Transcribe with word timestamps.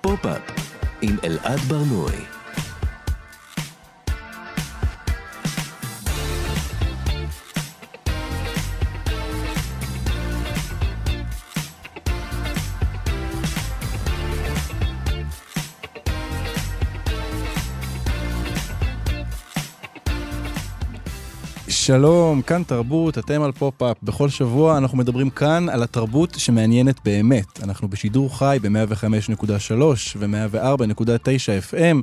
פופ-אפ 0.00 0.42
עם 1.02 1.16
אלעד 1.24 1.58
ברנועי. 1.58 2.39
שלום, 21.90 22.42
כאן 22.42 22.62
תרבות, 22.62 23.18
אתם 23.18 23.42
על 23.42 23.52
פופ-אפ. 23.52 23.96
בכל 24.02 24.28
שבוע 24.28 24.78
אנחנו 24.78 24.98
מדברים 24.98 25.30
כאן 25.30 25.68
על 25.68 25.82
התרבות 25.82 26.34
שמעניינת 26.38 26.96
באמת. 27.04 27.62
אנחנו 27.62 27.88
בשידור 27.88 28.38
חי 28.38 28.58
ב-105.3 28.62 29.72
ו-104.9 30.16 31.72
FM. 31.72 31.96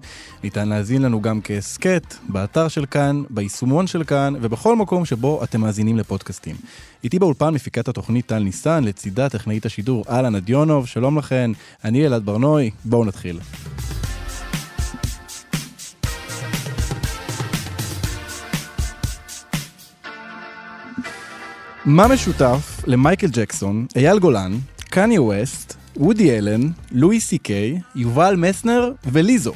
ניתן 0.44 0.70
להאזין 0.70 1.02
לנו 1.02 1.22
גם 1.22 1.40
כהסכת, 1.44 2.16
באתר 2.30 2.68
של 2.68 2.86
כאן, 2.86 3.23
ביישומון 3.30 3.88
של 3.88 4.04
כאן, 4.04 4.34
ובכל 4.42 4.76
מקום 4.76 5.05
שבו 5.05 5.44
אתם 5.44 5.62
מאזינים 5.62 5.98
לפודקאסטים. 5.98 6.56
איתי 7.04 7.20
באולפן 7.20 7.54
מפיקת 7.54 7.88
התוכנית 7.88 8.26
טל 8.26 8.40
ניסן, 8.40 8.84
לצידה 8.84 9.30
טכנאית 9.30 9.66
השידור 9.66 10.04
אהלן 10.09 10.36
אדיונוב, 10.36 10.88
שלום 10.88 11.17
לכן, 11.17 11.52
אני 11.84 12.06
אלעד 12.06 12.26
ברנועי, 12.26 12.72
בואו 12.86 13.06
נתחיל. 13.06 13.40
מה 21.90 22.08
משותף 22.08 22.82
למייקל 22.88 23.27
ג'קסון, 23.27 23.86
אייל 23.95 24.20
גולן, 24.20 24.58
קניה 24.90 25.22
ווסט, 25.22 25.76
וודי 25.98 26.38
אלן, 26.38 26.70
לואי 26.91 27.20
סי 27.20 27.38
קיי, 27.38 27.80
יובל 27.95 28.36
מסנר 28.36 28.91
וליזו? 29.05 29.54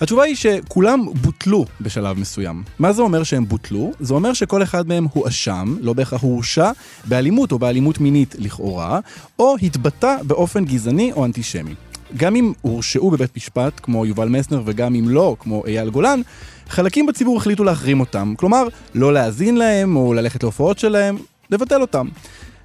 התשובה 0.00 0.22
היא 0.22 0.36
שכולם 0.36 1.06
בוטלו 1.22 1.64
בשלב 1.80 2.18
מסוים. 2.18 2.62
מה 2.78 2.92
זה 2.92 3.02
אומר 3.02 3.22
שהם 3.22 3.44
בוטלו? 3.48 3.92
זה 4.00 4.14
אומר 4.14 4.32
שכל 4.32 4.62
אחד 4.62 4.88
מהם 4.88 5.06
הואשם, 5.12 5.76
לא 5.80 5.92
בהכרח 5.92 6.22
הורשע, 6.22 6.70
באלימות 7.04 7.52
או 7.52 7.58
באלימות 7.58 8.00
מינית 8.00 8.34
לכאורה, 8.38 9.00
או 9.38 9.56
התבטא 9.62 10.16
באופן 10.22 10.64
גזעני 10.64 11.12
או 11.12 11.24
אנטישמי. 11.24 11.74
גם 12.16 12.36
אם 12.36 12.52
הורשעו 12.60 13.10
בבית 13.10 13.36
משפט, 13.36 13.80
כמו 13.82 14.06
יובל 14.06 14.28
מסנר, 14.28 14.62
וגם 14.64 14.94
אם 14.94 15.08
לא, 15.08 15.36
כמו 15.40 15.62
אייל 15.66 15.90
גולן, 15.90 16.20
חלקים 16.68 17.06
בציבור 17.06 17.36
החליטו 17.36 17.64
להחרים 17.64 18.00
אותם. 18.00 18.34
כלומר, 18.36 18.66
לא 18.94 19.12
להאזין 19.12 19.56
להם 19.56 19.96
או 19.96 20.14
ללכת 20.14 20.42
להופעות 20.42 20.78
שלהם, 20.78 21.16
לבטל 21.50 21.80
אותם. 21.80 22.08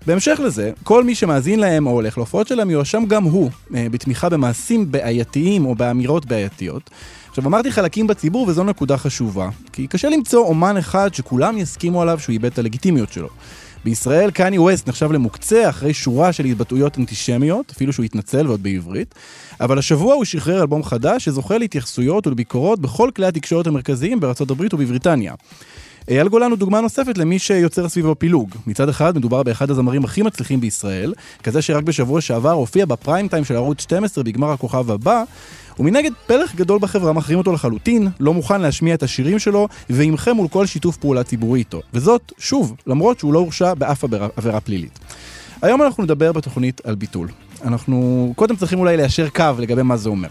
בהמשך 0.07 0.39
לזה, 0.43 0.71
כל 0.83 1.03
מי 1.03 1.15
שמאזין 1.15 1.59
להם 1.59 1.87
או 1.87 1.91
הולך 1.91 2.17
להופעות 2.17 2.47
שלהם 2.47 2.69
יואשם 2.69 3.05
גם 3.07 3.23
הוא 3.23 3.49
אה, 3.75 3.87
בתמיכה 3.91 4.29
במעשים 4.29 4.91
בעייתיים 4.91 5.65
או 5.65 5.75
באמירות 5.75 6.25
בעייתיות. 6.25 6.89
עכשיו 7.29 7.47
אמרתי 7.47 7.71
חלקים 7.71 8.07
בציבור 8.07 8.47
וזו 8.47 8.63
נקודה 8.63 8.97
חשובה, 8.97 9.49
כי 9.73 9.87
קשה 9.87 10.09
למצוא 10.09 10.45
אומן 10.45 10.77
אחד 10.77 11.13
שכולם 11.13 11.57
יסכימו 11.57 12.01
עליו 12.01 12.19
שהוא 12.19 12.33
איבד 12.33 12.51
את 12.51 12.59
הלגיטימיות 12.59 13.11
שלו. 13.13 13.27
בישראל 13.85 14.31
קני 14.31 14.57
ווסט 14.57 14.89
נחשב 14.89 15.11
למוקצה 15.11 15.69
אחרי 15.69 15.93
שורה 15.93 16.33
של 16.33 16.45
התבטאויות 16.45 16.97
אנטישמיות, 16.97 17.71
אפילו 17.75 17.93
שהוא 17.93 18.03
התנצל 18.03 18.47
ועוד 18.47 18.63
בעברית, 18.63 19.15
אבל 19.61 19.79
השבוע 19.79 20.13
הוא 20.13 20.25
שחרר 20.25 20.61
אלבום 20.61 20.83
חדש 20.83 21.25
שזוכה 21.25 21.57
להתייחסויות 21.57 22.27
ולביקורות 22.27 22.79
בכל 22.79 23.09
כלי 23.15 23.25
התקשורת 23.25 23.67
המרכזיים 23.67 24.19
בארצות 24.19 24.51
הברית 24.51 24.73
ובבריטניה. 24.73 25.33
אייל 26.09 26.27
גולן 26.27 26.49
הוא 26.49 26.57
דוגמה 26.57 26.81
נוספת 26.81 27.17
למי 27.17 27.39
שיוצר 27.39 27.89
סביבו 27.89 28.15
פילוג. 28.15 28.49
מצד 28.67 28.89
אחד 28.89 29.17
מדובר 29.17 29.43
באחד 29.43 29.71
הזמרים 29.71 30.05
הכי 30.05 30.21
מצליחים 30.21 30.61
בישראל, 30.61 31.13
כזה 31.43 31.61
שרק 31.61 31.83
בשבוע 31.83 32.21
שעבר 32.21 32.51
הופיע 32.51 32.85
בפריים 32.85 33.27
טיים 33.27 33.45
של 33.45 33.55
ערוץ 33.55 33.81
12 33.81 34.23
בגמר 34.23 34.51
הכוכב 34.51 34.91
הבא, 34.91 35.23
ומנגד 35.79 36.11
פלח 36.27 36.55
גדול 36.55 36.79
בחברה 36.79 37.13
מחרים 37.13 37.37
אותו 37.37 37.53
לחלוטין, 37.53 38.07
לא 38.19 38.33
מוכן 38.33 38.61
להשמיע 38.61 38.95
את 38.95 39.03
השירים 39.03 39.39
שלו, 39.39 39.67
וימחה 39.89 40.33
מול 40.33 40.47
כל 40.47 40.65
שיתוף 40.65 40.97
פעולה 40.97 41.23
ציבורי 41.23 41.59
איתו. 41.59 41.81
וזאת, 41.93 42.31
שוב, 42.37 42.75
למרות 42.87 43.19
שהוא 43.19 43.33
לא 43.33 43.39
הורשע 43.39 43.73
באף 43.73 44.03
עבירה 44.35 44.59
פלילית. 44.59 44.99
היום 45.61 45.81
אנחנו 45.81 46.03
נדבר 46.03 46.31
בתוכנית 46.31 46.81
על 46.83 46.95
ביטול. 46.95 47.27
אנחנו 47.63 48.33
קודם 48.35 48.55
צריכים 48.55 48.79
אולי 48.79 48.97
ליישר 48.97 49.29
קו 49.29 49.51
לגבי 49.59 49.83
מה 49.83 49.97
זה 49.97 50.09
אומר. 50.09 50.29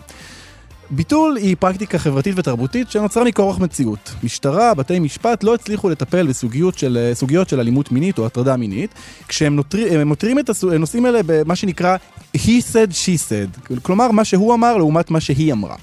ביטול 0.91 1.37
היא 1.37 1.57
פרקטיקה 1.59 1.99
חברתית 1.99 2.39
ותרבותית 2.39 2.91
שנוצרה 2.91 3.25
מכורח 3.25 3.59
מציאות. 3.59 4.15
משטרה, 4.23 4.75
בתי 4.75 4.99
משפט 4.99 5.45
לא 5.45 5.55
הצליחו 5.55 5.89
לטפל 5.89 6.27
בסוגיות 6.27 6.79
של, 6.79 7.13
של 7.49 7.61
אלימות 7.61 7.93
מינית 7.93 8.19
או 8.19 8.27
הטרדה 8.27 8.57
מינית, 8.57 8.91
כשהם 9.29 9.57
נותר, 9.57 10.05
מותרים 10.05 10.39
את 10.39 10.51
הנושאים 10.73 11.07
האלה 11.07 11.21
במה 11.27 11.57
שנקרא 11.57 11.97
he 12.37 12.61
said 12.73 12.91
she 12.91 13.19
said, 13.29 13.79
כלומר 13.83 14.11
מה 14.11 14.25
שהוא 14.25 14.55
אמר 14.55 14.77
לעומת 14.77 15.11
מה 15.11 15.21
שהיא 15.21 15.53
אמרה. 15.53 15.77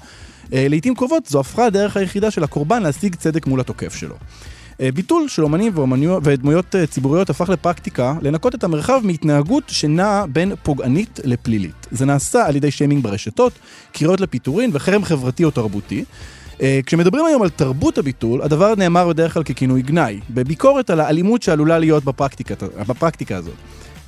אה, 0.52 0.66
לעיתים 0.68 0.94
קרובות 0.94 1.26
זו 1.26 1.40
הפכה 1.40 1.66
הדרך 1.66 1.96
היחידה 1.96 2.30
של 2.30 2.44
הקורבן 2.44 2.82
להשיג 2.82 3.14
צדק 3.14 3.46
מול 3.46 3.60
התוקף 3.60 3.94
שלו. 3.94 4.14
אה, 4.82 4.92
ביטול 4.92 5.28
של 5.28 5.42
אומנים 5.42 5.72
ודמויות 6.22 6.74
אה, 6.74 6.86
ציבוריות 6.86 7.30
הפך 7.30 7.48
לפרקטיקה 7.48 8.14
לנקות 8.22 8.54
את 8.54 8.64
המרחב 8.64 9.00
מהתנהגות 9.04 9.64
שנעה 9.68 10.26
בין 10.26 10.52
פוגענית 10.62 11.20
לפלילית. 11.24 11.86
זה 11.90 12.06
נעשה 12.06 12.46
על 12.46 12.56
ידי 12.56 12.70
שיימינג 12.70 13.02
ברשתות, 13.04 13.52
קריאות 13.92 14.20
לפיטורין 14.20 14.70
וחרם 14.72 15.04
חברתי 15.04 15.44
או 15.44 15.50
תרבותי. 15.50 16.04
אה, 16.62 16.80
כשמדברים 16.86 17.24
היום 17.24 17.42
על 17.42 17.48
תרבות 17.48 17.98
הביטול, 17.98 18.42
הדבר 18.42 18.74
נאמר 18.74 19.08
בדרך 19.08 19.34
כלל 19.34 19.42
ככינוי 19.42 19.82
גנאי, 19.82 20.20
בביקורת 20.30 20.90
על 20.90 21.00
האלימות 21.00 21.42
שעלולה 21.42 21.78
להיות 21.78 22.04
בפרקטיקה, 22.04 22.54
בפרקטיקה 22.88 23.36
הזאת. 23.36 23.54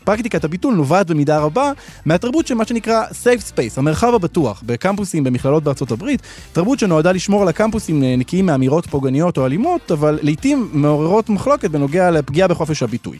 פרקטיקת 0.04 0.44
הביטול 0.44 0.74
נובעת 0.74 1.06
במידה 1.06 1.38
רבה 1.38 1.72
מהתרבות 2.04 2.46
של 2.46 2.54
מה 2.54 2.64
שנקרא 2.64 3.04
safe 3.04 3.52
space, 3.52 3.74
המרחב 3.76 4.14
הבטוח, 4.14 4.62
בקמפוסים 4.66 5.24
במכללות 5.24 5.62
בארצות 5.62 5.90
הברית, 5.90 6.22
תרבות 6.52 6.78
שנועדה 6.78 7.12
לשמור 7.12 7.42
על 7.42 7.48
הקמפוסים 7.48 8.02
נקיים 8.18 8.46
מאמירות 8.46 8.86
פוגעניות 8.86 9.38
או 9.38 9.46
אלימות, 9.46 9.92
אבל 9.92 10.18
לעיתים 10.22 10.68
מעוררות 10.72 11.28
מחלוקת 11.28 11.70
בנוגע 11.70 12.10
לפגיעה 12.10 12.48
בחופש 12.48 12.82
הביטוי. 12.82 13.18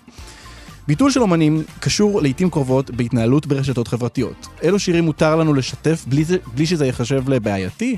ביטול 0.89 1.11
של 1.11 1.23
אומנים 1.23 1.63
קשור 1.81 2.23
לעיתים 2.23 2.51
קרובות 2.51 2.91
בהתנהלות 2.91 3.47
ברשתות 3.47 3.89
חברתיות. 3.89 4.47
אילו 4.63 4.79
שירים 4.79 5.05
מותר 5.05 5.37
לנו 5.37 5.55
לשתף 5.55 6.05
בלי, 6.09 6.25
בלי 6.55 6.67
שזה 6.67 6.87
ייחשב 6.87 7.29
לבעייתי? 7.29 7.97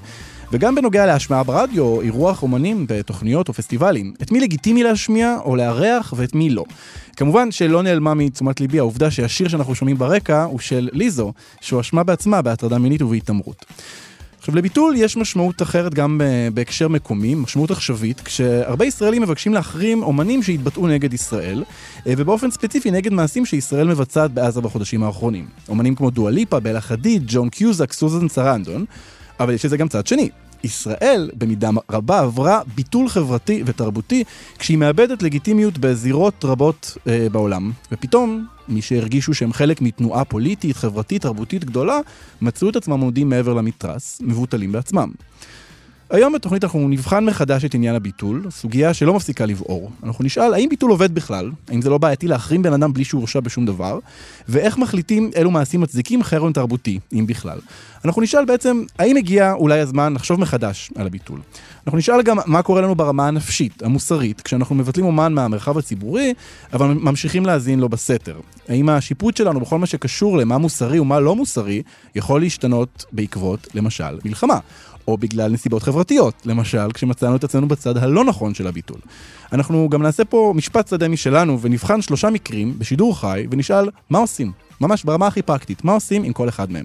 וגם 0.52 0.74
בנוגע 0.74 1.06
להשמעה 1.06 1.42
ברדיו 1.42 2.00
אירוח 2.00 2.42
אומנים 2.42 2.86
בתוכניות 2.88 3.48
או 3.48 3.54
פסטיבלים. 3.54 4.14
את 4.22 4.32
מי 4.32 4.40
לגיטימי 4.40 4.82
להשמיע 4.82 5.36
או 5.44 5.56
לארח 5.56 6.14
ואת 6.16 6.34
מי 6.34 6.50
לא. 6.50 6.64
כמובן 7.16 7.50
שלא 7.50 7.82
נעלמה 7.82 8.14
מתשומת 8.14 8.60
ליבי 8.60 8.78
העובדה 8.78 9.10
שהשיר 9.10 9.48
שאנחנו 9.48 9.74
שומעים 9.74 9.98
ברקע 9.98 10.42
הוא 10.42 10.58
של 10.58 10.88
ליזו, 10.92 11.32
שהואשמה 11.60 12.02
בעצמה 12.02 12.42
בהטרדה 12.42 12.78
מינית 12.78 13.02
ובהתעמרות. 13.02 13.64
עכשיו 14.38 14.56
לביטול 14.56 14.94
יש 14.96 15.16
משמעות 15.16 15.62
אחרת 15.62 15.94
גם 15.94 16.20
אה, 16.24 16.48
בהקשר 16.54 16.88
מקומי, 16.88 17.34
משמעות 17.34 17.70
עכשווית, 17.70 18.20
כשהרבה 18.20 18.84
ישראלים 18.84 19.22
מבקשים 19.22 19.54
להחרים 19.54 20.02
אומנים 20.02 20.42
שהתבטאו 20.42 20.86
נגד 20.86 21.14
ישראל, 21.14 21.64
אה, 22.06 22.12
ובאופן 22.16 22.50
ספציפי 22.50 22.90
נגד 22.90 23.12
מעשים 23.12 23.46
שישראל 23.46 23.88
מבצעת 23.88 24.30
בעזה 24.30 24.60
בחודשים 24.60 25.02
האחרונים. 25.02 25.46
אומנים 25.68 25.94
כמו 25.94 26.10
דואליפה, 26.10 26.60
בלה 26.60 26.80
חדיד, 26.80 27.22
ג'ון 27.26 27.48
קיוזק, 27.48 27.92
סוזן 27.92 28.28
סרנדון, 28.28 28.84
אבל 29.40 29.54
יש 29.54 29.64
לזה 29.64 29.76
גם 29.76 29.88
צד 29.88 30.06
שני. 30.06 30.30
ישראל 30.64 31.30
במידה 31.38 31.70
רבה 31.90 32.20
עברה 32.20 32.60
ביטול 32.74 33.08
חברתי 33.08 33.62
ותרבותי 33.66 34.24
כשהיא 34.58 34.78
מאבדת 34.78 35.22
לגיטימיות 35.22 35.78
בזירות 35.78 36.44
רבות 36.44 36.96
אה, 37.08 37.26
בעולם. 37.32 37.72
ופתאום, 37.92 38.46
מי 38.68 38.82
שהרגישו 38.82 39.34
שהם 39.34 39.52
חלק 39.52 39.80
מתנועה 39.80 40.24
פוליטית, 40.24 40.76
חברתית, 40.76 41.22
תרבותית 41.22 41.64
גדולה, 41.64 42.00
מצאו 42.42 42.68
את 42.68 42.76
עצמם 42.76 43.00
עומדים 43.00 43.28
מעבר 43.28 43.54
למתרס, 43.54 44.20
מבוטלים 44.24 44.72
בעצמם. 44.72 45.10
היום 46.10 46.32
בתוכנית 46.32 46.64
אנחנו 46.64 46.88
נבחן 46.88 47.24
מחדש 47.24 47.64
את 47.64 47.74
עניין 47.74 47.94
הביטול, 47.94 48.46
סוגיה 48.50 48.94
שלא 48.94 49.14
מפסיקה 49.14 49.46
לבעור. 49.46 49.90
אנחנו 50.02 50.24
נשאל 50.24 50.54
האם 50.54 50.68
ביטול 50.68 50.90
עובד 50.90 51.14
בכלל, 51.14 51.50
האם 51.68 51.82
זה 51.82 51.90
לא 51.90 51.98
בעייתי 51.98 52.28
להחרים 52.28 52.62
בן 52.62 52.72
אדם 52.72 52.92
בלי 52.92 53.04
שהוא 53.04 53.18
הורשע 53.18 53.40
בשום 53.40 53.66
דבר, 53.66 53.98
ואיך 54.48 54.78
מחליטים 54.78 55.30
אילו 55.36 55.50
מעשים 55.50 55.80
מצדיקים 55.80 56.22
חרון 56.22 56.52
תרבותי, 56.52 56.98
אם 57.12 57.26
בכלל. 57.26 57.58
אנחנו 58.04 58.22
נשאל 58.22 58.44
בעצם, 58.44 58.82
האם 58.98 59.16
הגיע 59.16 59.52
אולי 59.52 59.80
הזמן 59.80 60.14
לחשוב 60.14 60.40
מחדש 60.40 60.90
על 60.94 61.06
הביטול. 61.06 61.40
אנחנו 61.86 61.98
נשאל 61.98 62.22
גם 62.22 62.38
מה 62.46 62.62
קורה 62.62 62.80
לנו 62.80 62.94
ברמה 62.94 63.28
הנפשית, 63.28 63.82
המוסרית, 63.82 64.40
כשאנחנו 64.40 64.74
מבטלים 64.74 65.06
אומן 65.06 65.32
מהמרחב 65.32 65.78
הציבורי, 65.78 66.34
אבל 66.72 66.86
ממשיכים 66.86 67.46
להאזין 67.46 67.80
לו 67.80 67.88
בסתר. 67.88 68.40
האם 68.68 68.88
השיפוט 68.88 69.36
שלנו 69.36 69.60
בכל 69.60 69.78
מה 69.78 69.86
שקשור 69.86 70.38
למה 70.38 70.58
מוסרי 70.58 70.98
ומה 70.98 71.20
לא 71.20 71.36
מוסרי, 71.36 71.82
יכול 72.14 72.40
להשתנות 72.40 73.04
בעקבות, 73.12 73.68
למשל, 73.74 74.18
מלחמה. 74.24 74.58
או 75.08 75.16
בגלל 75.16 75.52
נסיבות 75.52 75.82
חברתיות, 75.82 76.34
למשל 76.44 76.92
כשמצאנו 76.94 77.36
את 77.36 77.44
עצמנו 77.44 77.68
בצד 77.68 77.96
הלא 77.96 78.24
נכון 78.24 78.54
של 78.54 78.66
הביטול. 78.66 79.00
אנחנו 79.52 79.88
גם 79.90 80.02
נעשה 80.02 80.24
פה 80.24 80.52
משפט 80.56 80.88
שדה 80.88 81.08
משלנו 81.08 81.60
ונבחן 81.60 82.02
שלושה 82.02 82.30
מקרים 82.30 82.78
בשידור 82.78 83.20
חי 83.20 83.46
ונשאל 83.50 83.90
מה 84.10 84.18
עושים, 84.18 84.52
ממש 84.80 85.04
ברמה 85.04 85.26
הכי 85.26 85.42
פרקטית, 85.42 85.84
מה 85.84 85.92
עושים 85.92 86.22
עם 86.22 86.32
כל 86.32 86.48
אחד 86.48 86.70
מהם. 86.70 86.84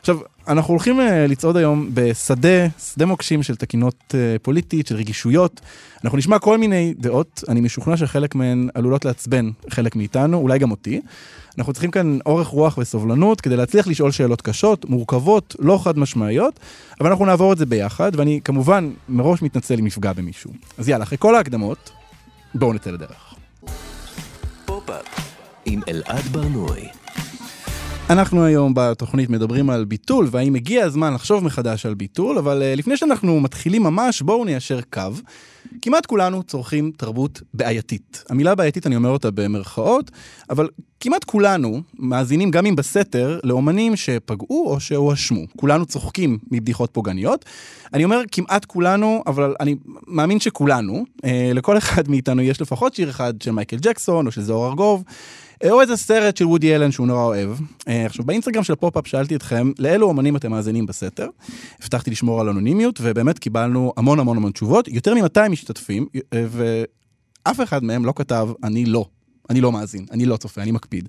עכשיו, 0.00 0.18
אנחנו 0.48 0.72
הולכים 0.72 1.00
אה, 1.00 1.26
לצעוד 1.26 1.56
היום 1.56 1.90
בשדה, 1.94 2.68
שדה 2.92 3.06
מוקשים 3.06 3.42
של 3.42 3.56
תקינות 3.56 4.14
אה, 4.14 4.36
פוליטית, 4.42 4.86
של 4.86 4.96
רגישויות. 4.96 5.60
אנחנו 6.04 6.18
נשמע 6.18 6.38
כל 6.38 6.58
מיני 6.58 6.94
דעות, 6.98 7.44
אני 7.48 7.60
משוכנע 7.60 7.96
שחלק 7.96 8.34
מהן 8.34 8.68
עלולות 8.74 9.04
לעצבן 9.04 9.50
חלק 9.70 9.96
מאיתנו, 9.96 10.38
אולי 10.38 10.58
גם 10.58 10.70
אותי. 10.70 11.00
אנחנו 11.58 11.72
צריכים 11.72 11.90
כאן 11.90 12.18
אורך 12.26 12.46
רוח 12.46 12.78
וסובלנות 12.78 13.40
כדי 13.40 13.56
להצליח 13.56 13.86
לשאול 13.86 14.10
שאלות 14.10 14.42
קשות, 14.42 14.84
מורכבות, 14.84 15.56
לא 15.58 15.80
חד 15.84 15.98
משמעיות, 15.98 16.60
אבל 17.00 17.10
אנחנו 17.10 17.26
נעבור 17.26 17.52
את 17.52 17.58
זה 17.58 17.66
ביחד, 17.66 18.12
ואני 18.16 18.40
כמובן 18.44 18.90
מראש 19.08 19.42
מתנצל 19.42 19.74
אם 19.78 19.86
נפגע 19.86 20.12
במישהו. 20.12 20.50
אז 20.78 20.88
יאללה, 20.88 21.04
אחרי 21.04 21.18
כל 21.18 21.34
ההקדמות, 21.34 21.90
בואו 22.54 22.72
נצא 22.72 22.90
לדרך. 22.90 23.34
עם 25.64 25.80
אלעד 25.88 26.24
ברנועי. 26.24 26.88
אנחנו 28.10 28.44
היום 28.44 28.72
בתוכנית 28.76 29.30
מדברים 29.30 29.70
על 29.70 29.84
ביטול, 29.84 30.28
והאם 30.30 30.54
הגיע 30.54 30.84
הזמן 30.84 31.14
לחשוב 31.14 31.44
מחדש 31.44 31.86
על 31.86 31.94
ביטול, 31.94 32.38
אבל 32.38 32.62
uh, 32.62 32.78
לפני 32.78 32.96
שאנחנו 32.96 33.40
מתחילים 33.40 33.82
ממש, 33.82 34.22
בואו 34.22 34.44
ניישר 34.44 34.80
קו. 34.92 35.02
כמעט 35.82 36.06
כולנו 36.06 36.42
צורכים 36.42 36.92
תרבות 36.96 37.42
בעייתית. 37.54 38.24
המילה 38.28 38.54
בעייתית, 38.54 38.86
אני 38.86 38.96
אומר 38.96 39.10
אותה 39.10 39.30
במרכאות, 39.30 40.10
אבל 40.50 40.68
כמעט 41.00 41.24
כולנו 41.24 41.82
מאזינים, 41.98 42.50
גם 42.50 42.66
אם 42.66 42.76
בסתר, 42.76 43.40
לאומנים 43.44 43.96
שפגעו 43.96 44.70
או 44.70 44.80
שהואשמו. 44.80 45.40
כולנו 45.56 45.86
צוחקים 45.86 46.38
מבדיחות 46.50 46.90
פוגעניות. 46.92 47.44
אני 47.94 48.04
אומר 48.04 48.20
כמעט 48.32 48.64
כולנו, 48.64 49.22
אבל 49.26 49.54
אני 49.60 49.76
מאמין 50.06 50.40
שכולנו, 50.40 51.04
אה, 51.24 51.50
לכל 51.54 51.78
אחד 51.78 52.08
מאיתנו 52.08 52.42
יש 52.42 52.60
לפחות 52.60 52.94
שיר 52.94 53.10
אחד 53.10 53.42
של 53.42 53.50
מייקל 53.50 53.76
ג'קסון 53.80 54.26
או 54.26 54.32
של 54.32 54.42
זוהר 54.42 54.70
ארגוב. 54.70 55.04
או 55.70 55.80
איזה 55.80 55.96
סרט 55.96 56.36
של 56.36 56.46
וודי 56.46 56.74
אלן 56.74 56.90
שהוא 56.90 57.06
נורא 57.06 57.22
אוהב. 57.22 57.50
אה, 57.88 58.06
עכשיו, 58.06 58.24
באינסטגרם 58.24 58.64
של 58.64 58.74
פופ-אפ 58.74 59.06
שאלתי 59.06 59.36
אתכם, 59.36 59.72
לאילו 59.78 60.10
אמנים 60.10 60.36
אתם 60.36 60.50
מאזינים 60.50 60.86
בסתר? 60.86 61.28
הבטחתי 61.82 62.10
לשמור 62.10 62.40
על 62.40 62.48
אנונימיות, 62.48 62.98
ובאמת 63.02 63.38
קיבלנו 63.38 63.92
המון 63.96 64.20
המון 64.20 64.36
המון 64.36 64.52
תשובות, 64.52 64.88
יותר 64.88 65.14
מ-200 65.14 65.48
משתתפים, 65.48 66.06
אה, 66.32 66.44
ואף 66.50 67.60
אחד 67.60 67.84
מהם 67.84 68.04
לא 68.04 68.12
כתב, 68.16 68.48
אני 68.64 68.84
לא. 68.84 69.06
אני 69.50 69.60
לא 69.60 69.72
מאזין, 69.72 70.06
אני 70.10 70.26
לא 70.26 70.36
צופה, 70.36 70.62
אני 70.62 70.70
מקפיד. 70.70 71.08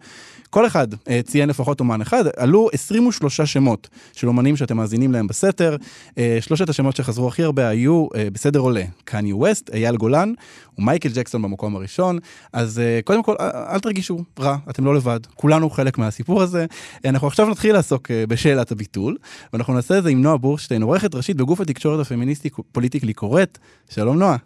כל 0.49 0.67
אחד 0.67 0.93
uh, 0.93 0.97
ציין 1.25 1.49
לפחות 1.49 1.79
אומן 1.79 2.01
אחד, 2.01 2.23
עלו 2.37 2.69
23 2.73 3.41
שמות 3.41 3.89
של 4.13 4.27
אומנים 4.27 4.57
שאתם 4.57 4.77
מאזינים 4.77 5.11
להם 5.11 5.27
בסתר. 5.27 5.75
Uh, 6.09 6.15
שלושת 6.41 6.69
השמות 6.69 6.95
שחזרו 6.95 7.27
הכי 7.27 7.43
הרבה 7.43 7.67
היו 7.67 8.07
uh, 8.07 8.17
בסדר 8.33 8.59
עולה, 8.59 8.83
קניה 9.03 9.35
ווסט, 9.35 9.69
אייל 9.73 9.97
גולן 9.97 10.33
ומייקל 10.77 11.09
ג'קסון 11.13 11.41
במקום 11.41 11.75
הראשון. 11.75 12.19
אז 12.53 12.81
קודם 13.03 13.23
כל, 13.23 13.35
אל 13.39 13.79
תרגישו 13.79 14.23
רע, 14.39 14.57
אתם 14.69 14.85
לא 14.85 14.95
לבד, 14.95 15.19
כולנו 15.35 15.69
חלק 15.69 15.97
מהסיפור 15.97 16.41
הזה. 16.41 16.65
אנחנו 17.05 17.27
עכשיו 17.27 17.49
נתחיל 17.49 17.73
לעסוק 17.73 18.11
בשאלת 18.11 18.71
הביטול, 18.71 19.17
ואנחנו 19.53 19.73
נעשה 19.73 19.97
את 19.97 20.03
זה 20.03 20.09
עם 20.09 20.21
נועה 20.21 20.37
בורשטיין, 20.37 20.81
עורכת 20.81 21.15
ראשית 21.15 21.37
בגוף 21.37 21.61
התקשורת 21.61 21.99
הפמיניסטי 21.99 22.49
פוליטיקלי 22.71 23.13
קורט. 23.13 23.57
שלום 23.89 24.19
נועה. 24.19 24.37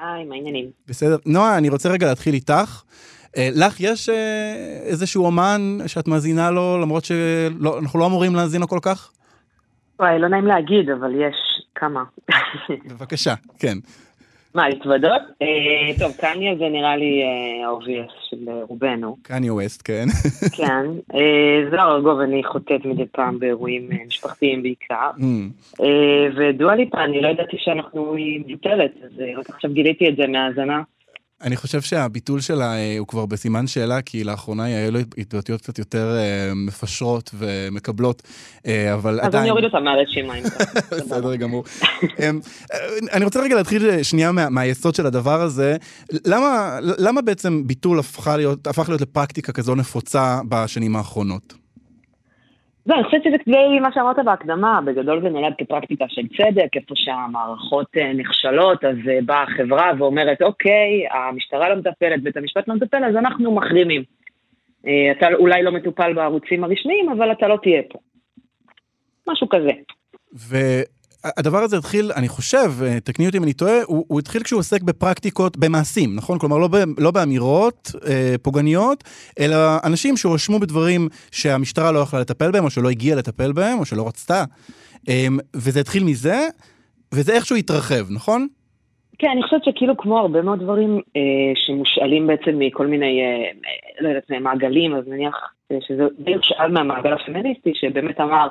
היי, 0.00 0.24
מה 0.24 0.34
העניינים? 0.34 0.70
בסדר. 0.88 1.16
נועה, 1.26 1.58
אני 1.58 1.68
רוצה 1.68 1.88
רגע 1.88 2.06
להתחיל 2.06 2.34
איתך. 2.34 2.82
אה, 3.36 3.48
לך 3.54 3.80
יש 3.80 4.08
אה, 4.08 4.80
איזשהו 4.82 5.24
אומן 5.24 5.78
שאת 5.86 6.08
מאזינה 6.08 6.50
לו, 6.50 6.78
למרות 6.82 7.04
שאנחנו 7.04 7.98
לא 7.98 8.06
אמורים 8.06 8.34
להאזין 8.34 8.60
לו 8.60 8.68
כל 8.68 8.78
כך? 8.82 9.10
וואי, 10.00 10.18
לא 10.18 10.28
נעים 10.28 10.46
להגיד, 10.46 10.90
אבל 10.90 11.14
יש 11.14 11.62
כמה. 11.74 12.04
בבקשה, 12.90 13.34
כן. 13.58 13.78
מה, 14.54 14.68
להתוודות? 14.68 15.22
אה, 15.42 15.98
טוב, 15.98 16.12
קניה 16.12 16.56
זה 16.56 16.68
נראה 16.68 16.96
לי 16.96 17.22
ה 17.64 17.70
obvious 17.70 18.10
של 18.30 18.36
רובנו. 18.68 19.16
קניה 19.22 19.54
ווסט, 19.54 19.82
כן. 19.84 20.06
כן. 20.56 20.86
זוהר 21.70 21.96
ארגוב, 21.96 22.20
אני 22.20 22.44
חוטאת 22.44 22.84
מדי 22.84 23.06
פעם 23.12 23.38
באירועים 23.38 23.88
משפחתיים 24.06 24.62
בעיקר. 24.62 25.10
Mm. 25.18 25.82
ודואה 26.36 26.70
ליפה, 26.70 27.04
אני 27.04 27.20
לא 27.20 27.28
ידעתי 27.28 27.56
שהיא 27.58 28.14
מבוטלת, 28.18 28.90
אז 29.04 29.10
רק 29.38 29.50
עכשיו 29.50 29.70
גיליתי 29.72 30.08
את 30.08 30.16
זה 30.16 30.26
מהאזנה. 30.26 30.82
אני 31.42 31.56
חושב 31.56 31.80
שהביטול 31.80 32.40
שלה 32.40 32.74
אה, 32.76 32.96
הוא 32.98 33.06
כבר 33.06 33.26
בסימן 33.26 33.66
שאלה, 33.66 34.02
כי 34.02 34.24
לאחרונה 34.24 34.64
היו 34.64 34.92
לו 34.92 34.98
התבטאויות 35.18 35.60
קצת 35.60 35.78
יותר 35.78 36.16
אה, 36.16 36.52
מפשרות 36.54 37.30
ומקבלות, 37.34 38.22
אה, 38.66 38.94
אבל 38.94 39.20
עדיין... 39.20 39.34
אז 39.34 39.34
אני 39.34 39.50
אוריד 39.50 39.64
אותה 39.64 39.80
מהרשימה. 39.80 40.34
בסדר 40.92 41.36
גמור. 41.36 41.64
אמ, 42.02 42.40
אני 43.12 43.24
רוצה 43.24 43.40
רגע 43.40 43.54
להתחיל 43.54 44.02
שנייה 44.02 44.32
מהיסוד 44.32 44.94
של 44.94 45.06
הדבר 45.06 45.40
הזה. 45.40 45.76
למה 46.98 47.22
בעצם 47.24 47.66
ביטול 47.66 47.98
הפך 47.98 48.88
להיות 48.88 49.00
לפרקטיקה 49.00 49.52
כזו 49.52 49.74
נפוצה 49.74 50.40
בשנים 50.48 50.96
האחרונות? 50.96 51.59
לא, 52.90 52.94
אני 52.94 53.04
חושבת 53.04 53.22
שזה 53.24 53.36
כדי 53.44 53.78
מה 53.80 53.92
שאמרת 53.94 54.16
בהקדמה, 54.24 54.80
בגדול 54.84 55.22
זה 55.22 55.28
נולד 55.28 55.52
כפרקטיקה 55.58 56.04
של 56.08 56.22
צדק, 56.28 56.76
איפה 56.76 56.94
שהמערכות 56.96 57.86
אה, 57.96 58.12
נכשלות, 58.12 58.84
אז 58.84 58.96
אה, 59.08 59.18
באה 59.26 59.42
החברה 59.42 59.92
ואומרת, 59.98 60.42
אוקיי, 60.42 61.06
המשטרה 61.10 61.68
לא 61.68 61.76
מטפלת, 61.76 62.22
בית 62.22 62.36
המשפט 62.36 62.68
לא 62.68 62.74
מטפל, 62.74 63.04
אז 63.04 63.16
אנחנו 63.16 63.52
מחרימים. 63.52 64.02
אה, 64.86 65.12
אתה 65.18 65.26
אולי 65.34 65.62
לא 65.62 65.72
מטופל 65.72 66.12
בערוצים 66.12 66.64
הרשמיים, 66.64 67.08
אבל 67.08 67.32
אתה 67.32 67.48
לא 67.48 67.58
תהיה 67.62 67.82
פה. 67.90 67.98
משהו 69.28 69.48
כזה. 69.48 69.70
הדבר 71.24 71.58
הזה 71.58 71.76
התחיל, 71.76 72.10
אני 72.16 72.28
חושב, 72.28 72.70
אה, 72.82 73.00
תקני 73.00 73.26
אותי 73.26 73.38
אם 73.38 73.42
אני 73.42 73.52
טועה, 73.52 73.78
הוא, 73.86 74.04
הוא 74.08 74.18
התחיל 74.18 74.42
כשהוא 74.42 74.58
עוסק 74.58 74.82
בפרקטיקות, 74.82 75.56
במעשים, 75.56 76.16
נכון? 76.16 76.38
כלומר, 76.38 76.58
לא, 76.58 76.68
ב, 76.68 76.76
לא 76.98 77.10
באמירות 77.10 77.90
אה, 78.08 78.34
פוגעניות, 78.42 79.04
אלא 79.40 79.56
אנשים 79.84 80.16
שהואשמו 80.16 80.58
בדברים 80.58 81.08
שהמשטרה 81.30 81.92
לא 81.92 81.98
יכלה 81.98 82.20
לטפל 82.20 82.50
בהם, 82.50 82.64
או 82.64 82.70
שלא 82.70 82.90
הגיעה 82.90 83.18
לטפל 83.18 83.52
בהם, 83.52 83.78
או 83.78 83.84
שלא 83.84 84.06
רצתה. 84.06 84.44
אה, 85.08 85.26
וזה 85.54 85.80
התחיל 85.80 86.04
מזה, 86.04 86.38
וזה 87.14 87.32
איכשהו 87.32 87.56
התרחב, 87.56 88.10
נכון? 88.10 88.46
כן, 89.18 89.28
אני 89.32 89.42
חושבת 89.42 89.64
שכאילו 89.64 89.96
כמו 89.96 90.18
הרבה 90.18 90.42
מאוד 90.42 90.58
דברים 90.58 91.00
אה, 91.16 91.52
שמושאלים 91.54 92.26
בעצם 92.26 92.58
מכל 92.58 92.86
מיני, 92.86 93.20
אה, 93.22 93.50
לא 94.00 94.08
יודעת, 94.08 94.30
מעגלים, 94.40 94.94
אז 94.94 95.08
נניח 95.08 95.34
אה, 95.72 95.76
שזה 95.80 96.02
די 96.18 96.34
הושאל 96.34 96.72
מהמעגל 96.72 97.12
הפמיניסטי, 97.12 97.72
שבאמת 97.74 98.20
אמר, 98.20 98.48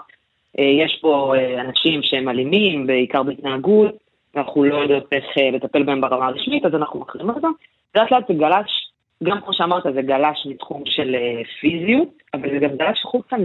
יש 0.58 1.00
פה 1.02 1.34
אה, 1.38 1.62
אנשים 1.62 2.04
שהם 2.04 2.30
אלימים, 2.30 2.88
בעיקר 2.88 3.24
בהתנהגות, 3.24 3.96
ואנחנו 4.36 4.64
לא 4.64 4.76
יודעות 4.76 5.08
איך 5.12 5.26
אה, 5.38 5.52
לטפל 5.52 5.84
בהם 5.84 6.02
ברמה 6.02 6.28
הרשמית, 6.28 6.66
אז 6.66 6.76
אנחנו 6.76 7.00
מחרימים 7.00 7.36
אותם. 7.36 7.52
לאט 7.96 8.12
לאט 8.12 8.28
זה 8.28 8.34
גלש, 8.34 8.92
גם 9.24 9.42
כמו 9.42 9.54
שאמרת, 9.54 9.84
זה 9.94 10.02
גלש 10.02 10.46
מתחום 10.46 10.84
של 10.86 11.16
פיזיות, 11.60 12.10
אבל 12.34 12.50
זה 12.50 12.58
גם 12.60 12.78
גלש 12.78 13.02
חוצה 13.04 13.36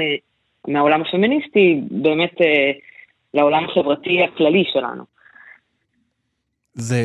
מהעולם 0.69 1.03
הפמיניסטי, 1.03 1.81
באמת 1.91 2.35
לעולם 3.35 3.65
החברתי 3.65 4.23
הכללי 4.23 4.65
שלנו. 4.73 5.05
זה 6.73 7.03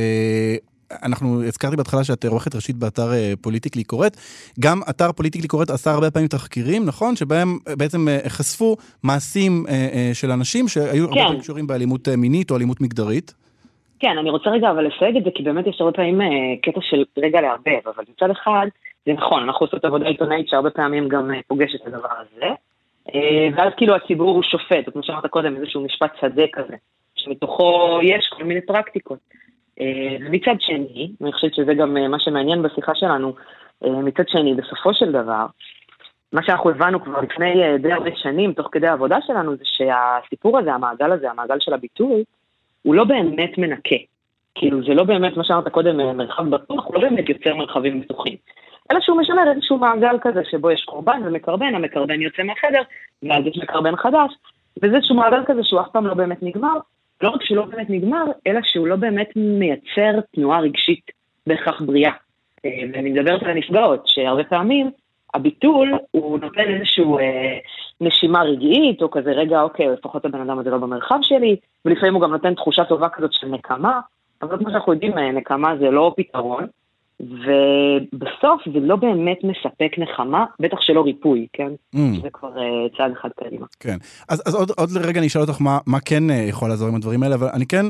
אנחנו 1.03 1.43
הזכרתי 1.43 1.75
בהתחלה 1.75 2.03
שאת 2.03 2.25
עורכת 2.25 2.55
ראשית 2.55 2.75
באתר 2.75 3.13
אה, 3.13 3.33
פוליטיקלי 3.41 3.83
קורט. 3.83 4.17
גם 4.59 4.81
אתר 4.89 5.11
פוליטיקלי 5.11 5.47
קורט 5.47 5.69
עשה 5.69 5.91
הרבה 5.91 6.11
פעמים 6.11 6.27
תחקירים, 6.27 6.85
נכון? 6.85 7.15
שבהם 7.15 7.57
אה, 7.67 7.75
בעצם 7.75 8.07
אה, 8.07 8.19
חשפו 8.27 8.75
מעשים 9.03 9.65
של 10.13 10.31
אנשים 10.31 10.67
שהיו 10.67 11.07
כן. 11.07 11.13
הרבה 11.13 11.15
פעמים 11.15 11.39
קשורים 11.39 11.67
באלימות 11.67 12.07
מינית 12.17 12.51
או 12.51 12.55
אלימות 12.55 12.81
מגדרית. 12.81 13.33
כן, 13.99 14.17
אני 14.19 14.29
רוצה 14.29 14.49
רגע 14.49 14.71
אבל 14.71 14.87
לסייג 14.87 15.17
את 15.17 15.23
זה, 15.23 15.29
כי 15.35 15.43
באמת 15.43 15.67
יש 15.67 15.81
הרבה 15.81 15.91
פעמים 15.91 16.21
קטע 16.61 16.79
של 16.81 17.03
רגע 17.17 17.41
לערבב, 17.41 17.87
אבל 17.95 18.03
מצד 18.15 18.29
אחד, 18.29 18.67
זה 19.05 19.13
נכון, 19.13 19.43
אנחנו 19.43 19.65
עושות 19.65 19.85
עבודה 19.85 20.05
עיתונאית 20.05 20.49
שהרבה 20.49 20.69
פעמים 20.69 21.07
גם 21.07 21.31
פוגש 21.47 21.75
את 21.75 21.87
הדבר 21.87 22.07
הזה, 22.19 22.47
ואז 23.55 23.73
כאילו 23.77 23.95
הציבור 23.95 24.35
הוא 24.35 24.43
שופט, 24.43 24.93
כמו 24.93 25.03
שאמרת 25.03 25.25
קודם, 25.25 25.55
איזשהו 25.55 25.81
משפט 25.81 26.11
שדה 26.21 26.43
כזה, 26.53 26.75
שמתוכו 27.15 27.99
יש 28.03 28.29
כל 28.37 28.43
מיני 28.43 28.61
פרקטיקות. 28.61 29.19
ומצד 29.79 30.51
אה, 30.51 30.59
שני, 30.59 31.11
אני 31.21 31.33
חושבת 31.33 31.53
שזה 31.53 31.73
גם 31.73 31.97
אה, 31.97 32.07
מה 32.07 32.19
שמעניין 32.19 32.61
בשיחה 32.61 32.95
שלנו, 32.95 33.33
אה, 33.85 33.89
מצד 33.89 34.23
שני, 34.27 34.53
בסופו 34.53 34.93
של 34.93 35.11
דבר, 35.11 35.45
מה 36.33 36.43
שאנחנו 36.43 36.69
הבנו 36.69 37.03
כבר 37.03 37.21
לפני 37.21 37.77
די 37.77 37.91
הרבה 37.91 38.09
שנים, 38.15 38.53
תוך 38.53 38.67
כדי 38.71 38.87
העבודה 38.87 39.17
שלנו, 39.27 39.55
זה 39.55 39.63
שהסיפור 39.65 40.57
הזה, 40.59 40.73
המעגל 40.73 41.11
הזה, 41.11 41.31
המעגל 41.31 41.59
של 41.59 41.73
הביטוי, 41.73 42.23
הוא 42.81 42.95
לא 42.95 43.03
באמת 43.03 43.57
מנקה. 43.57 43.95
כאילו, 44.55 44.83
זה 44.83 44.93
לא 44.93 45.03
באמת, 45.03 45.37
מה 45.37 45.43
שאמרת 45.43 45.67
קודם, 45.67 46.17
מרחב 46.17 46.49
בטוח, 46.49 46.85
הוא 46.85 46.95
לא 46.95 47.01
באמת 47.01 47.29
יוצר 47.29 47.55
מרחבים 47.55 48.01
בטוחים. 48.01 48.35
אלא 48.91 48.99
שהוא 49.01 49.17
משמר 49.17 49.51
איזשהו 49.51 49.77
מעגל 49.77 50.17
כזה, 50.21 50.41
שבו 50.51 50.71
יש 50.71 50.83
קורבן 50.83 51.21
ומקרבן, 51.25 51.75
המקרבן 51.75 52.21
יוצא 52.21 52.43
מהחדר, 52.43 52.81
ואז 53.23 53.45
יש 53.45 53.57
מקרבן 53.63 53.95
חדש, 53.95 54.33
וזה 54.83 54.95
איזשהו 54.95 55.15
מעגל 55.15 55.43
כזה 55.45 55.63
שהוא 55.63 55.81
אף 55.81 55.87
פעם 55.91 56.07
לא 56.07 56.13
באמת 56.13 56.43
נגמר, 56.43 56.77
לא 57.21 57.29
רק 57.29 57.43
שהוא 57.43 57.57
לא 57.57 57.65
באמת 57.65 57.89
נגמר, 57.89 58.23
אלא 58.47 58.59
שהוא 58.63 58.87
לא 58.87 58.95
באמת 58.95 59.29
מייצר 59.35 60.19
תנועה 60.35 60.59
רגשית 60.59 61.11
בהכרח 61.47 61.81
בריאה. 61.81 62.11
אה, 62.65 62.81
ואני 62.93 63.09
מדברת 63.09 63.43
על 63.43 63.49
הנפגעות, 63.49 64.03
שהרבה 64.05 64.43
פעמים 64.43 64.91
הביטול 65.33 65.93
הוא 66.11 66.39
נותן 66.39 66.73
איזושהי 66.73 67.03
אה, 67.03 67.57
נשימה 68.01 68.43
רגעית, 68.43 69.01
או 69.01 69.11
כזה 69.11 69.31
רגע, 69.31 69.61
אוקיי, 69.61 69.87
לפחות 69.87 70.25
הבן 70.25 70.41
אדם 70.41 70.59
הזה 70.59 70.69
לא 70.69 70.77
במרחב 70.77 71.19
שלי, 71.21 71.55
ולפעמים 71.85 72.13
הוא 72.13 72.21
גם 72.21 72.31
נותן 72.31 72.53
תחושה 72.53 72.85
טובה 72.85 73.09
כזאת 73.09 73.33
של 73.33 73.47
נקמה, 73.47 73.99
אבל 74.41 74.57
כמו 74.57 74.71
שאנחנו 74.71 74.93
יודעים, 74.93 75.17
אה, 75.17 75.31
נקמה 75.31 75.77
זה 75.77 75.91
לא 75.91 76.13
פתרון, 76.17 76.67
ובסוף 77.19 78.61
זה 78.73 78.79
לא 78.79 78.95
באמת 78.95 79.37
מספק 79.43 79.91
נחמה, 79.97 80.45
בטח 80.59 80.77
שלא 80.81 81.01
ריפוי, 81.01 81.47
כן? 81.53 81.71
Mm, 81.95 82.21
זה 82.21 82.29
כבר 82.29 82.49
uh, 82.55 82.97
צעד 82.97 83.11
אחד 83.11 83.29
קדימה. 83.43 83.65
כן. 83.79 83.97
אז, 84.29 84.43
אז 84.45 84.55
עוד, 84.55 84.71
עוד 84.77 84.89
רגע 85.05 85.19
אני 85.19 85.27
אשאל 85.27 85.41
אותך 85.41 85.61
מה, 85.61 85.77
מה 85.87 85.99
כן 85.99 86.29
אה, 86.29 86.35
יכול 86.35 86.69
לעזור 86.69 86.87
עם 86.87 86.95
הדברים 86.95 87.23
האלה, 87.23 87.35
אבל 87.35 87.47
אני 87.53 87.65
כן, 87.65 87.85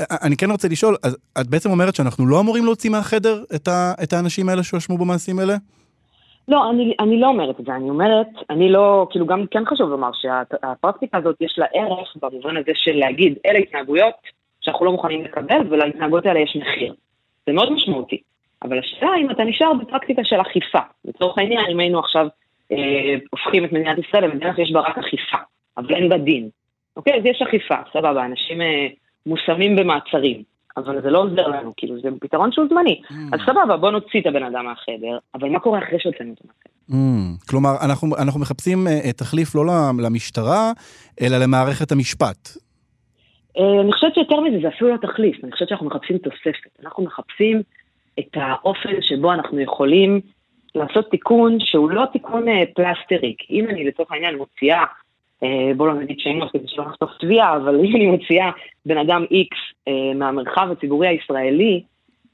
אה, 0.00 0.16
אני 0.22 0.36
כן 0.36 0.50
רוצה 0.50 0.68
לשאול, 0.68 0.96
אז 1.04 1.18
את 1.40 1.46
בעצם 1.46 1.70
אומרת 1.70 1.94
שאנחנו 1.94 2.26
לא 2.26 2.40
אמורים 2.40 2.64
להוציא 2.64 2.90
מהחדר 2.90 3.44
את, 3.54 3.68
ה, 3.68 3.92
את 4.02 4.12
האנשים 4.12 4.48
האלה 4.48 4.62
שהואשמו 4.62 4.98
במעשים 4.98 5.38
האלה? 5.38 5.54
לא, 6.48 6.70
אני, 6.70 6.94
אני 7.00 7.20
לא 7.20 7.26
אומרת 7.26 7.60
את 7.60 7.64
זה, 7.64 7.74
אני 7.76 7.90
אומרת, 7.90 8.28
אני 8.50 8.68
לא, 8.68 9.06
כאילו 9.10 9.26
גם 9.26 9.44
כן 9.50 9.64
חשוב 9.64 9.90
לומר 9.90 10.10
שהפרקטיקה 10.12 11.18
הזאת 11.18 11.36
יש 11.40 11.54
לה 11.58 11.66
ערך 11.74 12.16
במובן 12.22 12.56
הזה 12.56 12.72
של 12.74 12.96
להגיד, 12.96 13.34
אלה 13.46 13.58
התנהגויות 13.58 14.14
שאנחנו 14.60 14.84
לא 14.86 14.92
מוכנים 14.92 15.24
לקבל, 15.24 15.60
ולהתנהגויות 15.70 16.26
האלה 16.26 16.40
יש 16.40 16.56
מחיר. 16.56 16.94
זה 17.46 17.52
מאוד 17.52 17.72
משמעותי. 17.72 18.20
אבל 18.64 18.78
השאלה 18.78 19.10
אם 19.20 19.30
אתה 19.30 19.44
נשאר 19.44 19.74
בפרקטיקה 19.74 20.22
של 20.24 20.40
אכיפה. 20.40 20.78
לצורך 21.04 21.38
העניין, 21.38 21.64
אם 21.70 21.80
היינו 21.80 21.98
עכשיו 21.98 22.26
אה, 22.72 23.16
הופכים 23.30 23.64
את 23.64 23.72
מדינת 23.72 23.98
ישראל 23.98 24.24
למדינה 24.24 24.56
שיש 24.56 24.72
בה 24.72 24.80
רק 24.80 24.98
אכיפה, 24.98 25.36
אבל 25.76 25.94
אין 25.94 26.08
בה 26.08 26.18
דין. 26.18 26.48
אוקיי, 26.96 27.14
אז 27.18 27.22
יש 27.24 27.42
אכיפה, 27.42 27.74
סבבה, 27.92 28.24
אנשים 28.24 28.60
אה, 28.60 28.86
מושמים 29.26 29.76
במעצרים, 29.76 30.42
אבל 30.76 31.02
זה 31.02 31.10
לא 31.10 31.18
עוזר 31.22 31.48
לנו, 31.48 31.72
כאילו, 31.76 32.00
זה 32.00 32.08
פתרון 32.20 32.52
שהוא 32.52 32.66
זמני. 32.68 33.00
Mm. 33.04 33.14
אז 33.32 33.40
סבבה, 33.46 33.76
בוא 33.76 33.90
נוציא 33.90 34.20
את 34.20 34.26
הבן 34.26 34.42
אדם 34.42 34.64
מהחדר, 34.64 35.18
אבל 35.34 35.48
מה 35.48 35.60
קורה 35.60 35.78
אחרי 35.78 35.98
שהוצאנו 36.00 36.30
אותו 36.30 36.44
מהחדר? 36.46 36.72
Mm. 36.90 37.48
כלומר, 37.48 37.70
אנחנו, 37.84 38.16
אנחנו 38.16 38.40
מחפשים 38.40 38.86
אה, 38.86 39.12
תחליף 39.12 39.54
לא 39.54 39.62
למשטרה, 39.98 40.72
אלא 41.20 41.36
למערכת 41.38 41.92
המשפט. 41.92 42.48
אה, 43.58 43.80
אני 43.80 43.92
חושבת 43.92 44.14
שיותר 44.14 44.40
מזה, 44.40 44.56
זה 44.62 44.68
אפילו 44.68 44.90
לא 44.90 44.96
תחליף, 44.96 45.44
אני 45.44 45.52
חושבת 45.52 45.68
שאנחנו 45.68 45.86
מחפשים 45.86 46.18
תוספת. 46.18 46.84
אנחנו 46.84 47.04
מחפשים 47.04 47.62
את 48.18 48.30
האופן 48.34 49.02
שבו 49.02 49.32
אנחנו 49.32 49.60
יכולים 49.60 50.20
לעשות 50.74 51.10
תיקון 51.10 51.56
שהוא 51.60 51.90
לא 51.90 52.04
תיקון 52.12 52.48
אה, 52.48 52.62
פלסטרי. 52.74 53.34
כי 53.38 53.60
אם 53.60 53.68
אני 53.68 53.84
לצורך 53.84 54.12
העניין 54.12 54.36
מוציאה, 54.36 54.84
אה, 55.42 55.74
בואו 55.76 55.88
לא 55.88 55.94
נגיד 55.94 56.16
שמות 56.20 56.52
כדי 56.52 56.68
שלא 56.68 56.84
נחטוף 56.84 57.10
תביעה, 57.20 57.56
אבל 57.56 57.80
אם 57.84 57.96
אני 57.96 58.06
מוציאה 58.06 58.50
בן 58.86 58.98
אדם 58.98 59.24
X 59.24 59.56
אה, 59.88 60.14
מהמרחב 60.14 60.68
הציבורי 60.72 61.08
הישראלי, 61.08 61.82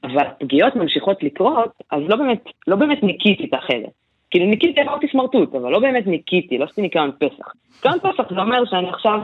אבל 0.03 0.25
פגיעות 0.39 0.75
ממשיכות 0.75 1.23
לקרות, 1.23 1.71
אז 1.91 2.01
לא 2.07 2.15
באמת, 2.15 2.43
לא 2.67 2.75
באמת 2.75 3.03
ניקיתי 3.03 3.45
את 3.45 3.53
החדר. 3.53 3.87
כאילו 4.31 4.45
ניקיתי 4.45 4.81
אמרתי 4.81 5.07
סמרטוט, 5.11 5.55
אבל 5.55 5.71
לא 5.71 5.79
באמת 5.79 6.07
ניקיתי, 6.07 6.57
לא 6.57 6.65
עשיתי 6.65 6.81
ניקיון 6.81 7.11
פסח. 7.19 7.53
ניקיון 7.75 7.99
פסח 7.99 8.29
זה 8.29 8.41
אומר 8.41 8.65
שאני 8.65 8.89
עכשיו 8.89 9.19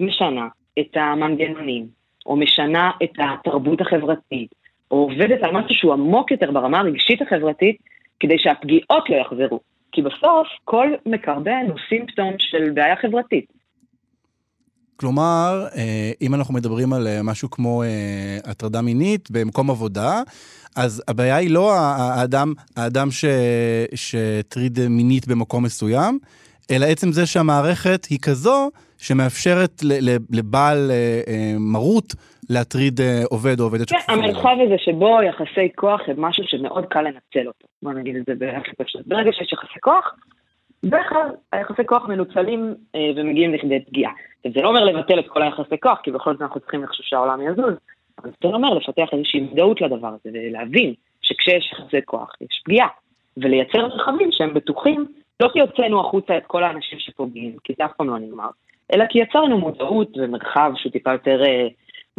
משנה 0.00 0.48
את 0.78 0.96
המנגנונים, 0.96 1.86
או 2.26 2.36
משנה 2.36 2.90
את 3.02 3.12
התרבות 3.18 3.80
החברתית, 3.80 4.50
או 4.90 4.96
עובדת 4.96 5.42
על 5.42 5.50
משהו 5.52 5.74
שהוא 5.74 5.92
עמוק 5.92 6.30
יותר 6.30 6.50
ברמה 6.50 6.80
הרגשית 6.80 7.22
החברתית, 7.22 7.76
כדי 8.20 8.38
שהפגיעות 8.38 9.04
לא 9.10 9.16
יחזרו. 9.16 9.60
כי 9.92 10.02
בסוף 10.02 10.48
כל 10.64 10.88
מקרבן 11.06 11.66
הוא 11.68 11.76
סימפטום 11.88 12.34
של 12.38 12.70
בעיה 12.70 12.96
חברתית. 12.96 13.60
כלומר, 15.00 15.66
אה, 15.76 16.12
אם 16.20 16.34
אנחנו 16.34 16.54
מדברים 16.54 16.92
על 16.92 17.06
אה, 17.06 17.22
משהו 17.22 17.50
כמו 17.50 17.82
אה, 17.82 17.88
הטרדה 18.44 18.82
מינית 18.82 19.30
במקום 19.30 19.70
עבודה, 19.70 20.22
אז 20.76 21.02
הבעיה 21.08 21.36
היא 21.36 21.50
לא 21.50 21.74
האדם, 21.76 22.52
האדם 22.76 23.08
שהטריד 23.94 24.78
מינית 24.88 25.28
במקום 25.28 25.64
מסוים, 25.64 26.18
אלא 26.70 26.86
עצם 26.86 27.12
זה 27.12 27.26
שהמערכת 27.26 28.04
היא 28.04 28.18
כזו 28.22 28.70
שמאפשרת 28.98 29.82
לבעל 30.30 30.90
מרות 31.58 32.14
להטריד 32.50 33.00
אה, 33.00 33.22
עובד 33.30 33.60
או 33.60 33.64
עובדת 33.64 33.88
שכפופה. 33.88 34.12
כן, 34.12 34.12
המרחב 34.12 34.56
הזה 34.66 34.74
שבו 34.78 35.22
יחסי 35.22 35.68
כוח 35.76 36.00
הם 36.06 36.20
משהו 36.20 36.44
שמאוד 36.46 36.86
קל 36.86 37.00
לנצל 37.00 37.46
אותו. 37.46 37.66
בוא 37.82 37.92
נגיד 37.92 38.16
את 38.16 38.22
זה 38.26 38.34
בהכי 38.34 38.70
פשוט. 38.78 39.06
ברגע 39.06 39.32
שיש 39.32 39.52
יחסי 39.52 39.80
כוח, 39.80 40.14
בדרך 40.84 41.08
כלל 41.08 41.28
היחסי 41.52 41.86
כוח 41.86 42.04
מנוצלים 42.08 42.74
אה, 42.94 43.10
ומגיעים 43.16 43.54
לכדי 43.54 43.80
פגיעה. 43.80 44.12
זה 44.54 44.62
לא 44.62 44.68
אומר 44.68 44.84
לבטל 44.84 45.18
את 45.18 45.28
כל 45.28 45.42
היחסי 45.42 45.80
כוח, 45.82 45.98
כי 46.02 46.10
בכל 46.10 46.32
זאת 46.32 46.42
אנחנו 46.42 46.60
צריכים 46.60 46.82
איכשהו 46.82 47.04
שהעולם 47.04 47.40
יזוז, 47.42 47.74
אבל 48.18 48.30
זה 48.42 48.48
אומר 48.48 48.74
לפתח 48.74 49.08
איזושהי 49.12 49.40
מודעות 49.40 49.80
לדבר 49.80 50.08
הזה, 50.08 50.30
ולהבין 50.34 50.94
שכשיש 51.22 51.72
יחסי 51.72 52.00
כוח 52.04 52.32
יש 52.40 52.62
פגיעה, 52.64 52.88
ולייצר 53.36 53.78
מרחבים 53.78 54.28
שהם 54.32 54.54
בטוחים, 54.54 55.06
לא 55.40 55.48
כי 55.52 55.60
הוצאנו 55.60 56.00
החוצה 56.00 56.36
את 56.36 56.46
כל 56.46 56.64
האנשים 56.64 56.98
שפוגעים, 56.98 57.56
כי 57.64 57.72
זה 57.78 57.84
אף 57.84 57.90
פעם 57.96 58.10
לא 58.10 58.18
נגמר, 58.18 58.48
אלא 58.94 59.04
כי 59.08 59.18
יצרנו 59.18 59.58
מודעות 59.58 60.08
ומרחב 60.16 60.72
שהוא 60.76 60.92
טיפה 60.92 61.12
יותר 61.12 61.42
אה, 61.44 61.68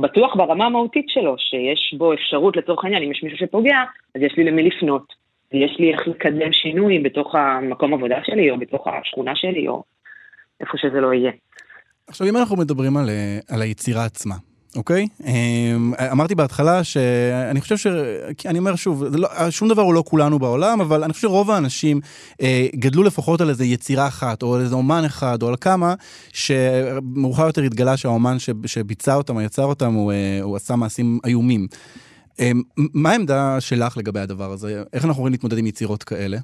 בטוח 0.01 0.35
ברמה 0.35 0.65
המהותית 0.65 1.05
שלו, 1.09 1.35
שיש 1.37 1.93
בו 1.97 2.13
אפשרות 2.13 2.57
לצורך 2.57 2.83
העניין, 2.83 3.03
אם 3.03 3.11
יש 3.11 3.23
מישהו 3.23 3.37
שפוגע, 3.37 3.77
אז 4.15 4.21
יש 4.21 4.33
לי 4.37 4.43
למי 4.43 4.63
לפנות. 4.63 5.13
יש 5.53 5.75
לי 5.79 5.93
איך 5.93 6.07
לקדם 6.07 6.53
שינוי 6.53 6.99
בתוך 6.99 7.35
המקום 7.35 7.93
עבודה 7.93 8.15
שלי, 8.23 8.51
או 8.51 8.59
בתוך 8.59 8.87
השכונה 8.87 9.31
שלי, 9.35 9.67
או 9.67 9.83
איפה 10.61 10.77
שזה 10.77 11.01
לא 11.01 11.13
יהיה. 11.13 11.31
עכשיו, 12.07 12.27
אם 12.27 12.37
אנחנו 12.37 12.57
מדברים 12.57 12.97
על, 12.97 13.09
אה, 13.09 13.39
על 13.55 13.61
היצירה 13.61 14.05
עצמה, 14.05 14.35
אוקיי? 14.75 15.07
אמ, 15.25 15.93
אמרתי 16.11 16.35
בהתחלה 16.35 16.83
שאני 16.83 17.61
חושב 17.61 17.77
ש... 17.77 17.87
אני 18.45 18.59
אומר 18.59 18.75
שוב, 18.75 19.03
לא, 19.15 19.29
שום 19.49 19.69
דבר 19.69 19.81
הוא 19.81 19.93
לא 19.93 20.03
כולנו 20.07 20.39
בעולם, 20.39 20.81
אבל 20.81 21.03
אני 21.03 21.13
חושב 21.13 21.27
שרוב 21.27 21.51
האנשים 21.51 21.99
אה, 22.41 22.67
גדלו 22.75 23.03
לפחות 23.03 23.41
על 23.41 23.49
איזה 23.49 23.65
יצירה 23.65 24.07
אחת, 24.07 24.43
או 24.43 24.55
על 24.55 24.61
איזה 24.61 24.75
אומן 24.75 25.01
אחד, 25.05 25.43
או 25.43 25.47
על 25.47 25.55
כמה, 25.61 25.93
שמאוחר 26.33 27.47
יותר 27.47 27.61
התגלה 27.61 27.97
שהאומן 27.97 28.35
שביצע 28.65 29.15
אותם, 29.15 29.35
או 29.35 29.41
יצר 29.41 29.63
אותם, 29.63 29.93
הוא, 29.93 30.11
אה, 30.11 30.39
הוא 30.41 30.55
עשה 30.55 30.75
מעשים 30.75 31.19
איומים. 31.25 31.67
אה, 32.39 32.51
מה 32.77 33.11
העמדה 33.11 33.57
שלך 33.59 33.97
לגבי 33.97 34.19
הדבר 34.19 34.51
הזה? 34.51 34.83
איך 34.93 35.05
אנחנו 35.05 35.21
יכולים 35.21 35.31
להתמודד 35.31 35.57
עם 35.57 35.67
יצירות 35.67 36.03
כאלה? 36.03 36.37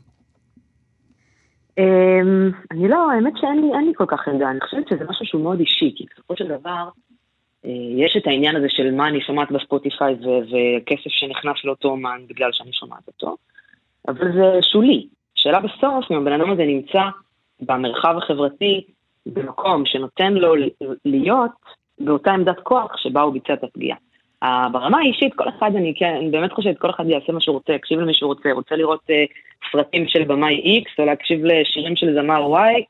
אמ, 1.77 2.51
אני 2.71 2.87
לא, 2.87 3.11
האמת 3.11 3.33
שאין 3.35 3.61
לי, 3.61 3.87
לי 3.87 3.93
כל 3.95 4.05
כך 4.07 4.27
עמדה, 4.27 4.49
אני 4.49 4.59
חושבת 4.61 4.87
שזה 4.89 5.03
משהו 5.09 5.25
שהוא 5.25 5.43
מאוד 5.43 5.59
אישי, 5.59 5.93
כי 5.95 6.05
בסופו 6.13 6.33
של 6.37 6.47
דבר, 6.47 6.89
יש 7.97 8.17
את 8.17 8.27
העניין 8.27 8.55
הזה 8.55 8.67
של 8.69 8.91
מה 8.91 9.07
אני 9.07 9.21
שומעת 9.21 9.51
בספוטיפיי 9.51 10.15
וכסף 10.23 11.09
שנכנס 11.09 11.55
לאותו 11.63 11.87
אומן 11.87 12.21
בגלל 12.27 12.49
שאני 12.53 12.73
שומעת 12.73 13.07
אותו, 13.07 13.35
אבל 14.07 14.31
זה 14.33 14.59
שולי. 14.61 15.07
שאלה 15.35 15.59
בסוף, 15.59 16.11
אם 16.11 16.17
הבן 16.17 16.33
אדם 16.33 16.51
הזה 16.51 16.65
נמצא 16.65 17.01
במרחב 17.61 18.15
החברתי, 18.17 18.83
במקום 19.25 19.85
שנותן 19.85 20.33
לו 20.33 20.53
להיות 21.05 21.51
באותה 21.99 22.31
עמדת 22.31 22.59
כוח 22.59 22.97
שבה 22.97 23.21
הוא 23.21 23.33
ביצע 23.33 23.53
את 23.53 23.63
הפגיעה. 23.63 23.97
ברמה 24.43 24.97
האישית, 24.97 25.33
כל 25.35 25.49
אחד, 25.49 25.71
אני 25.75 25.93
כן, 25.97 26.15
אני 26.19 26.29
באמת 26.29 26.51
חושבת, 26.51 26.77
כל 26.77 26.89
אחד 26.89 27.09
יעשה 27.09 27.33
מה 27.33 27.41
שהוא 27.41 27.53
רוצה, 27.53 27.73
יקשיב 27.73 27.99
למי 27.99 28.13
שהוא 28.13 28.27
רוצה, 28.27 28.51
רוצה 28.51 28.75
לראות 28.75 29.01
uh, 29.09 29.71
סרטים 29.71 30.07
של 30.07 30.23
במאי 30.23 30.83
X, 30.83 30.91
או 30.99 31.05
להקשיב 31.05 31.45
לשירים 31.45 31.95
של 31.95 32.13
זמר 32.13 32.53
Y, 32.53 32.81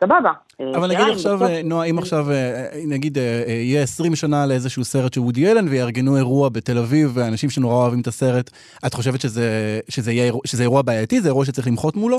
סבבה. 0.00 0.32
אבל 0.60 0.88
נגיד 0.88 1.06
עכשיו, 1.12 1.38
נועה, 1.64 1.86
אם 1.86 1.98
עכשיו, 1.98 2.30
אה, 2.30 2.68
נגיד, 2.88 3.18
אה, 3.18 3.42
אה, 3.46 3.52
יהיה 3.52 3.82
20 3.82 4.14
שנה 4.14 4.46
לאיזשהו 4.46 4.84
סרט 4.84 5.12
של 5.12 5.20
וודי 5.20 5.52
אלן 5.52 5.68
ויארגנו 5.68 6.16
אירוע 6.16 6.48
בתל 6.48 6.78
אביב, 6.78 7.10
ואנשים 7.14 7.50
שנורא 7.50 7.74
אוהבים 7.74 8.00
את 8.00 8.06
הסרט, 8.06 8.50
את 8.86 8.94
חושבת 8.94 9.20
שזה, 9.20 9.80
שזה, 9.88 10.12
יהיה, 10.12 10.32
שזה 10.46 10.62
אירוע 10.62 10.82
בעייתי? 10.82 11.20
זה 11.20 11.28
אירוע 11.28 11.44
שצריך 11.44 11.66
למחות 11.66 11.96
מולו? 11.96 12.18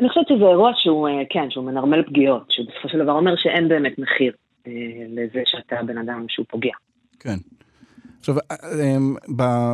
אני 0.00 0.08
חושבת 0.08 0.28
שזה 0.28 0.44
אירוע 0.44 0.70
שהוא, 0.76 1.08
כן, 1.30 1.50
שהוא 1.50 1.64
מנרמל 1.64 2.02
פגיעות, 2.02 2.46
שהוא 2.48 2.66
בסופו 2.66 2.88
של 2.88 2.98
דבר 2.98 3.12
אומר 3.12 3.34
שאין 3.36 3.68
באמת 3.68 3.98
מחיר 3.98 4.32
לזה 5.08 5.42
שאתה 5.46 5.76
בן 5.86 5.98
אדם 5.98 6.24
שהוא 6.28 6.46
פוגע. 6.50 6.72
כן. 7.20 7.36
עכשיו, 8.20 8.36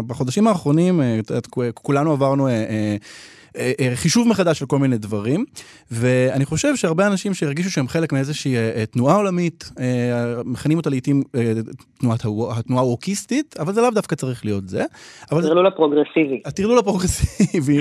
בחודשים 0.07 0.47
האחרונים, 0.47 1.01
כולנו 1.75 2.13
עברנו 2.13 2.49
אה, 2.49 2.53
אה, 2.53 2.97
חישוב 3.95 4.29
מחדש 4.29 4.59
של 4.59 4.67
כל 4.67 4.79
מיני 4.79 4.99
דברים, 4.99 5.45
ואני 5.91 6.45
חושב 6.45 6.77
שהרבה 6.77 7.07
אנשים 7.07 7.35
שהרגישו 7.35 7.71
שהם 7.71 7.89
חלק 7.89 8.13
מאיזושהי 8.13 8.57
אה, 8.57 8.85
תנועה 8.87 9.17
עולמית, 9.17 9.71
מכנים 10.45 10.79
אותה 10.79 10.91
לעיתים 10.91 11.23
תנועת 11.99 12.25
התנועה 12.51 12.83
הווקיסטית, 12.83 13.55
אבל 13.59 13.73
זה 13.73 13.81
לאו 13.81 13.91
דווקא 13.91 14.15
צריך 14.17 14.45
להיות 14.45 14.69
זה. 14.69 14.85
הטרלול 15.23 15.67
הפרוגרסיבי. 15.67 16.41
הטרלול 16.45 16.79
הפרוגרסיבי. 16.79 17.79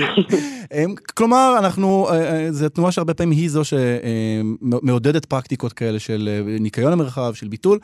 כלומר, 1.16 1.54
אנחנו, 1.58 2.08
זו 2.50 2.68
תנועה 2.68 2.92
שהרבה 2.92 3.14
פעמים 3.14 3.38
היא 3.38 3.50
זו 3.50 3.62
שמעודדת 3.64 5.24
פרקטיקות 5.24 5.72
כאלה 5.72 5.98
של 5.98 6.42
ניקיון 6.60 6.92
המרחב, 6.92 7.34
של 7.34 7.48
ביטול. 7.48 7.78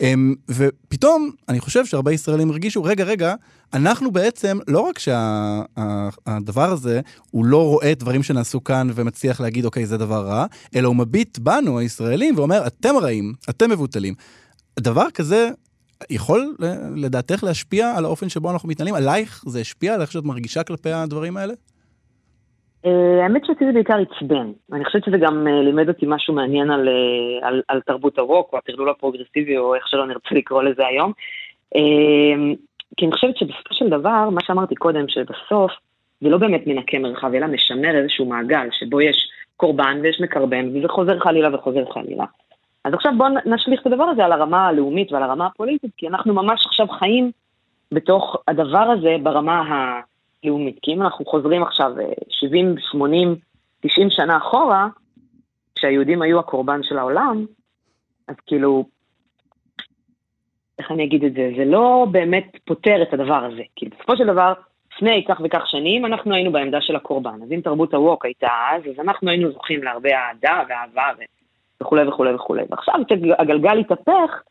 אמ, 0.00 0.34
ופתאום, 0.48 1.30
אני 1.48 1.60
חושב 1.60 1.86
שהרבה 1.86 2.12
ישראלים 2.12 2.50
הרגישו, 2.50 2.84
רגע, 2.84 3.04
רגע, 3.04 3.34
אנחנו 3.74 4.10
בעצם, 4.10 4.58
לא 4.68 4.80
רק 4.80 4.98
שהדבר 4.98 6.66
שה, 6.66 6.72
הזה, 6.72 7.00
הוא 7.30 7.44
לא 7.44 7.66
רואה 7.66 7.92
דברים 7.94 8.22
שנעשו 8.22 8.64
כאן 8.64 8.88
ומצליח 8.94 9.40
להגיד, 9.40 9.64
אוקיי, 9.64 9.86
זה 9.86 9.96
דבר 9.96 10.26
רע, 10.26 10.46
אלא 10.76 10.88
הוא 10.88 10.96
מביט 10.96 11.38
בנו, 11.38 11.78
הישראלים, 11.78 12.38
ואומר, 12.38 12.66
אתם 12.66 12.94
רעים, 13.02 13.32
אתם 13.50 13.70
מבוטלים. 13.70 14.14
דבר 14.80 15.10
כזה 15.14 15.50
יכול, 16.10 16.56
לדעתך, 16.96 17.44
להשפיע 17.44 17.94
על 17.96 18.04
האופן 18.04 18.28
שבו 18.28 18.50
אנחנו 18.50 18.68
מתנהלים? 18.68 18.94
עלייך 18.94 19.44
זה 19.46 19.60
השפיע 19.60 19.94
על 19.94 20.00
איך 20.00 20.12
שאת 20.12 20.24
מרגישה 20.24 20.62
כלפי 20.62 20.92
הדברים 20.92 21.36
האלה? 21.36 21.54
אה, 22.86 23.22
האמת 23.22 23.44
שאותי 23.44 23.66
זה 23.66 23.72
בעיקר 23.72 23.96
עצבן. 23.98 24.52
אני 24.72 24.84
חושבת 24.84 25.04
שזה 25.04 25.18
גם 25.18 25.46
אה, 25.48 25.62
לימד 25.62 25.88
אותי 25.88 26.06
משהו 26.08 26.34
מעניין 26.34 26.70
על, 26.70 26.88
אה, 26.88 27.48
על, 27.48 27.62
על 27.68 27.80
תרבות 27.80 28.18
הרוק, 28.18 28.52
או 28.52 28.58
הטרלול 28.58 28.90
הפרוגרסיבי, 28.90 29.58
או 29.58 29.74
איך 29.74 29.88
שלא 29.88 30.06
נרצה 30.06 30.34
לקרוא 30.34 30.62
לזה 30.62 30.86
היום. 30.86 31.12
כי 32.96 33.04
אני 33.06 33.12
חושבת 33.12 33.36
שבסופו 33.36 33.74
של 33.74 33.88
דבר, 33.88 34.30
מה 34.30 34.40
שאמרתי 34.44 34.74
קודם, 34.74 35.08
שבסוף 35.08 35.72
זה 36.20 36.28
לא 36.28 36.38
באמת 36.38 36.66
מנקה 36.66 36.98
מרחב, 36.98 37.34
אלא 37.34 37.46
משמר 37.46 37.96
איזשהו 37.96 38.26
מעגל 38.26 38.68
שבו 38.72 39.00
יש 39.00 39.28
קורבן 39.56 39.98
ויש 40.02 40.20
מקרבן, 40.20 40.68
וזה 40.68 40.88
חוזר 40.88 41.18
חלילה 41.20 41.54
וחוזר 41.54 41.84
חלילה. 41.92 42.24
אז 42.84 42.94
עכשיו 42.94 43.12
בואו 43.18 43.28
נשליך 43.46 43.80
את 43.80 43.86
הדבר 43.86 44.04
הזה 44.04 44.24
על 44.24 44.32
הרמה 44.32 44.66
הלאומית 44.66 45.12
ועל 45.12 45.22
הרמה 45.22 45.46
הפוליטית, 45.46 45.90
כי 45.96 46.08
אנחנו 46.08 46.34
ממש 46.34 46.66
עכשיו 46.66 46.88
חיים 46.88 47.30
בתוך 47.92 48.36
הדבר 48.48 48.78
הזה 48.78 49.16
ברמה 49.22 49.62
הלאומית. 50.44 50.78
כי 50.82 50.92
אם 50.92 51.02
אנחנו 51.02 51.24
חוזרים 51.24 51.62
עכשיו 51.62 51.92
70, 52.28 52.74
80, 52.90 53.36
90 53.80 54.10
שנה 54.10 54.36
אחורה, 54.36 54.88
כשהיהודים 55.74 56.22
היו 56.22 56.38
הקורבן 56.38 56.82
של 56.82 56.98
העולם, 56.98 57.46
אז 58.28 58.36
כאילו, 58.46 58.84
איך 60.78 60.90
אני 60.90 61.04
אגיד 61.04 61.24
את 61.24 61.32
זה, 61.34 61.50
זה 61.56 61.64
לא 61.64 62.06
באמת 62.10 62.56
פותר 62.64 63.02
את 63.02 63.14
הדבר 63.14 63.44
הזה. 63.44 63.62
כי 63.76 63.88
בסופו 63.88 64.16
של 64.16 64.26
דבר, 64.26 64.52
לפני 64.94 65.24
כך 65.28 65.40
וכך 65.44 65.62
שנים, 65.66 66.06
אנחנו 66.06 66.34
היינו 66.34 66.52
בעמדה 66.52 66.80
של 66.80 66.96
הקורבן. 66.96 67.42
אז 67.42 67.52
אם 67.52 67.60
תרבות 67.64 67.94
הווק 67.94 68.24
הייתה 68.24 68.48
אז, 68.70 68.82
אז 68.90 69.00
אנחנו 69.00 69.30
היינו 69.30 69.52
זוכים 69.52 69.82
להרבה 69.82 70.10
אהדה 70.10 70.62
ואהבה 70.68 71.24
וכולי 71.80 72.08
וכולי 72.08 72.34
וכולי. 72.34 72.62
ועכשיו 72.70 72.94
כשהגלגל 73.06 73.78
התהפך, 73.78 74.42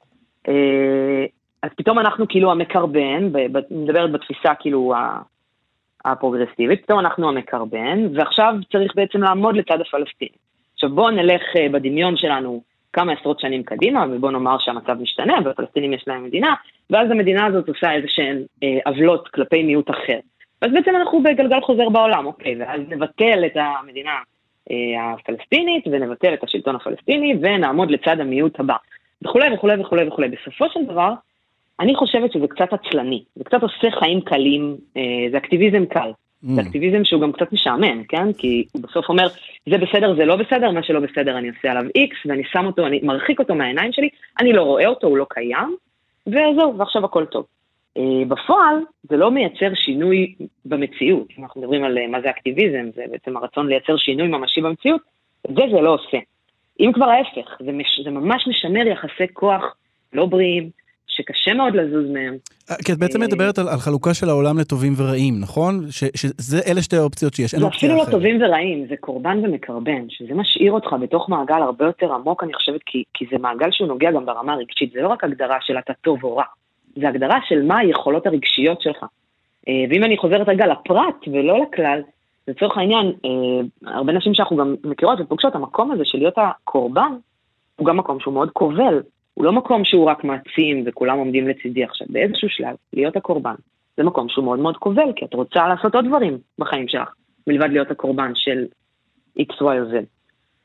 אה, 0.47 1.25
אז 1.63 1.69
פתאום 1.77 1.99
אנחנו 1.99 2.25
כאילו 2.27 2.51
המקרבן, 2.51 3.29
מדברת 3.71 4.11
בתפיסה 4.11 4.55
כאילו 4.59 4.93
הפרוגרסיבית, 6.05 6.83
פתאום 6.83 6.99
אנחנו 6.99 7.29
המקרבן, 7.29 8.07
ועכשיו 8.15 8.53
צריך 8.71 8.95
בעצם 8.95 9.23
לעמוד 9.23 9.55
לצד 9.55 9.81
הפלסטיני. 9.81 10.37
עכשיו 10.73 10.89
בואו 10.89 11.09
נלך 11.09 11.41
אה, 11.57 11.69
בדמיון 11.69 12.17
שלנו 12.17 12.61
כמה 12.93 13.13
עשרות 13.13 13.39
שנים 13.39 13.63
קדימה, 13.63 14.05
ובואו 14.11 14.31
נאמר 14.31 14.57
שהמצב 14.59 14.93
משתנה, 15.01 15.33
והפלסטינים 15.45 15.93
יש 15.93 16.03
להם 16.07 16.23
מדינה, 16.23 16.53
ואז 16.89 17.11
המדינה 17.11 17.45
הזאת 17.45 17.69
עושה 17.69 17.91
איזה 17.91 18.07
שהן 18.09 18.43
אה, 18.63 18.77
עוולות 18.85 19.27
כלפי 19.27 19.63
מיעוט 19.63 19.89
אחר. 19.89 20.19
ואז 20.61 20.71
בעצם 20.73 20.95
אנחנו 20.95 21.23
בגלגל 21.23 21.61
חוזר 21.61 21.89
בעולם, 21.89 22.25
אוקיי, 22.25 22.55
ואז 22.59 22.81
נבטל 22.89 23.45
את 23.45 23.55
המדינה 23.55 24.11
אה, 24.71 25.13
הפלסטינית, 25.13 25.87
ונבטל 25.87 26.33
את 26.33 26.43
השלטון 26.43 26.75
הפלסטיני, 26.75 27.35
ונעמוד 27.41 27.91
לצד 27.91 28.19
המיעוט 28.19 28.59
הבא, 28.59 28.75
וכולי 29.23 29.53
וכולי 29.53 29.81
וכולי 29.81 30.07
וכולי. 30.07 30.27
בסופו 30.27 30.65
של 30.69 30.85
דבר, 30.85 31.13
אני 31.79 31.95
חושבת 31.95 32.31
שזה 32.33 32.47
קצת 32.47 32.73
עצלני, 32.73 33.23
זה 33.35 33.43
קצת 33.43 33.63
עושה 33.63 33.91
חיים 33.99 34.21
קלים, 34.21 34.77
אה, 34.97 35.01
זה 35.31 35.37
אקטיביזם 35.37 35.85
קל. 35.85 36.11
Mm. 36.43 36.47
זה 36.55 36.61
אקטיביזם 36.61 37.05
שהוא 37.05 37.21
גם 37.21 37.31
קצת 37.31 37.53
משעמם, 37.53 38.03
כן? 38.03 38.33
כי 38.33 38.65
הוא 38.71 38.81
בסוף 38.81 39.09
אומר, 39.09 39.27
זה 39.69 39.77
בסדר, 39.77 40.15
זה 40.15 40.25
לא 40.25 40.35
בסדר, 40.35 40.71
מה 40.71 40.83
שלא 40.83 40.99
בסדר 40.99 41.37
אני 41.37 41.49
עושה 41.49 41.71
עליו 41.71 41.83
איקס, 41.95 42.17
ואני 42.25 42.43
שם 42.51 42.65
אותו, 42.65 42.87
אני 42.87 42.99
מרחיק 43.03 43.39
אותו 43.39 43.55
מהעיניים 43.55 43.91
שלי, 43.93 44.09
אני 44.39 44.53
לא 44.53 44.63
רואה 44.63 44.87
אותו, 44.87 45.07
הוא 45.07 45.17
לא 45.17 45.25
קיים, 45.29 45.75
וזהו, 46.27 46.77
ועכשיו 46.77 47.05
הכל 47.05 47.25
טוב. 47.25 47.45
Uh, 47.97 48.01
בפועל, 48.27 48.75
זה 49.03 49.17
לא 49.17 49.31
מייצר 49.31 49.73
שינוי 49.73 50.35
במציאות. 50.65 51.27
אנחנו 51.39 51.61
מדברים 51.61 51.83
על 51.83 51.97
uh, 51.97 52.11
מה 52.11 52.21
זה 52.21 52.29
אקטיביזם, 52.29 52.89
זה 52.95 53.03
בעצם 53.11 53.37
הרצון 53.37 53.67
לייצר 53.67 53.97
שינוי 53.97 54.27
ממשי 54.27 54.61
במציאות, 54.61 55.01
את 55.49 55.55
זה 55.55 55.61
זה 55.71 55.81
לא 55.81 55.93
עושה. 55.93 56.17
אם 56.79 56.91
כבר 56.93 57.05
ההפך, 57.05 57.57
זה, 57.65 57.71
מש, 57.71 57.99
זה 58.03 58.09
ממש 58.09 58.47
משמר 58.47 58.87
יחסי 58.87 59.33
כוח 59.33 59.75
לא 60.13 60.25
בריאים, 60.25 60.69
שקשה 61.21 61.53
מאוד 61.53 61.75
לזוז 61.75 62.09
מהם. 62.09 62.37
אה, 62.71 62.75
כי 62.85 62.93
את 62.93 62.97
בעצם 62.97 63.21
אה, 63.21 63.27
מדברת 63.27 63.59
על, 63.59 63.69
על 63.69 63.77
חלוקה 63.77 64.13
של 64.13 64.29
העולם 64.29 64.57
לטובים 64.57 64.93
ורעים, 64.97 65.39
נכון? 65.39 65.85
שאלה 65.91 66.81
שתי 66.81 66.95
האופציות 66.95 67.33
שיש, 67.33 67.53
אין 67.53 67.63
אופציה 67.63 67.89
אחרת. 67.89 67.97
זה 67.97 68.03
אפילו 68.03 68.05
לא 68.05 68.11
טובים 68.11 68.41
ורעים, 68.41 68.85
זה 68.89 68.95
קורבן 68.99 69.39
ומקרבן, 69.43 70.09
שזה 70.09 70.33
משאיר 70.33 70.71
אותך 70.71 70.95
בתוך 71.01 71.29
מעגל 71.29 71.61
הרבה 71.61 71.85
יותר 71.85 72.13
עמוק, 72.13 72.43
אני 72.43 72.53
חושבת, 72.53 72.81
כי, 72.85 73.03
כי 73.13 73.25
זה 73.31 73.37
מעגל 73.37 73.71
שהוא 73.71 73.87
נוגע 73.87 74.11
גם 74.11 74.25
ברמה 74.25 74.53
הרגשית, 74.53 74.91
זה 74.93 75.01
לא 75.01 75.07
רק 75.07 75.23
הגדרה 75.23 75.57
של 75.61 75.77
אתה 75.77 75.93
טוב 75.93 76.23
או 76.23 76.35
רע, 76.35 76.43
זה 76.95 77.07
הגדרה 77.07 77.39
של 77.47 77.63
מה 77.63 77.79
היכולות 77.79 78.27
הרגשיות 78.27 78.81
שלך. 78.81 79.03
אה, 79.67 79.73
ואם 79.89 80.03
אני 80.03 80.17
חוזרת 80.17 80.49
רגע 80.49 80.65
לפרט 80.67 81.27
ולא 81.27 81.59
לכלל, 81.59 82.01
לצורך 82.47 82.77
העניין, 82.77 83.11
הרבה 83.85 84.13
נשים 84.13 84.33
שאנחנו 84.33 84.57
גם 84.57 84.75
מכירות 84.83 85.19
ופוגשות, 85.21 85.55
המקום 85.55 85.91
הזה 85.91 86.05
של 86.05 86.17
להיות 86.17 86.33
הקורבן, 86.37 87.11
הוא 87.75 87.87
גם 87.87 87.97
מקום 87.97 88.19
שהוא 88.19 88.33
מאוד 88.33 88.49
כובל, 88.53 89.01
הוא 89.33 89.45
לא 89.45 89.51
מקום 89.51 89.85
שהוא 89.85 90.09
רק 90.09 90.23
מעצים 90.23 90.83
וכולם 90.85 91.17
עומדים 91.17 91.47
לצידי 91.47 91.83
עכשיו. 91.83 92.07
באיזשהו 92.09 92.49
שלב, 92.49 92.75
להיות 92.93 93.15
הקורבן, 93.15 93.55
זה 93.97 94.03
מקום 94.03 94.29
שהוא 94.29 94.45
מאוד 94.45 94.59
מאוד 94.59 94.77
כובל, 94.77 95.13
כי 95.15 95.25
את 95.25 95.33
רוצה 95.33 95.67
לעשות 95.67 95.95
עוד 95.95 96.05
דברים 96.05 96.37
בחיים 96.59 96.87
שלך, 96.87 97.09
מלבד 97.47 97.69
להיות 97.69 97.91
הקורבן 97.91 98.31
של 98.35 98.65
X, 99.39 99.53
Y 99.61 99.61
או 99.61 99.91
Z. 99.91 99.95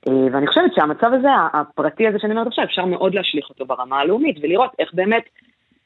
אה, 0.08 0.26
ואני 0.32 0.46
חושבת 0.46 0.74
שהמצב 0.74 1.12
הזה, 1.12 1.28
הפרטי 1.52 2.06
הזה 2.06 2.18
שאני 2.18 2.32
אומרת 2.32 2.46
עכשיו, 2.46 2.64
אפשר 2.64 2.84
מאוד 2.84 3.14
להשליך 3.14 3.48
אותו 3.50 3.66
ברמה 3.66 4.00
הלאומית, 4.00 4.36
ולראות 4.42 4.70
איך 4.78 4.94
באמת 4.94 5.24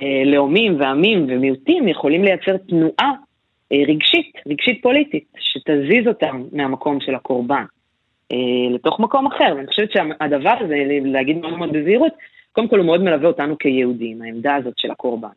אה, 0.02 0.22
לאומים 0.24 0.80
ועמים 0.80 1.26
ומיעוטים 1.28 1.88
יכולים 1.88 2.24
לייצר 2.24 2.56
תנועה 2.56 3.12
אה, 3.72 3.82
רגשית, 3.88 4.32
רגשית 4.46 4.82
פוליטית, 4.82 5.24
שתזיז 5.38 6.06
אותם 6.06 6.42
מהמקום 6.52 7.00
של 7.00 7.14
הקורבן 7.14 7.64
לתוך 8.74 9.00
מקום 9.00 9.26
אחר. 9.26 9.54
ואני 9.56 9.66
חושבת 9.66 9.90
שהדבר 9.92 10.54
הזה, 10.60 10.74
להגיד 11.04 11.38
מאוד 11.38 11.58
מאוד 11.58 11.72
בזהירות, 11.72 12.12
קודם 12.52 12.68
כל 12.68 12.78
הוא 12.78 12.86
מאוד 12.86 13.02
מלווה 13.02 13.28
אותנו 13.28 13.58
כיהודים, 13.58 14.22
העמדה 14.22 14.54
הזאת 14.54 14.78
של 14.78 14.90
הקורבן. 14.90 15.28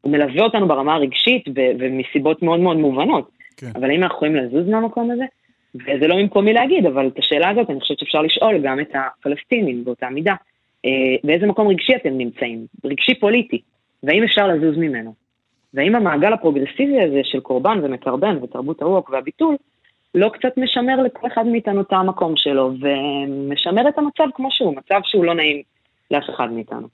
הוא 0.00 0.12
מלווה 0.12 0.42
אותנו 0.42 0.68
ברמה 0.68 0.94
הרגשית 0.94 1.48
ו- 1.48 1.70
ומסיבות 1.78 2.42
מאוד 2.42 2.60
מאוד 2.60 2.76
מובנות. 2.76 3.30
כן. 3.56 3.70
אבל 3.74 3.90
האם 3.90 4.02
אנחנו 4.02 4.16
יכולים 4.16 4.36
לזוז 4.36 4.68
מהמקום 4.68 5.10
הזה? 5.10 5.24
וזה 5.74 6.06
לא 6.08 6.16
ממקומי 6.16 6.52
להגיד, 6.52 6.86
אבל 6.86 7.06
את 7.06 7.18
השאלה 7.18 7.48
הזאת 7.48 7.70
אני 7.70 7.80
חושבת 7.80 7.98
שאפשר 7.98 8.22
לשאול 8.22 8.58
גם 8.62 8.80
את 8.80 8.92
הפלסטינים 8.94 9.84
באותה 9.84 10.08
מידה. 10.10 10.34
אה, 10.84 10.90
באיזה 11.24 11.46
מקום 11.46 11.68
רגשי 11.68 11.96
אתם 11.96 12.18
נמצאים? 12.18 12.66
רגשי 12.84 13.14
פוליטי. 13.14 13.60
והאם 14.02 14.22
אפשר 14.22 14.46
לזוז 14.46 14.76
ממנו? 14.76 15.14
והאם 15.74 15.94
המעגל 15.94 16.32
הפרוגרסיבי 16.32 17.00
הזה 17.00 17.20
של 17.24 17.40
קורבן 17.40 17.80
ומקרבן 17.82 18.36
ותרבות 18.42 18.82
הרוח 18.82 19.10
והביטול, 19.10 19.56
לא 20.14 20.28
קצת 20.28 20.56
משמר 20.56 21.02
לכל 21.02 21.26
אחד 21.26 21.46
מאיתנו 21.46 21.80
את 21.80 21.92
המקום 21.92 22.36
שלו, 22.36 22.72
ומשמר 22.80 23.88
את 23.88 23.98
המצב 23.98 24.24
כמו 24.34 24.48
שהוא, 24.50 24.76
מצב 24.76 25.00
שהוא 25.04 25.24
לא 25.24 25.34
נעים 25.34 25.62
לאף 26.10 26.24
אחד 26.36 26.52
מאיתנו. 26.52 26.88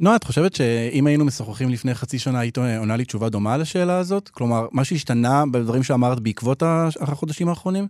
נועה, 0.00 0.16
את 0.16 0.24
חושבת 0.24 0.54
שאם 0.54 1.06
היינו 1.06 1.24
משוחחים 1.24 1.68
לפני 1.68 1.94
חצי 1.94 2.18
שנה, 2.18 2.40
היית 2.40 2.58
עונה 2.58 2.96
לי 2.96 3.04
תשובה 3.04 3.28
דומה 3.28 3.56
לשאלה 3.56 3.98
הזאת? 3.98 4.28
כלומר, 4.28 4.66
מה 4.72 4.84
שהשתנה 4.84 5.44
בדברים 5.52 5.82
שאמרת 5.82 6.20
בעקבות 6.20 6.62
החודשים 7.00 7.48
האחרונים? 7.48 7.86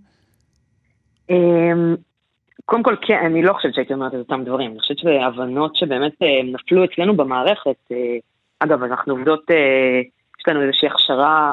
אמ, 1.30 1.94
קונו 2.64 2.82
כל, 2.82 2.96
כן, 3.02 3.18
אני 3.26 3.42
לא 3.42 3.52
חושבת 3.52 3.74
שהייתי 3.74 3.94
אומרת 3.94 4.14
את 4.14 4.18
אותם 4.18 4.44
דברים. 4.44 4.70
אני 4.70 4.80
חושבת 4.80 4.98
שהבנות 4.98 5.76
שבאמת 5.76 6.12
אה, 6.22 6.42
נפלו 6.44 6.84
אצלנו 6.84 7.16
במערכת, 7.16 7.76
אה, 7.92 8.16
אגב, 8.60 8.82
אנחנו 8.82 9.14
עובדות, 9.14 9.50
אה, 9.50 10.00
יש 10.40 10.48
לנו 10.48 10.62
איזושהי 10.62 10.88
הכשרה 10.88 11.52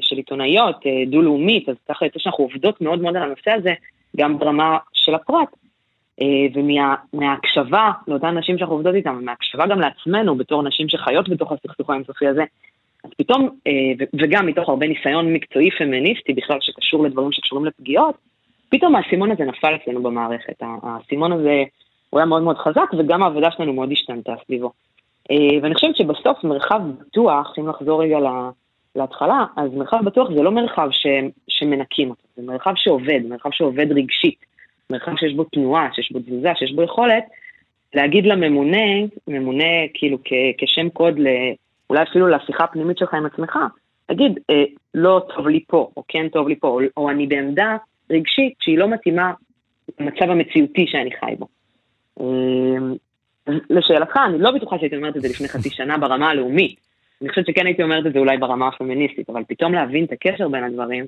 של 0.00 0.16
עיתונאיות 0.16 0.76
דו-לאומית, 1.06 1.68
אז 1.68 1.74
ככה 1.88 2.04
יוצא 2.04 2.18
שאנחנו 2.18 2.44
עובדות 2.44 2.80
מאוד 2.80 3.00
מאוד 3.00 3.16
על 3.16 3.22
הנושא 3.22 3.50
הזה, 3.50 3.74
גם 4.16 4.38
ברמה 4.38 4.78
של 4.92 5.14
הפרט. 5.14 5.48
אה, 6.20 6.60
ומההקשבה 7.12 7.90
לאותן 8.08 8.38
נשים 8.38 8.58
שאנחנו 8.58 8.74
עובדות 8.74 8.94
איתן, 8.94 9.16
ומההקשבה 9.16 9.66
גם 9.66 9.80
לעצמנו 9.80 10.36
בתור 10.36 10.62
נשים 10.62 10.88
שחיות 10.88 11.28
בתוך 11.28 11.52
הסכסוך 11.52 11.90
האינסופי 11.90 12.26
הזה, 12.26 12.44
אז 13.04 13.10
פתאום, 13.18 13.48
אה, 13.66 13.72
וגם 14.22 14.46
מתוך 14.46 14.68
הרבה 14.68 14.86
ניסיון 14.86 15.32
מקצועי 15.32 15.70
פמיניסטי 15.70 16.32
בכלל 16.32 16.58
שקשור 16.60 17.04
לדברים 17.04 17.32
שקשורים 17.32 17.64
לפגיעות, 17.64 18.14
פתאום 18.68 18.96
האסימון 18.96 19.30
הזה 19.30 19.44
נפל 19.44 19.74
אצלנו 19.74 20.02
במערכת. 20.02 20.62
האסימון 20.82 21.32
הזה, 21.32 21.64
הוא 22.10 22.20
היה 22.20 22.26
מאוד 22.26 22.42
מאוד 22.42 22.58
חזק, 22.58 22.90
וגם 22.98 23.22
העבודה 23.22 23.50
שלנו 23.50 23.72
מאוד 23.72 23.92
השתנתה 23.92 24.34
סביבו. 24.44 24.72
אה, 25.30 25.58
ואני 25.62 25.74
חושבת 25.74 25.96
שבסוף 25.96 26.44
מרחב 26.44 26.80
בטוח, 27.00 27.54
אם 27.58 27.68
נחזור 27.68 28.02
רגע 28.02 28.18
להתחלה, 28.96 29.44
אז 29.56 29.74
מרחב 29.74 30.04
בטוח 30.04 30.28
זה 30.36 30.42
לא 30.42 30.50
מרחב 30.50 30.88
ש, 30.90 31.06
שמנקים 31.48 32.10
אותו, 32.10 32.22
זה 32.36 32.42
מרחב 32.42 32.72
שעובד, 32.76 33.20
מרחב 33.28 33.50
שעובד 33.52 33.92
רגשית. 33.92 34.55
מרחב 34.90 35.16
שיש 35.16 35.34
בו 35.34 35.44
תנועה, 35.44 35.88
שיש 35.92 36.12
בו 36.12 36.18
תזוזה, 36.18 36.48
שיש 36.58 36.72
בו 36.72 36.82
יכולת, 36.82 37.24
להגיד 37.94 38.26
לממונה, 38.26 38.86
ממונה 39.28 39.88
כאילו 39.94 40.18
כ- 40.24 40.54
כשם 40.58 40.88
קוד, 40.88 41.18
ל- 41.18 41.52
אולי 41.90 42.02
אפילו 42.02 42.28
לשיחה 42.28 42.64
הפנימית 42.64 42.98
שלך 42.98 43.14
עם 43.14 43.26
עצמך, 43.26 43.58
להגיד, 44.08 44.38
אה, 44.50 44.64
לא 44.94 45.22
טוב 45.36 45.48
לי 45.48 45.64
פה, 45.66 45.90
או 45.96 46.02
כן 46.08 46.28
טוב 46.28 46.48
לי 46.48 46.56
פה, 46.56 46.68
או, 46.68 46.80
או 46.96 47.10
אני 47.10 47.26
בעמדה 47.26 47.76
רגשית 48.10 48.54
שהיא 48.60 48.78
לא 48.78 48.88
מתאימה 48.88 49.32
למצב 50.00 50.30
המציאותי 50.30 50.86
שאני 50.86 51.10
חי 51.20 51.34
בו. 51.38 51.46
אה, 52.20 52.94
לשאלתך, 53.70 54.16
אני 54.28 54.38
לא 54.38 54.50
בטוחה 54.50 54.78
שהייתי 54.78 54.96
אומרת 54.96 55.16
את 55.16 55.22
זה 55.22 55.28
לפני 55.28 55.48
חצי 55.48 55.70
שנה 55.70 55.98
ברמה 55.98 56.30
הלאומית. 56.30 56.80
אני 57.22 57.28
חושבת 57.28 57.46
שכן 57.46 57.66
הייתי 57.66 57.82
אומרת 57.82 58.06
את 58.06 58.12
זה 58.12 58.18
אולי 58.18 58.36
ברמה 58.36 58.68
הפמיניסטית, 58.68 59.30
אבל 59.30 59.42
פתאום 59.48 59.74
להבין 59.74 60.04
את 60.04 60.12
הקשר 60.12 60.48
בין 60.48 60.64
הדברים, 60.64 61.04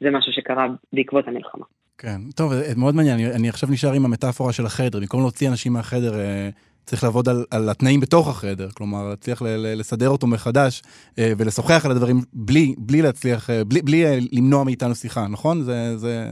זה 0.00 0.10
משהו 0.10 0.32
שקרה 0.32 0.66
בעקבות 0.92 1.28
המלחמה. 1.28 1.64
כן, 1.98 2.18
טוב, 2.36 2.52
מאוד 2.76 2.94
מעניין, 2.94 3.18
אני, 3.18 3.36
אני 3.36 3.48
עכשיו 3.48 3.68
נשאר 3.72 3.92
עם 3.92 4.04
המטאפורה 4.04 4.52
של 4.52 4.66
החדר, 4.66 5.00
במקום 5.00 5.20
להוציא 5.20 5.48
אנשים 5.48 5.72
מהחדר, 5.72 6.14
אה, 6.14 6.48
צריך 6.84 7.04
לעבוד 7.04 7.28
על, 7.28 7.44
על 7.50 7.68
התנאים 7.68 8.00
בתוך 8.00 8.28
החדר, 8.28 8.68
כלומר, 8.76 9.08
להצליח 9.10 9.42
ל, 9.42 9.46
ל, 9.46 9.78
לסדר 9.78 10.08
אותו 10.08 10.26
מחדש 10.26 10.82
אה, 11.18 11.32
ולשוחח 11.38 11.86
על 11.86 11.90
הדברים 11.90 12.16
בלי, 12.32 12.74
בלי 12.78 13.02
להצליח, 13.02 13.50
אה, 13.50 13.64
בלי, 13.64 13.82
בלי 13.82 14.04
למנוע 14.32 14.64
מאיתנו 14.64 14.94
שיחה, 14.94 15.20
נכון? 15.30 15.60
זה, 15.60 15.96
זה... 15.96 16.24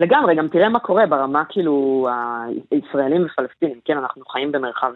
לגמרי, 0.00 0.36
גם 0.36 0.48
תראה 0.48 0.68
מה 0.68 0.78
קורה 0.78 1.06
ברמה 1.06 1.42
כאילו 1.48 2.08
הישראלים 2.70 3.26
ופלסטינים, 3.26 3.80
כן, 3.84 3.96
אנחנו 3.98 4.24
חיים 4.24 4.52
במרחב 4.52 4.92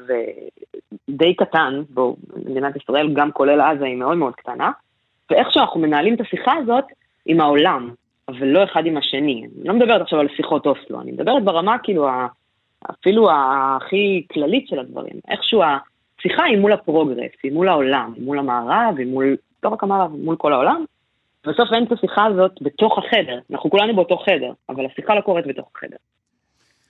די 1.10 1.34
קטן, 1.34 1.82
בו 1.90 2.16
מדינת 2.46 2.76
ישראל, 2.76 3.14
גם 3.14 3.32
כולל 3.32 3.60
עזה, 3.60 3.84
היא 3.84 3.96
מאוד 3.96 4.16
מאוד 4.16 4.34
קטנה, 4.34 4.70
ואיכשהו 5.30 5.60
אנחנו 5.60 5.80
מנהלים 5.80 6.14
את 6.14 6.20
השיחה 6.20 6.52
הזאת 6.62 6.84
עם 7.26 7.40
העולם, 7.40 7.90
אבל 8.28 8.46
לא 8.46 8.64
אחד 8.64 8.86
עם 8.86 8.96
השני. 8.96 9.46
אני 9.56 9.68
לא 9.68 9.74
מדברת 9.74 10.00
עכשיו 10.00 10.20
על 10.20 10.28
שיחות 10.36 10.66
אוסלו, 10.66 11.00
אני 11.00 11.12
מדברת 11.12 11.44
ברמה 11.44 11.78
כאילו 11.82 12.08
אפילו 12.90 13.28
הכי 13.32 14.26
כללית 14.32 14.68
של 14.68 14.78
הדברים. 14.78 15.14
איכשהו 15.28 15.62
השיחה 15.62 16.44
היא 16.44 16.58
מול 16.58 16.72
הפרוגרס, 16.72 17.30
היא 17.42 17.52
מול 17.52 17.68
העולם, 17.68 18.12
היא 18.16 18.24
מול 18.24 18.38
המערב, 18.38 18.94
היא 18.98 19.06
מול, 19.06 19.36
לא 19.62 19.68
רק 19.68 19.82
המערב, 19.82 20.14
היא 20.14 20.24
מול 20.24 20.36
כל 20.36 20.52
העולם. 20.52 20.84
בסוף 21.46 21.68
אין 21.74 21.84
את 21.84 21.92
השיחה 21.92 22.26
הזאת 22.26 22.52
בתוך 22.60 22.98
החדר, 22.98 23.38
אנחנו 23.50 23.70
כולנו 23.70 23.96
באותו 23.96 24.16
חדר, 24.16 24.52
אבל 24.68 24.86
השיחה 24.86 25.14
לא 25.14 25.20
קורית 25.20 25.46
בתוך 25.46 25.68
החדר. 25.76 25.96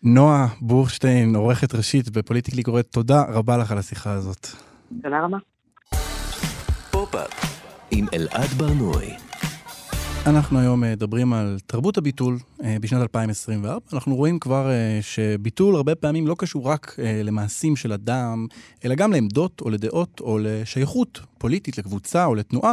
נועה 0.03 0.47
בורשטיין, 0.61 1.35
עורכת 1.37 1.75
ראשית 1.75 2.11
בפוליטיקלי 2.11 2.63
קוראת, 2.63 2.87
תודה 2.87 3.23
רבה 3.35 3.57
לך 3.57 3.73
על 3.73 3.79
השיחה 3.79 4.13
הזאת. 4.13 4.47
תודה 5.03 5.25
רבה. 5.25 5.39
אנחנו 10.27 10.59
היום 10.59 10.85
אה, 10.85 10.93
מדברים 10.93 11.33
על 11.33 11.57
תרבות 11.67 11.99
הביטול 11.99 12.37
אה, 12.65 12.77
בשנת 12.81 13.03
2024. 13.03 13.87
אנחנו 13.93 14.17
רואים 14.17 14.39
כבר 14.39 14.71
אה, 14.71 14.99
שביטול 15.03 15.77
הרבה 15.77 15.95
פעמים 15.95 16.27
לא 16.27 16.35
קשור 16.39 16.69
רק 16.69 16.97
למעשים 17.25 17.77
של 17.77 17.93
אדם, 17.93 18.47
אלא 18.85 18.95
גם 18.95 19.13
לעמדות 19.13 19.61
או 19.61 19.71
לדעות 19.71 20.21
או 20.21 20.39
לשייכות 20.43 21.21
פוליטית, 21.39 21.79
לקבוצה 21.79 22.25
או 22.25 22.35
לתנועה. 22.35 22.73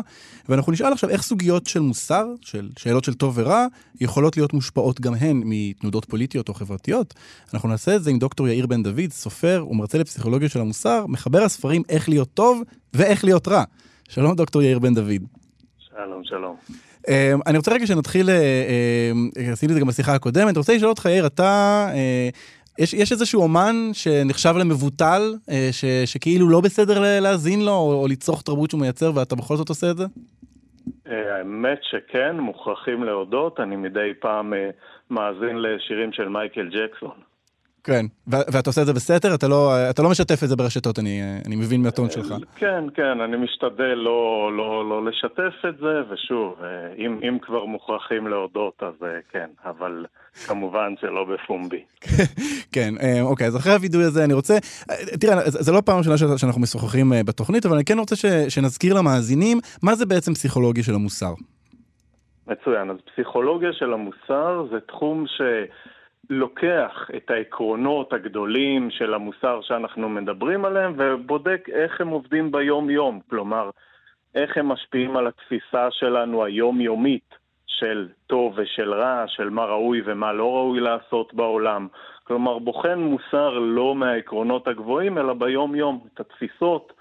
ואנחנו 0.49 0.71
נשאל 0.71 0.93
עכשיו 0.93 1.09
איך 1.09 1.21
סוגיות 1.21 1.65
של 1.65 1.79
מוסר, 1.79 2.25
של 2.41 2.69
שאלות 2.77 3.03
של 3.03 3.13
טוב 3.13 3.33
ורע, 3.37 3.65
יכולות 4.01 4.37
להיות 4.37 4.53
מושפעות 4.53 5.01
גם 5.01 5.13
הן 5.13 5.41
מתנודות 5.45 6.05
פוליטיות 6.05 6.49
או 6.49 6.53
חברתיות. 6.53 7.13
אנחנו 7.53 7.69
נעשה 7.69 7.95
את 7.95 8.03
זה 8.03 8.09
עם 8.09 8.19
דוקטור 8.19 8.47
יאיר 8.47 8.67
בן 8.67 8.83
דוד, 8.83 9.11
סופר 9.11 9.65
ומרצה 9.69 9.97
לפסיכולוגיה 9.97 10.49
של 10.49 10.59
המוסר, 10.59 11.05
מחבר 11.07 11.41
הספרים 11.41 11.81
איך 11.89 12.09
להיות 12.09 12.29
טוב 12.33 12.61
ואיך 12.93 13.23
להיות 13.23 13.47
רע. 13.47 13.63
שלום 14.09 14.35
דוקטור 14.35 14.61
יאיר 14.61 14.79
בן 14.79 14.93
דוד. 14.93 15.23
שלום, 15.79 16.23
שלום. 16.23 16.88
אמ, 17.07 17.39
אני 17.47 17.57
רוצה 17.57 17.73
רגע 17.73 17.87
שנתחיל, 17.87 18.29
אה, 18.29 18.69
אמ, 19.11 19.29
עשיתי 19.51 19.71
את 19.71 19.75
זה 19.75 19.79
גם 19.81 19.87
בשיחה 19.87 20.15
הקודמת, 20.15 20.49
אני 20.49 20.57
רוצה 20.57 20.75
לשאול 20.75 20.89
אותך, 20.89 21.05
יאיר, 21.05 21.25
אתה, 21.25 21.87
אה, 21.93 22.29
יש, 22.79 22.93
יש 22.93 23.11
איזשהו 23.11 23.41
אומן 23.41 23.75
שנחשב 23.93 24.53
למבוטל, 24.59 25.21
אה, 25.49 25.67
ש, 25.71 25.85
שכאילו 26.05 26.49
לא 26.49 26.61
בסדר 26.61 27.19
להאזין 27.21 27.65
לו, 27.65 27.71
או, 27.71 28.01
או 28.01 28.07
לצרוך 28.07 28.41
תרבות 28.41 28.69
שהוא 28.69 28.81
מייצר, 28.81 29.11
ואתה 29.15 29.35
בכל 29.35 29.55
זאת 29.55 29.69
עושה 29.69 29.91
את 29.91 29.97
זה? 29.97 30.05
האמת 31.05 31.79
שכן, 31.81 32.37
מוכרחים 32.39 33.03
להודות, 33.03 33.59
אני 33.59 33.75
מדי 33.75 34.11
פעם 34.19 34.53
מאזין 35.09 35.57
לשירים 35.61 36.13
של 36.13 36.29
מייקל 36.29 36.69
ג'קסון. 36.69 37.28
כן, 37.83 38.05
ואתה 38.27 38.69
עושה 38.69 38.81
את 38.81 38.85
זה 38.85 38.93
בסתר? 38.93 39.35
אתה 39.35 39.47
לא, 39.47 39.71
אתה 39.89 40.01
לא 40.03 40.09
משתף 40.09 40.43
את 40.43 40.49
זה 40.49 40.55
ברשתות, 40.55 40.99
אני, 40.99 41.21
אני 41.47 41.55
מבין 41.55 41.81
מהטון 41.81 42.09
שלך. 42.09 42.33
כן, 42.55 42.83
כן, 42.93 43.21
אני 43.21 43.37
משתדל 43.37 43.93
לא, 43.95 44.51
לא, 44.57 44.89
לא 44.89 45.05
לשתף 45.05 45.65
את 45.69 45.77
זה, 45.77 46.01
ושוב, 46.09 46.55
אם, 46.97 47.19
אם 47.29 47.37
כבר 47.41 47.65
מוכרחים 47.65 48.27
להודות, 48.27 48.83
אז 48.83 48.93
כן, 49.31 49.49
אבל 49.65 50.05
כמובן 50.47 50.93
שלא 51.01 51.25
בפומבי. 51.25 51.83
כן, 52.73 52.93
אוקיי, 53.21 53.47
אז 53.47 53.57
אחרי 53.57 53.73
הווידוי 53.73 54.03
הזה 54.03 54.23
אני 54.23 54.33
רוצה, 54.33 54.57
תראה, 55.19 55.35
זה 55.45 55.71
לא 55.71 55.81
פעם 55.85 55.97
ראשונה 55.97 56.37
שאנחנו 56.37 56.61
משוחחים 56.61 57.11
בתוכנית, 57.25 57.65
אבל 57.65 57.75
אני 57.75 57.85
כן 57.85 57.99
רוצה 57.99 58.15
ש, 58.15 58.25
שנזכיר 58.49 58.93
למאזינים 58.93 59.57
מה 59.83 59.95
זה 59.95 60.05
בעצם 60.05 60.33
פסיכולוגיה 60.33 60.83
של 60.83 60.95
המוסר. 60.95 61.33
מצוין, 62.47 62.89
אז 62.89 62.97
פסיכולוגיה 63.13 63.73
של 63.73 63.93
המוסר 63.93 64.65
זה 64.71 64.79
תחום 64.87 65.25
ש... 65.27 65.41
לוקח 66.29 67.09
את 67.17 67.31
העקרונות 67.31 68.13
הגדולים 68.13 68.91
של 68.91 69.13
המוסר 69.13 69.59
שאנחנו 69.61 70.09
מדברים 70.09 70.65
עליהם 70.65 70.93
ובודק 70.97 71.65
איך 71.71 72.01
הם 72.01 72.07
עובדים 72.07 72.51
ביום-יום, 72.51 73.19
כלומר, 73.29 73.69
איך 74.35 74.57
הם 74.57 74.67
משפיעים 74.67 75.17
על 75.17 75.27
התפיסה 75.27 75.87
שלנו 75.91 76.43
היומיומית 76.45 77.35
של 77.67 78.07
טוב 78.27 78.53
ושל 78.57 78.93
רע, 78.93 79.23
של 79.27 79.49
מה 79.49 79.65
ראוי 79.65 80.01
ומה 80.05 80.33
לא 80.33 80.51
ראוי 80.53 80.79
לעשות 80.79 81.33
בעולם. 81.33 81.87
כלומר, 82.23 82.59
בוחן 82.59 82.99
מוסר 82.99 83.49
לא 83.59 83.95
מהעקרונות 83.95 84.67
הגבוהים, 84.67 85.17
אלא 85.17 85.33
ביום-יום, 85.33 86.07
את 86.13 86.19
התפיסות 86.19 86.93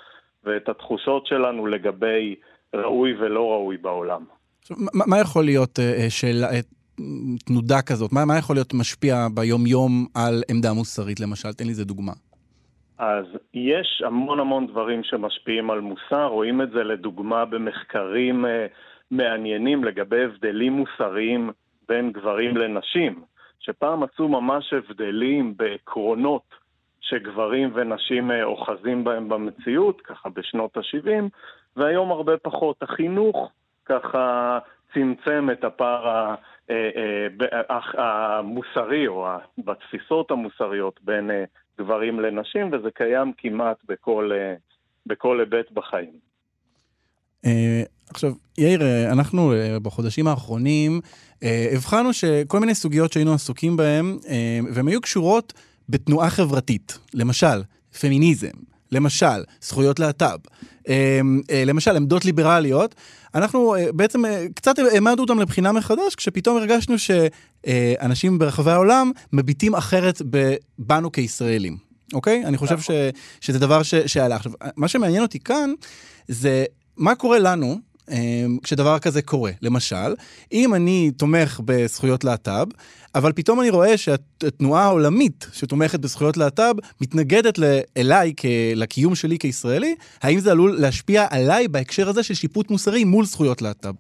ואת 0.45 0.69
התחושות 0.69 1.27
שלנו 1.27 1.67
לגבי 1.67 2.35
ראוי 2.75 3.14
ולא 3.21 3.51
ראוי 3.53 3.77
בעולם. 3.77 4.25
מה 4.93 5.21
יכול 5.21 5.45
להיות 5.45 5.79
uh, 5.79 5.83
שאלה, 6.09 6.47
תנודה 7.45 7.83
כזאת? 7.83 8.13
מה, 8.13 8.25
מה 8.25 8.39
יכול 8.39 8.57
להיות 8.57 8.75
משפיע 8.75 9.27
ביום-יום 9.35 10.07
על 10.15 10.43
עמדה 10.51 10.73
מוסרית, 10.73 11.21
למשל? 11.21 11.53
תן 11.53 11.65
לי 11.65 11.71
איזה 11.71 11.85
דוגמה. 11.85 12.13
אז 12.99 13.25
יש 13.55 14.03
המון 14.07 14.41
המון 14.41 14.67
דברים 14.67 15.05
שמשפיעים 15.05 15.71
על 15.71 15.81
מוסר, 15.81 16.27
רואים 16.27 16.63
את 16.63 16.71
זה 16.71 16.85
לדוגמה 16.85 17.45
במחקרים 17.45 18.45
uh, 18.45 18.49
מעניינים 19.11 19.85
לגבי 19.85 20.25
הבדלים 20.25 20.73
מוסריים 20.73 21.51
בין 21.89 22.13
גברים 22.13 22.57
לנשים, 22.57 23.23
שפעם 23.61 24.01
מצאו 24.01 24.29
ממש 24.29 24.73
הבדלים 24.73 25.57
בעקרונות 25.57 26.55
שגברים 27.01 27.71
ונשים 27.75 28.31
uh, 28.31 28.35
אוחזים 28.43 29.05
בהם 29.05 29.29
במציאות, 29.29 30.01
ככה 30.01 30.29
בשנות 30.29 30.77
ה-70, 30.77 31.25
והיום 31.77 32.11
הרבה 32.11 32.37
פחות. 32.37 32.83
החינוך 32.83 33.51
ככה 33.89 34.59
צמצם 34.95 35.49
את 35.53 35.65
הפער 35.65 36.09
אה, 36.09 36.29
אה, 36.29 36.35
המוסרי 37.98 39.07
או 39.07 39.26
בתפיסות 39.59 40.31
המוסריות 40.31 41.00
בין 41.04 41.31
אה, 41.31 41.44
גברים 41.78 42.20
לנשים, 42.20 42.70
וזה 42.72 42.88
קיים 42.94 43.33
כמעט 43.38 43.76
בכל, 43.88 44.31
בכל 45.07 45.40
היבט 45.40 45.70
בחיים. 45.72 46.28
עכשיו, 48.11 48.33
יאיר, 48.59 48.81
אנחנו 49.12 49.52
בחודשים 49.83 50.26
האחרונים 50.26 51.00
הבחנו 51.42 52.12
שכל 52.12 52.61
מיני 52.61 52.74
סוגיות 52.74 53.12
שהיינו 53.12 53.35
עסוקים 53.35 53.76
בהן, 53.76 54.18
והן 54.74 54.88
היו 54.88 55.00
קשורות 55.00 55.52
בתנועה 55.88 56.31
חברתית. 56.31 56.98
למשל, 57.14 57.62
פמיניזם, 58.00 58.57
למשל, 58.92 59.44
זכויות 59.61 59.98
להט"ב, 59.98 60.38
למשל, 61.66 61.96
עמדות 61.96 62.24
ליברליות, 62.24 62.94
אנחנו 63.35 63.75
אה, 63.75 63.93
בעצם 63.93 64.25
אה, 64.25 64.47
קצת 64.55 64.79
העמדנו 64.79 65.23
אותם 65.23 65.38
לבחינה 65.38 65.73
מחדש, 65.73 66.14
כשפתאום 66.14 66.57
הרגשנו 66.57 66.95
שאנשים 66.99 68.38
ברחבי 68.38 68.71
העולם 68.71 69.11
מביטים 69.33 69.75
אחרת 69.75 70.23
בנו 70.79 71.12
כישראלים, 71.12 71.77
אוקיי? 72.14 72.45
אני 72.45 72.57
חושב 72.57 72.81
ש, 72.81 72.91
שזה 73.41 73.59
דבר 73.59 73.83
ש, 73.83 73.95
שעלה. 73.95 74.37
עכשיו, 74.37 74.53
מה 74.77 74.88
שמעניין 74.88 75.23
אותי 75.23 75.41
כאן, 75.41 75.71
זה 76.29 76.64
מה 76.97 77.14
קורה 77.14 77.38
לנו, 77.38 77.79
כשדבר 78.62 78.99
כזה 78.99 79.23
קורה. 79.23 79.51
למשל, 79.62 80.11
אם 80.53 80.75
אני 80.75 81.11
תומך 81.18 81.61
בזכויות 81.64 82.25
להט"ב, 82.25 82.66
אבל 83.14 83.33
פתאום 83.33 83.61
אני 83.61 83.71
רואה 83.71 83.97
שהתנועה 83.97 84.85
העולמית 84.85 85.47
שתומכת 85.53 86.01
בזכויות 86.01 86.37
להט"ב 86.37 86.75
מתנגדת 87.03 87.59
אליי, 87.97 88.33
לקיום 88.77 89.14
שלי 89.14 89.38
כישראלי, 89.38 89.94
האם 90.23 90.38
זה 90.38 90.51
עלול 90.51 90.77
להשפיע 90.81 91.23
עליי 91.31 91.68
בהקשר 91.68 92.09
הזה 92.09 92.23
של 92.23 92.35
שיפוט 92.35 92.71
מוסרי 92.71 93.05
מול 93.05 93.25
זכויות 93.25 93.62
להט"ב? 93.62 93.94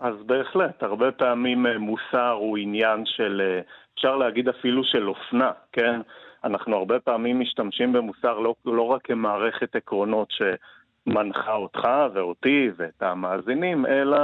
אז 0.00 0.14
בהחלט, 0.26 0.82
הרבה 0.82 1.12
פעמים 1.12 1.66
אה, 1.66 1.78
מוסר 1.78 2.30
הוא 2.30 2.58
עניין 2.58 3.02
של, 3.04 3.42
אה, 3.44 3.60
אפשר 3.94 4.16
להגיד 4.16 4.48
אפילו 4.48 4.84
של 4.84 5.08
אופנה, 5.08 5.50
כן? 5.72 6.00
אנחנו 6.44 6.76
הרבה 6.76 7.00
פעמים 7.00 7.40
משתמשים 7.40 7.92
במוסר 7.92 8.38
לא, 8.38 8.54
לא 8.64 8.82
רק 8.82 9.00
כמערכת 9.04 9.76
עקרונות 9.76 10.30
ש... 10.30 10.42
מנחה 11.08 11.52
אותך 11.54 11.88
ואותי 12.12 12.70
ואת 12.76 13.02
המאזינים, 13.02 13.86
אלא 13.86 14.18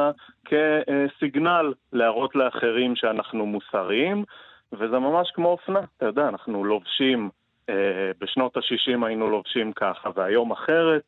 כסיגנל 0.45 1.73
להראות 1.93 2.35
לאחרים 2.35 2.97
שאנחנו 2.97 3.47
מוסריים, 3.47 4.25
וזה 4.73 4.99
ממש 4.99 5.31
כמו 5.35 5.49
אופנה, 5.49 5.81
אתה 5.97 6.07
יודע, 6.07 6.29
אנחנו 6.29 6.65
לובשים, 6.65 7.31
אה, 7.69 8.11
בשנות 8.21 8.57
ה-60 8.57 9.07
היינו 9.07 9.31
לובשים 9.31 9.73
ככה, 9.73 10.11
והיום 10.15 10.53
אחרת, 10.53 11.03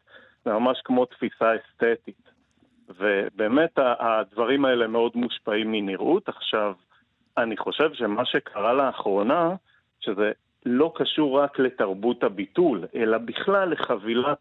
זה 0.44 0.52
ממש 0.52 0.80
כמו 0.84 1.04
תפיסה 1.04 1.52
אסתטית. 1.56 2.26
ובאמת 2.98 3.78
הדברים 3.78 4.64
האלה 4.64 4.86
מאוד 4.86 5.12
מושפעים 5.14 5.72
מנראות. 5.72 6.28
עכשיו, 6.28 6.74
אני 7.38 7.56
חושב 7.56 7.94
שמה 7.94 8.24
שקרה 8.24 8.72
לאחרונה, 8.74 9.54
שזה 10.00 10.32
לא 10.66 10.92
קשור 10.94 11.40
רק 11.40 11.58
לתרבות 11.58 12.22
הביטול, 12.22 12.84
אלא 12.94 13.18
בכלל 13.18 13.68
לחבילת 13.68 14.38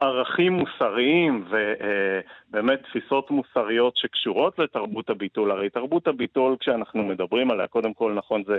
ערכים 0.00 0.52
מוסריים 0.52 1.44
ובאמת 1.50 2.82
תפיסות 2.82 3.30
מוסריות 3.30 3.96
שקשורות 3.96 4.58
לתרבות 4.58 5.10
הביטול. 5.10 5.50
הרי 5.50 5.70
תרבות 5.70 6.08
הביטול, 6.08 6.56
כשאנחנו 6.60 7.02
מדברים 7.02 7.50
עליה, 7.50 7.66
קודם 7.66 7.94
כל, 7.94 8.12
נכון, 8.12 8.42
זה 8.46 8.58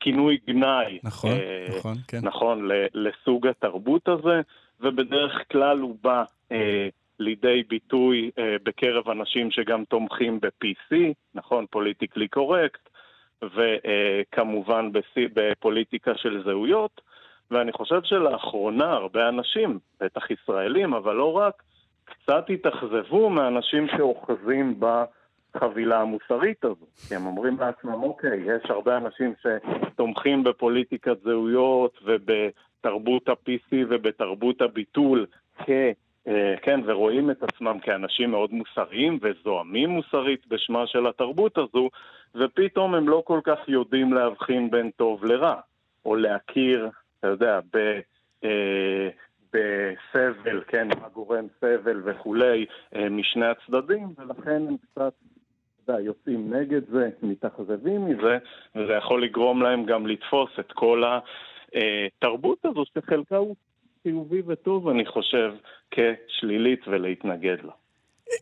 כינוי 0.00 0.38
גנאי. 0.46 0.98
נכון, 1.04 1.30
אה, 1.30 1.66
נכון, 1.78 1.96
כן. 2.08 2.18
נכון, 2.22 2.68
לסוג 2.94 3.46
התרבות 3.46 4.08
הזה, 4.08 4.40
ובדרך 4.80 5.32
כלל 5.52 5.78
הוא 5.78 5.96
בא 6.02 6.24
אה, 6.52 6.88
לידי 7.18 7.62
ביטוי 7.68 8.30
אה, 8.38 8.56
בקרב 8.62 9.08
אנשים 9.08 9.50
שגם 9.50 9.84
תומכים 9.84 10.40
ב-PC, 10.40 10.96
נכון, 11.34 11.66
פוליטיקלי 11.70 12.28
קורקט, 12.28 12.88
וכמובן 13.42 14.90
בפוליטיקה 15.34 16.12
של 16.16 16.42
זהויות. 16.44 17.00
ואני 17.52 17.72
חושב 17.72 18.00
שלאחרונה 18.04 18.92
הרבה 18.92 19.28
אנשים, 19.28 19.78
בטח 20.00 20.30
ישראלים, 20.30 20.94
אבל 20.94 21.14
לא 21.14 21.32
רק, 21.32 21.62
קצת 22.04 22.50
התאכזבו 22.50 23.30
מאנשים 23.30 23.86
שאוחזים 23.96 24.80
בחבילה 25.54 26.00
המוסרית 26.00 26.64
הזו. 26.64 26.86
כי 27.08 27.14
הם 27.14 27.26
אומרים 27.26 27.56
לעצמם, 27.60 28.02
אוקיי, 28.02 28.40
יש 28.46 28.70
הרבה 28.70 28.96
אנשים 28.96 29.34
שתומכים 29.42 30.44
בפוליטיקת 30.44 31.22
זהויות 31.24 31.98
ובתרבות 32.04 33.28
ה-PC 33.28 33.76
ובתרבות 33.88 34.62
הביטול 34.62 35.26
כ... 35.58 35.70
אה, 36.28 36.54
כן, 36.62 36.80
ורואים 36.86 37.30
את 37.30 37.42
עצמם 37.42 37.78
כאנשים 37.82 38.30
מאוד 38.30 38.52
מוסריים 38.52 39.18
וזועמים 39.22 39.90
מוסרית 39.90 40.46
בשמה 40.46 40.86
של 40.86 41.06
התרבות 41.06 41.58
הזו, 41.58 41.88
ופתאום 42.34 42.94
הם 42.94 43.08
לא 43.08 43.22
כל 43.26 43.40
כך 43.44 43.58
יודעים 43.68 44.12
להבחין 44.12 44.70
בין 44.70 44.90
טוב 44.90 45.24
לרע, 45.24 45.54
או 46.04 46.16
להכיר, 46.16 46.90
אתה 47.22 47.30
יודע, 47.30 47.60
ב... 47.72 48.00
אה, 48.44 49.08
בסבל, 49.52 50.62
כן, 50.68 50.88
מה 51.00 51.08
גורם 51.08 51.46
סבל 51.60 52.02
וכולי, 52.04 52.66
אה, 52.96 53.08
משני 53.08 53.46
הצדדים, 53.46 54.14
ולכן 54.18 54.62
הם 54.68 54.76
קצת, 54.76 55.12
יודע, 55.88 56.00
יוצאים 56.00 56.54
נגד 56.54 56.80
זה, 56.88 57.10
מתאכזבים 57.22 58.06
מזה, 58.06 58.38
וזה 58.74 58.92
יכול 58.92 59.24
לגרום 59.24 59.62
להם 59.62 59.84
גם 59.84 60.06
לתפוס 60.06 60.50
את 60.60 60.72
כל 60.72 61.02
התרבות 61.74 62.64
הזו, 62.64 62.84
שחלקה 62.84 63.36
הוא 63.36 63.56
חיובי 64.02 64.42
וטוב, 64.46 64.88
אני 64.88 65.06
חושב, 65.06 65.54
כשלילית 65.90 66.88
ולהתנגד 66.88 67.56
לה. 67.64 67.72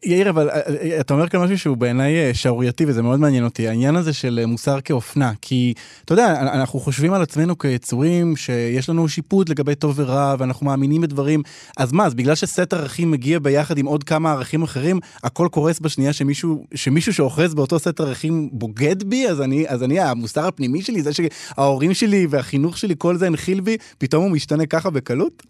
יאיר, 0.04 0.30
אבל 0.30 0.50
אה, 0.50 0.60
אה, 0.60 1.00
אתה 1.00 1.14
אומר 1.14 1.28
כאן 1.28 1.40
משהו 1.40 1.58
שהוא 1.58 1.76
בעיניי 1.76 2.16
אה, 2.16 2.34
שערורייתי 2.34 2.84
וזה 2.88 3.02
מאוד 3.02 3.20
מעניין 3.20 3.44
אותי, 3.44 3.68
העניין 3.68 3.96
הזה 3.96 4.12
של 4.12 4.44
מוסר 4.46 4.80
כאופנה. 4.80 5.32
כי, 5.40 5.74
אתה 6.04 6.12
יודע, 6.12 6.40
אנחנו 6.40 6.80
חושבים 6.80 7.12
על 7.12 7.22
עצמנו 7.22 7.58
כיצורים 7.58 8.36
שיש 8.36 8.88
לנו 8.88 9.08
שיפוט 9.08 9.48
לגבי 9.48 9.74
טוב 9.74 9.94
ורע, 9.96 10.34
ואנחנו 10.38 10.66
מאמינים 10.66 11.00
בדברים. 11.00 11.42
אז 11.76 11.92
מה, 11.92 12.06
אז 12.06 12.14
בגלל 12.14 12.34
שסט 12.34 12.72
ערכים 12.72 13.10
מגיע 13.10 13.38
ביחד 13.38 13.78
עם 13.78 13.86
עוד 13.86 14.04
כמה 14.04 14.32
ערכים 14.32 14.62
אחרים, 14.62 15.00
הכל 15.22 15.48
קורס 15.50 15.80
בשנייה 15.80 16.12
שמישהו, 16.12 16.64
שמישהו 16.74 17.14
שאוחז 17.14 17.54
באותו 17.54 17.78
סט 17.78 18.00
ערכים 18.00 18.48
בוגד 18.52 19.02
בי? 19.02 19.28
אז 19.28 19.40
אני, 19.40 19.68
אז 19.68 19.82
אני, 19.82 20.00
המוסר 20.00 20.46
הפנימי 20.46 20.82
שלי, 20.82 21.02
זה 21.02 21.10
שההורים 21.12 21.94
שלי 21.94 22.26
והחינוך 22.30 22.78
שלי, 22.78 22.94
כל 22.98 23.16
זה 23.16 23.26
הנחיל 23.26 23.60
בי, 23.60 23.76
פתאום 23.98 24.24
הוא 24.24 24.30
משתנה 24.30 24.66
ככה 24.66 24.90
בקלות? 24.90 25.42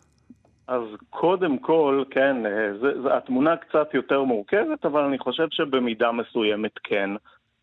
אז 0.71 0.83
קודם 1.11 1.59
כל, 1.59 2.05
כן, 2.11 2.47
אה, 2.47 2.79
זה, 2.81 3.03
זה, 3.03 3.17
התמונה 3.17 3.57
קצת 3.57 3.95
יותר 3.95 4.23
מורכבת, 4.23 4.85
אבל 4.85 5.05
אני 5.05 5.19
חושב 5.19 5.47
שבמידה 5.51 6.13
מסוימת 6.13 6.79
כן. 6.85 7.11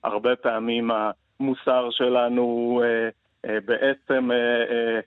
הרבה 0.03 0.35
פעמים 0.35 0.91
המוסר 0.91 1.89
שלנו 1.91 2.81
אה, 2.83 3.09
אה, 3.49 3.59
בעצם 3.65 4.31
אה, 4.31 4.63
אה, 4.71 4.99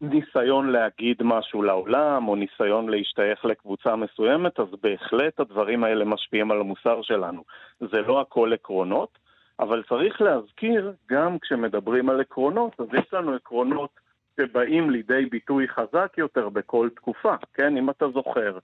ניסיון 0.00 0.70
להגיד 0.70 1.16
משהו 1.22 1.62
לעולם, 1.62 2.28
או 2.28 2.36
ניסיון 2.36 2.88
להשתייך 2.88 3.44
לקבוצה 3.44 3.96
מסוימת, 3.96 4.60
אז 4.60 4.68
בהחלט 4.82 5.40
הדברים 5.40 5.84
האלה 5.84 6.04
משפיעים 6.04 6.50
על 6.50 6.60
המוסר 6.60 7.02
שלנו. 7.02 7.42
זה 7.80 8.00
לא 8.00 8.20
הכל 8.20 8.52
עקרונות, 8.52 9.18
אבל 9.60 9.82
צריך 9.88 10.20
להזכיר, 10.20 10.92
גם 11.10 11.38
כשמדברים 11.38 12.10
על 12.10 12.20
עקרונות, 12.20 12.80
אז 12.80 12.86
יש 12.92 13.14
לנו 13.14 13.34
עקרונות 13.34 13.90
שבאים 14.40 14.90
לידי 14.90 15.26
ביטוי 15.30 15.68
חזק 15.68 16.12
יותר 16.18 16.48
בכל 16.48 16.88
תקופה, 16.96 17.34
כן? 17.54 17.76
אם 17.76 17.90
אתה 17.90 18.08
זוכר, 18.08 18.58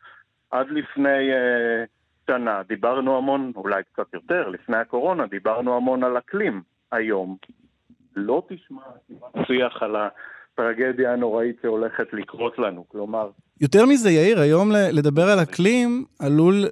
עד 0.51 0.71
לפני 0.71 1.33
אה, 1.33 1.85
שנה 2.27 2.63
דיברנו 2.63 3.17
המון, 3.17 3.53
אולי 3.57 3.83
קצת 3.93 4.15
יותר, 4.15 4.49
לפני 4.49 4.77
הקורונה 4.77 5.27
דיברנו 5.27 5.77
המון 5.77 6.05
על 6.05 6.19
אקלים. 6.19 6.63
היום 6.93 7.37
לא 8.17 8.43
תשמע 8.49 8.83
שיח 9.47 9.83
על 9.83 9.97
הטרגדיה 9.97 11.13
הנוראית 11.13 11.57
שהולכת 11.63 12.13
לקרות 12.13 12.59
לנו, 12.59 12.89
כלומר... 12.89 13.31
יותר 13.61 13.87
מזה, 13.87 14.11
יאיר, 14.11 14.41
היום 14.41 14.73
לדבר 14.73 15.29
על 15.29 15.43
אקלים 15.43 16.05
עלול 16.19 16.65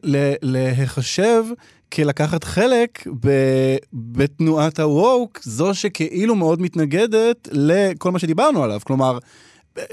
להיחשב 0.42 1.44
כלקחת 1.92 2.44
חלק 2.44 3.06
בתנועת 3.92 4.80
הווק, 4.80 5.38
זו 5.42 5.74
שכאילו 5.74 6.34
מאוד 6.34 6.60
מתנגדת 6.60 7.48
לכל 7.52 8.10
מה 8.10 8.18
שדיברנו 8.18 8.64
עליו. 8.64 8.80
כלומר, 8.84 9.18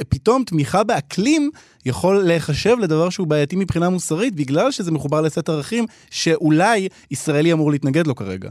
פתאום 0.09 0.43
תמיכה 0.43 0.83
באקלים 0.83 1.49
יכול 1.85 2.23
להיחשב 2.23 2.75
לדבר 2.81 3.09
שהוא 3.09 3.27
בעייתי 3.27 3.55
מבחינה 3.55 3.89
מוסרית, 3.89 4.35
בגלל 4.35 4.71
שזה 4.71 4.91
מחובר 4.91 5.21
לסט 5.21 5.49
ערכים 5.49 5.85
שאולי 6.11 6.87
ישראלי 7.11 7.53
אמור 7.53 7.71
להתנגד 7.71 8.07
לו 8.07 8.15
כרגע. 8.15 8.49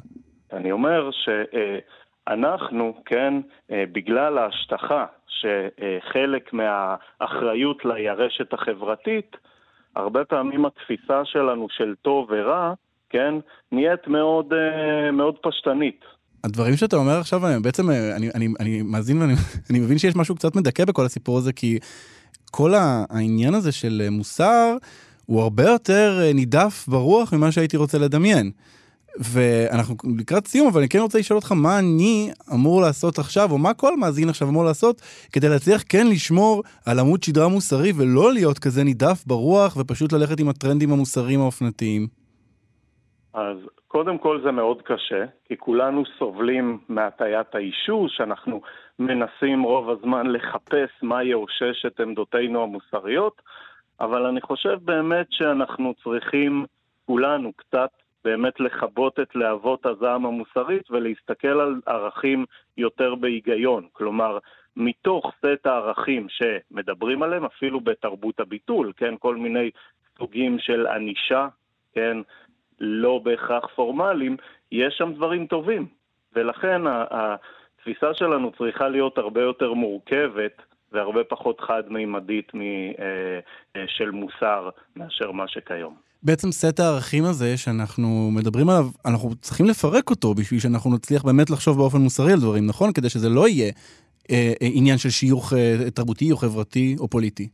אני 0.53 0.73
אומר 0.73 1.11
שאנחנו, 2.29 2.95
כן, 3.07 3.35
בגלל 3.71 4.39
ההשטחה 4.39 5.07
שחלק 5.27 6.53
מהאחריות 6.53 7.85
לירשת 7.85 8.53
החברתית, 8.53 9.37
הרבה 9.97 10.25
פעמים 10.25 10.67
התפיסה 10.67 11.25
שלנו 11.25 11.67
של 11.71 11.95
טוב 12.03 12.29
ורע 12.31 12.75
כן, 13.11 13.35
נהיית 13.73 14.09
מאוד, 14.09 14.53
אה, 14.53 15.11
מאוד 15.11 15.35
פשטנית. 15.43 16.01
הדברים 16.45 16.77
שאתה 16.77 16.97
אומר 16.97 17.19
עכשיו, 17.19 17.41
בעצם 17.63 17.91
אה, 17.91 18.17
אני, 18.17 18.31
אני, 18.35 18.49
אני 18.61 18.83
מאזין 18.83 19.23
ואני 19.23 19.33
אני 19.71 19.81
מבין 19.81 19.99
שיש 19.99 20.17
משהו 20.17 20.35
קצת 20.35 20.57
מדכא 20.57 20.85
בכל 20.85 21.05
הסיפור 21.05 21.39
הזה, 21.39 21.53
כי 21.53 21.79
כל 22.51 22.73
העניין 22.75 23.55
הזה 23.55 23.73
של 23.73 24.03
מוסר 24.11 24.77
הוא 25.27 25.43
הרבה 25.43 25.63
יותר 25.63 26.19
אה, 26.23 26.33
נידף 26.33 26.85
ברוח 26.89 27.33
ממה 27.33 27.53
שהייתי 27.53 27.77
רוצה 27.77 27.99
לדמיין. 27.99 28.51
ואנחנו 29.21 29.95
לקראת 30.19 30.47
סיום, 30.47 30.69
אבל 30.69 30.81
אני 30.81 30.89
כן 30.89 30.99
רוצה 30.99 31.19
לשאול 31.19 31.37
אותך 31.37 31.53
מה 31.53 31.79
אני 31.79 32.31
אמור 32.55 32.81
לעשות 32.81 33.19
עכשיו, 33.19 33.51
או 33.51 33.59
מה 33.59 33.75
כל 33.75 33.97
מאזין 33.97 34.29
עכשיו 34.29 34.49
אמור 34.49 34.65
לעשות, 34.65 35.01
כדי 35.33 35.49
להצליח 35.49 35.83
כן 35.89 36.07
לשמור 36.07 36.63
על 36.87 36.99
עמוד 36.99 37.23
שדרה 37.23 37.49
מוסרי 37.49 37.93
ולא 37.99 38.33
להיות 38.33 38.59
כזה 38.59 38.85
נידף 38.85 39.25
ברוח, 39.27 39.77
ופשוט 39.77 40.13
ללכת 40.13 40.41
עם 40.41 40.49
הטרנדים 40.49 40.93
המוסריים 40.93 41.41
האופנתיים. 41.41 42.07
אז 43.35 43.57
קודם 43.89 44.19
כל 44.19 44.41
זה 44.45 44.51
מאוד 44.51 44.83
קשה, 44.83 45.25
כי 45.49 45.55
כולנו 45.59 46.03
סובלים 46.19 46.79
מהטיית 46.89 47.55
האישור, 47.55 48.09
שאנחנו 48.09 48.61
מנסים 48.99 49.63
רוב 49.63 49.91
הזמן 49.91 50.27
לחפש 50.27 50.91
מה 51.03 51.25
יאושש 51.25 51.87
את 51.87 52.01
עמדותינו 52.01 52.63
המוסריות, 52.63 53.43
אבל 54.01 54.27
אני 54.27 54.41
חושב 54.41 54.79
באמת 54.83 55.27
שאנחנו 55.31 55.95
צריכים, 56.05 56.65
כולנו, 57.07 57.53
קצת 57.57 57.91
באמת 58.25 58.61
לכבות 58.61 59.21
את 59.21 59.37
להבות 59.37 59.87
הזעם 59.87 60.27
המוסרית 60.27 60.91
ולהסתכל 60.91 61.61
על 61.61 61.81
ערכים 61.87 62.45
יותר 62.77 63.15
בהיגיון. 63.15 63.87
כלומר, 63.93 64.39
מתוך 64.77 65.33
סט 65.39 65.67
הערכים 65.67 66.27
שמדברים 66.29 67.23
עליהם, 67.23 67.45
אפילו 67.45 67.81
בתרבות 67.81 68.41
הביטול, 68.41 68.93
כן, 68.97 69.15
כל 69.19 69.37
מיני 69.37 69.71
סוגים 70.19 70.59
של 70.59 70.87
ענישה, 70.87 71.49
כן, 71.95 72.17
לא 72.81 73.19
בהכרח 73.19 73.67
פורמליים, 73.75 74.37
יש 74.73 74.95
שם 74.99 75.13
דברים 75.13 75.47
טובים. 75.47 75.87
ולכן 76.35 76.83
התפיסה 76.87 78.15
שלנו 78.15 78.53
צריכה 78.59 78.89
להיות 78.89 79.19
הרבה 79.19 79.41
יותר 79.41 79.73
מורכבת 79.73 80.63
והרבה 80.93 81.25
פחות 81.25 81.61
חד-מימדית 81.61 82.53
אה, 82.55 82.61
אה, 83.77 83.85
של 83.87 84.11
מוסר 84.11 84.69
מאשר 84.97 85.33
מה 85.33 85.49
שכיום. 85.49 85.95
בעצם 86.23 86.53
סט 86.53 86.81
הערכים 86.81 87.25
הזה 87.25 87.57
שאנחנו 87.57 88.31
מדברים 88.37 88.69
עליו, 88.69 88.85
אנחנו 89.07 89.35
צריכים 89.35 89.67
לפרק 89.67 90.11
אותו 90.11 90.35
בשביל 90.35 90.61
שאנחנו 90.61 90.95
נצליח 90.95 91.25
באמת 91.25 91.51
לחשוב 91.51 91.77
באופן 91.77 91.99
מוסרי 91.99 92.33
על 92.33 92.41
דברים, 92.41 92.67
נכון? 92.67 92.93
כדי 92.93 93.09
שזה 93.09 93.29
לא 93.29 93.49
יהיה 93.49 93.73
אה, 94.31 94.53
אה 94.63 94.69
עניין 94.75 94.99
של 94.99 95.11
שיוך 95.11 95.53
אה, 95.53 95.91
תרבותי 95.91 96.33
או 96.33 96.37
חברתי 96.37 96.97
או 97.01 97.09
פוליטי. 97.09 97.49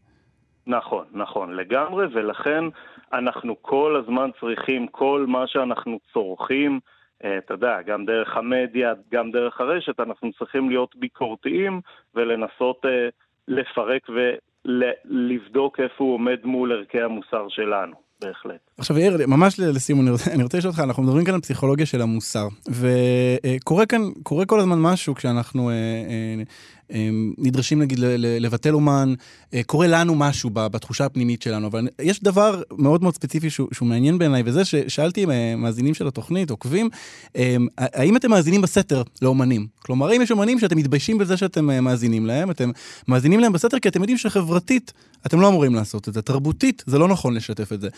נכון, 0.67 1.05
נכון, 1.13 1.55
לגמרי, 1.55 2.07
ולכן 2.15 2.65
אנחנו 3.13 3.57
כל 3.63 4.03
הזמן 4.03 4.31
צריכים, 4.41 4.87
כל 4.87 5.25
מה 5.29 5.45
שאנחנו 5.47 5.99
צורכים, 6.13 6.81
אה, 7.25 7.39
אתה 7.39 7.55
יודע, 7.55 7.83
גם 7.83 8.05
דרך 8.05 8.37
המדיה, 8.37 8.93
גם 9.13 9.31
דרך 9.31 9.61
הרשת, 9.61 10.01
אנחנו 10.01 10.31
צריכים 10.39 10.69
להיות 10.69 10.97
ביקורתיים 10.97 11.81
ולנסות 12.15 12.85
אה, 12.85 13.09
לפרק 13.49 14.09
ולבדוק 14.09 15.81
איפה 15.81 16.05
הוא 16.05 16.15
עומד 16.15 16.39
מול 16.45 16.73
ערכי 16.73 17.01
המוסר 17.01 17.49
שלנו. 17.49 17.97
בהחלט. 18.21 18.68
עכשיו 18.79 18.99
יאיר, 18.99 19.27
ממש 19.27 19.61
לסיום, 19.61 20.01
אני 20.01 20.11
רוצה, 20.11 20.31
אני 20.31 20.43
רוצה 20.43 20.59
לשאול 20.59 20.71
אותך, 20.71 20.81
אנחנו 20.81 21.03
מדברים 21.03 21.25
כאן 21.25 21.35
על 21.35 21.41
פסיכולוגיה 21.41 21.87
של 21.87 22.03
המוסר, 22.03 22.49
וקורה 22.69 23.87
כאן, 23.87 24.03
קורה 24.23 24.47
כל 24.47 24.61
הזמן 24.61 24.81
משהו 24.81 25.15
כשאנחנו 25.15 25.71
אה, 25.71 25.75
אה, 25.75 26.43
אמ, 26.91 27.33
נדרשים 27.39 27.83
נגיד 27.83 27.99
לבטל 28.19 28.75
אומן, 28.75 29.15
אה, 29.55 29.61
קורה 29.67 29.87
לנו 29.87 30.15
משהו 30.15 30.51
בתחושה 30.53 31.05
הפנימית 31.05 31.43
שלנו, 31.43 31.67
אבל 31.67 31.89
יש 32.03 32.23
דבר 32.23 32.63
מאוד 32.73 33.03
מאוד 33.03 33.15
ספציפי 33.15 33.51
שהוא, 33.51 33.69
שהוא 33.73 33.89
מעניין 33.89 34.19
בעיניי, 34.19 34.43
וזה 34.45 34.65
ששאלתי 34.65 35.25
אה, 35.31 35.57
מאזינים 35.57 35.95
של 35.95 36.07
התוכנית, 36.07 36.51
עוקבים, 36.51 36.89
אמ, 37.37 37.67
האם 37.79 38.17
אתם 38.17 38.31
מאזינים 38.31 38.63
בסתר 38.63 39.03
לאומנים? 39.23 39.67
כלומר, 39.79 40.09
האם 40.09 40.23
יש 40.23 40.31
אומנים 40.31 40.59
שאתם 40.59 40.77
מתביישים 40.77 41.19
בזה 41.19 41.37
שאתם 41.37 41.71
אה, 41.71 41.81
מאזינים 41.81 42.27
להם, 42.27 42.51
אתם 42.51 42.71
מאזינים 43.09 43.41
להם 43.41 43.53
בסתר 43.53 43.79
כי 43.79 43.89
אתם 43.89 44.01
יודעים 44.01 44.19
שחברתית 44.19 44.93
אתם 45.27 45.41
לא 45.41 45.49
אמורים 45.49 45.75
לעשות 45.75 46.09
את 46.09 46.15
זה, 46.15 46.23
תרבותית 46.23 46.85
זה 46.87 46.99
לא 46.99 47.09
נכון 47.09 47.35
לשתף 47.35 47.73
את 47.73 47.81
זה. 47.81 47.89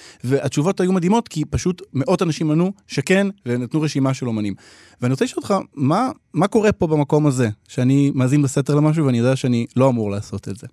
והתשובות 0.70 0.80
היו 0.80 0.92
מדהימות 0.92 1.28
כי 1.28 1.44
פשוט 1.44 1.82
מאות 1.92 2.22
אנשים 2.22 2.50
ענו 2.50 2.72
שכן, 2.86 3.26
ונתנו 3.46 3.80
רשימה 3.80 4.14
של 4.14 4.26
אומנים. 4.26 4.54
ואני 5.00 5.12
רוצה 5.12 5.24
לשאול 5.24 5.42
אותך, 5.42 5.54
מה, 5.74 6.10
מה 6.34 6.48
קורה 6.48 6.72
פה 6.72 6.86
במקום 6.86 7.26
הזה, 7.26 7.48
שאני 7.68 8.12
מאזין 8.14 8.42
בסתר 8.42 8.74
למשהו 8.74 9.06
ואני 9.06 9.18
יודע 9.18 9.36
שאני 9.36 9.66
לא 9.76 9.88
אמור 9.88 10.10
לעשות 10.10 10.48
את 10.48 10.56
זה? 10.56 10.66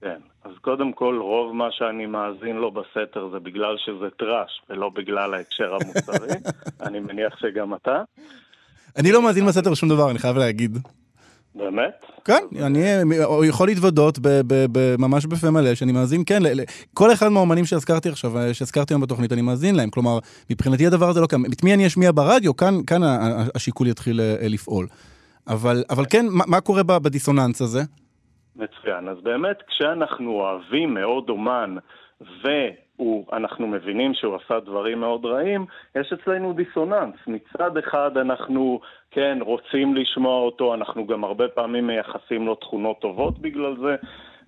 כן, 0.00 0.20
אז 0.44 0.52
קודם 0.60 0.92
כל, 0.92 1.18
רוב 1.22 1.54
מה 1.54 1.68
שאני 1.70 2.06
מאזין 2.06 2.56
לו 2.56 2.70
בסתר 2.70 3.28
זה 3.32 3.38
בגלל 3.38 3.76
שזה 3.78 4.10
טראש, 4.18 4.62
ולא 4.70 4.88
בגלל 4.88 5.34
ההקשר 5.34 5.74
המוסרי. 5.74 6.36
אני 6.86 7.00
מניח 7.00 7.36
שגם 7.40 7.74
אתה. 7.74 8.02
אני 8.96 9.12
לא 9.12 9.22
מאזין 9.22 9.46
בסתר 9.46 9.74
שום 9.74 9.88
דבר, 9.88 10.10
אני 10.10 10.18
חייב 10.18 10.36
להגיד. 10.36 10.78
באמת? 11.54 12.06
כן, 12.24 12.42
אני 12.66 12.80
יכול 13.48 13.68
להתוודות 13.68 14.18
ממש 14.98 15.26
בפה 15.26 15.50
מלא, 15.50 15.74
שאני 15.74 15.92
מאזין, 15.92 16.22
כן, 16.26 16.42
כל 16.94 17.12
אחד 17.12 17.28
מהאומנים 17.28 17.64
שהזכרתי 17.64 18.08
עכשיו, 18.08 18.30
שהזכרתי 18.52 18.94
היום 18.94 19.02
בתוכנית, 19.02 19.32
אני 19.32 19.42
מאזין 19.42 19.74
להם. 19.74 19.90
כלומר, 19.90 20.18
מבחינתי 20.50 20.86
הדבר 20.86 21.08
הזה 21.08 21.20
לא 21.20 21.26
קיים. 21.26 21.44
את 21.52 21.64
מי 21.64 21.74
אני 21.74 21.86
אשמיע 21.86 22.10
ברדיו, 22.14 22.56
כאן, 22.56 22.74
כאן 22.86 23.00
השיקול 23.54 23.86
יתחיל 23.86 24.20
אה, 24.20 24.48
לפעול. 24.48 24.86
אבל, 25.48 25.84
אבל 25.90 26.04
כן, 26.10 26.26
מה, 26.30 26.44
מה 26.46 26.60
קורה 26.60 26.82
בדיסוננס 26.82 27.62
הזה? 27.62 27.80
מצוין. 28.56 29.08
אז 29.08 29.16
באמת, 29.22 29.56
כשאנחנו 29.68 30.30
אוהבים 30.30 30.94
מאוד 30.94 31.28
אומן, 31.28 31.76
ואנחנו 32.42 33.66
מבינים 33.66 34.14
שהוא 34.14 34.36
עשה 34.36 34.60
דברים 34.60 35.00
מאוד 35.00 35.24
רעים, 35.24 35.66
יש 35.94 36.12
אצלנו 36.12 36.52
דיסוננס. 36.52 37.16
מצד 37.26 37.76
אחד 37.76 38.16
אנחנו, 38.16 38.80
כן, 39.10 39.38
רוצים 39.40 39.94
לשמוע 39.94 40.40
אותו, 40.40 40.74
אנחנו 40.74 41.06
גם 41.06 41.24
הרבה 41.24 41.48
פעמים 41.48 41.86
מייחסים 41.86 42.46
לו 42.46 42.54
תכונות 42.54 43.00
טובות 43.00 43.38
בגלל 43.38 43.76
זה, 43.76 43.96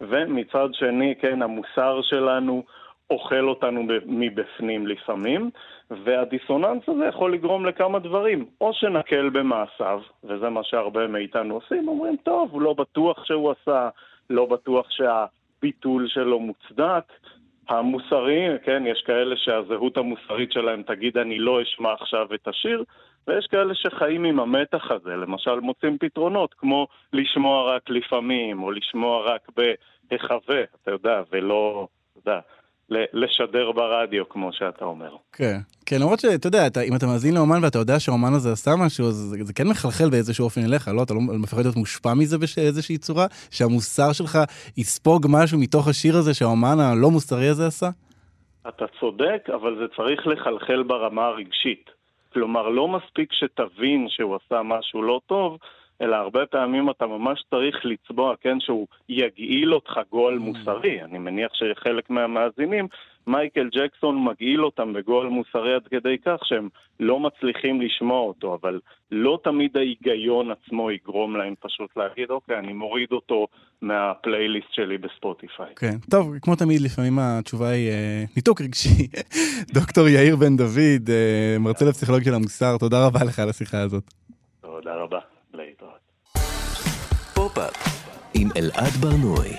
ומצד 0.01 0.69
שני, 0.73 1.15
כן, 1.21 1.43
המוסר 1.43 2.01
שלנו 2.03 2.63
אוכל 3.11 3.49
אותנו 3.49 3.83
מבפנים 4.07 4.87
לפעמים, 4.87 5.51
והדיסוננס 5.91 6.89
הזה 6.89 7.07
יכול 7.07 7.35
לגרום 7.35 7.67
לכמה 7.67 7.99
דברים. 7.99 8.47
או 8.61 8.73
שנקל 8.73 9.29
במעשיו, 9.29 10.01
וזה 10.25 10.49
מה 10.49 10.65
שהרבה 10.65 11.07
מאיתנו 11.07 11.55
עושים, 11.55 11.89
אומרים, 11.89 12.17
טוב, 12.17 12.63
לא 12.63 12.73
בטוח 12.73 13.25
שהוא 13.25 13.51
עשה, 13.51 13.89
לא 14.31 14.47
בטוח 14.47 14.87
שהביטול 14.91 16.09
שלו 16.09 16.41
מוצדק. 16.41 17.05
המוסריים, 17.69 18.53
כן, 18.65 18.83
יש 18.87 19.03
כאלה 19.07 19.37
שהזהות 19.37 19.97
המוסרית 19.97 20.53
שלהם 20.53 20.83
תגיד 20.83 21.19
אני 21.19 21.39
לא 21.39 21.63
אשמע 21.63 21.93
עכשיו 21.93 22.35
את 22.35 22.49
השיר, 22.49 22.85
ויש 23.27 23.47
כאלה 23.47 23.75
שחיים 23.75 24.25
עם 24.25 24.41
המתח 24.41 24.91
הזה, 24.91 25.11
למשל 25.11 25.61
מוצאים 25.61 25.99
פתרונות, 25.99 26.55
כמו 26.55 26.87
לשמוע 27.13 27.77
רק 27.77 27.91
לפעמים, 27.91 28.63
או 28.63 28.71
לשמוע 28.71 29.35
רק 29.35 29.49
בהיחווה, 29.57 30.63
אתה 30.83 30.91
יודע, 30.91 31.23
ולא, 31.31 31.89
אתה 32.13 32.31
יודע, 32.31 32.41
לשדר 33.13 33.73
ברדיו, 33.73 34.29
כמו 34.29 34.53
שאתה 34.53 34.85
אומר. 34.85 35.17
כן, 35.33 35.57
כן, 35.87 35.97
למרות 36.01 36.21
שאתה 36.21 36.47
יודע, 36.47 36.67
אתה, 36.67 36.81
אם 36.83 36.97
אתה 36.97 37.07
מאזין 37.07 37.35
לאומן 37.35 37.65
ואתה 37.65 37.79
יודע 37.79 38.01
שהאומן 38.01 38.35
הזה 38.35 38.53
עשה 38.53 38.71
משהו, 38.87 39.07
אז 39.07 39.15
זה, 39.15 39.45
זה 39.45 39.53
כן 39.53 39.69
מחלחל 39.69 40.11
באיזשהו 40.11 40.45
אופן 40.45 40.61
אליך, 40.65 40.89
לא? 40.89 41.03
אתה 41.03 41.15
לא 41.15 41.21
מפחד 41.21 41.63
להיות 41.63 41.77
מושפע 41.77 42.15
מזה 42.15 42.37
באיזושהי 42.39 42.99
צורה? 42.99 43.27
שהמוסר 43.51 44.13
שלך 44.13 44.39
יספוג 44.77 45.27
משהו 45.31 45.59
מתוך 45.59 45.89
השיר 45.89 46.17
הזה 46.17 46.35
שהאומן 46.35 46.81
הלא 46.81 47.11
מוסרי 47.11 47.49
הזה 47.49 47.67
עשה? 47.67 47.89
אתה 48.69 48.85
צודק, 49.01 49.51
אבל 49.55 49.77
זה 49.79 49.85
צריך 49.97 50.27
לחלחל 50.27 50.83
ברמה 50.83 51.27
הרגשית. 51.27 51.91
כלומר, 52.33 52.69
לא 52.69 52.89
מספיק 52.89 53.33
שתבין 53.33 54.07
שהוא 54.09 54.37
עשה 54.37 54.63
משהו 54.63 55.03
לא 55.03 55.21
טוב, 55.27 55.59
אלא 56.03 56.17
הרבה 56.17 56.47
פעמים 56.47 56.91
אתה 56.91 57.07
ממש 57.07 57.45
צריך 57.51 57.77
לצבוע, 57.85 58.35
כן, 58.41 58.61
שהוא 58.61 58.87
יגעיל 59.09 59.75
אותך 59.75 60.01
גול 60.11 60.37
mm. 60.37 60.41
מוסרי. 60.41 61.03
אני 61.03 61.19
מניח 61.19 61.51
שחלק 61.55 62.11
מהמאזינים, 62.11 62.89
מייקל 63.27 63.69
ג'קסון 63.73 64.25
מגעיל 64.25 64.65
אותם 64.65 64.93
בגול 64.93 65.27
מוסרי 65.27 65.75
עד 65.75 65.87
כדי 65.91 66.17
כך 66.25 66.37
שהם 66.45 66.69
לא 67.01 67.21
מצליחים 67.21 67.81
לשמוע 67.81 68.21
אותו, 68.21 68.59
אבל 68.63 68.81
לא 69.11 69.39
תמיד 69.45 69.77
ההיגיון 69.77 70.51
עצמו 70.51 70.91
יגרום 70.91 71.37
להם 71.37 71.55
פשוט 71.61 71.97
להגיד, 71.97 72.31
אוקיי, 72.31 72.59
אני 72.59 72.73
מוריד 72.73 73.09
אותו 73.13 73.47
מהפלייליסט 73.83 74.73
שלי 74.73 74.99
ב-Spotify. 74.99 75.75
כן, 75.77 75.97
טוב, 76.11 76.39
כמו 76.43 76.57
תמיד, 76.57 76.81
לפעמים 76.81 77.19
התשובה 77.19 77.69
היא 77.69 77.91
אה, 77.91 78.25
ניתוק 78.37 78.61
רגשי. 78.61 79.07
דוקטור 79.75 80.09
יאיר 80.09 80.37
בן 80.37 80.57
דוד, 80.57 81.11
אה, 81.11 81.57
מרצה 81.61 81.85
לפסיכולוגיה 81.85 82.25
של 82.25 82.35
המוסר, 82.35 82.77
תודה 82.79 83.07
רבה 83.07 83.25
לך 83.25 83.39
על 83.39 83.49
השיחה 83.49 83.81
הזאת. 83.81 84.05
תודה 84.61 84.95
רבה. 84.95 85.32
פופ-אפ 87.35 87.75
עם 88.35 88.49
אלעד 88.57 88.93
ברנועי. 89.01 89.57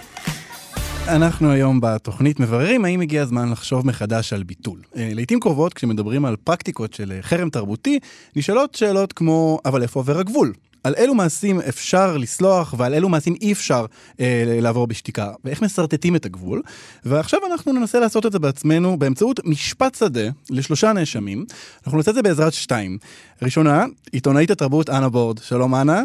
אנחנו 1.07 1.51
היום 1.51 1.81
בתוכנית 1.81 2.39
מבררים 2.39 2.85
האם 2.85 3.01
הגיע 3.01 3.21
הזמן 3.21 3.51
לחשוב 3.51 3.87
מחדש 3.87 4.33
על 4.33 4.43
ביטול. 4.43 4.81
אה, 4.95 5.09
לעיתים 5.13 5.39
קרובות, 5.39 5.73
כשמדברים 5.73 6.25
על 6.25 6.35
פרקטיקות 6.35 6.93
של 6.93 7.13
חרם 7.21 7.49
תרבותי, 7.49 7.99
נשאלות 8.35 8.75
שאלות 8.75 9.13
כמו, 9.13 9.59
אבל 9.65 9.81
איפה 9.81 9.99
עובר 9.99 10.19
הגבול? 10.19 10.53
על 10.83 10.93
אילו 10.97 11.15
מעשים 11.15 11.59
אפשר 11.61 12.17
לסלוח 12.17 12.73
ועל 12.77 12.93
אילו 12.93 13.09
מעשים 13.09 13.35
אי 13.41 13.51
אפשר 13.51 13.85
אה, 14.19 14.43
לעבור 14.47 14.87
בשתיקה, 14.87 15.31
ואיך 15.43 15.61
משרטטים 15.61 16.15
את 16.15 16.25
הגבול. 16.25 16.61
ועכשיו 17.05 17.39
אנחנו 17.51 17.73
ננסה 17.73 17.99
לעשות 17.99 18.25
את 18.25 18.31
זה 18.31 18.39
בעצמנו 18.39 18.99
באמצעות 18.99 19.39
משפט 19.45 19.95
שדה 19.95 20.29
לשלושה 20.49 20.93
נאשמים. 20.93 21.45
אנחנו 21.85 21.97
נעשה 21.97 22.11
את 22.11 22.15
זה 22.15 22.21
בעזרת 22.21 22.53
שתיים. 22.53 22.97
ראשונה, 23.41 23.85
עיתונאית 24.11 24.51
התרבות 24.51 24.89
אנה 24.89 25.09
בורד. 25.09 25.37
שלום 25.37 25.75
אנה. 25.75 26.03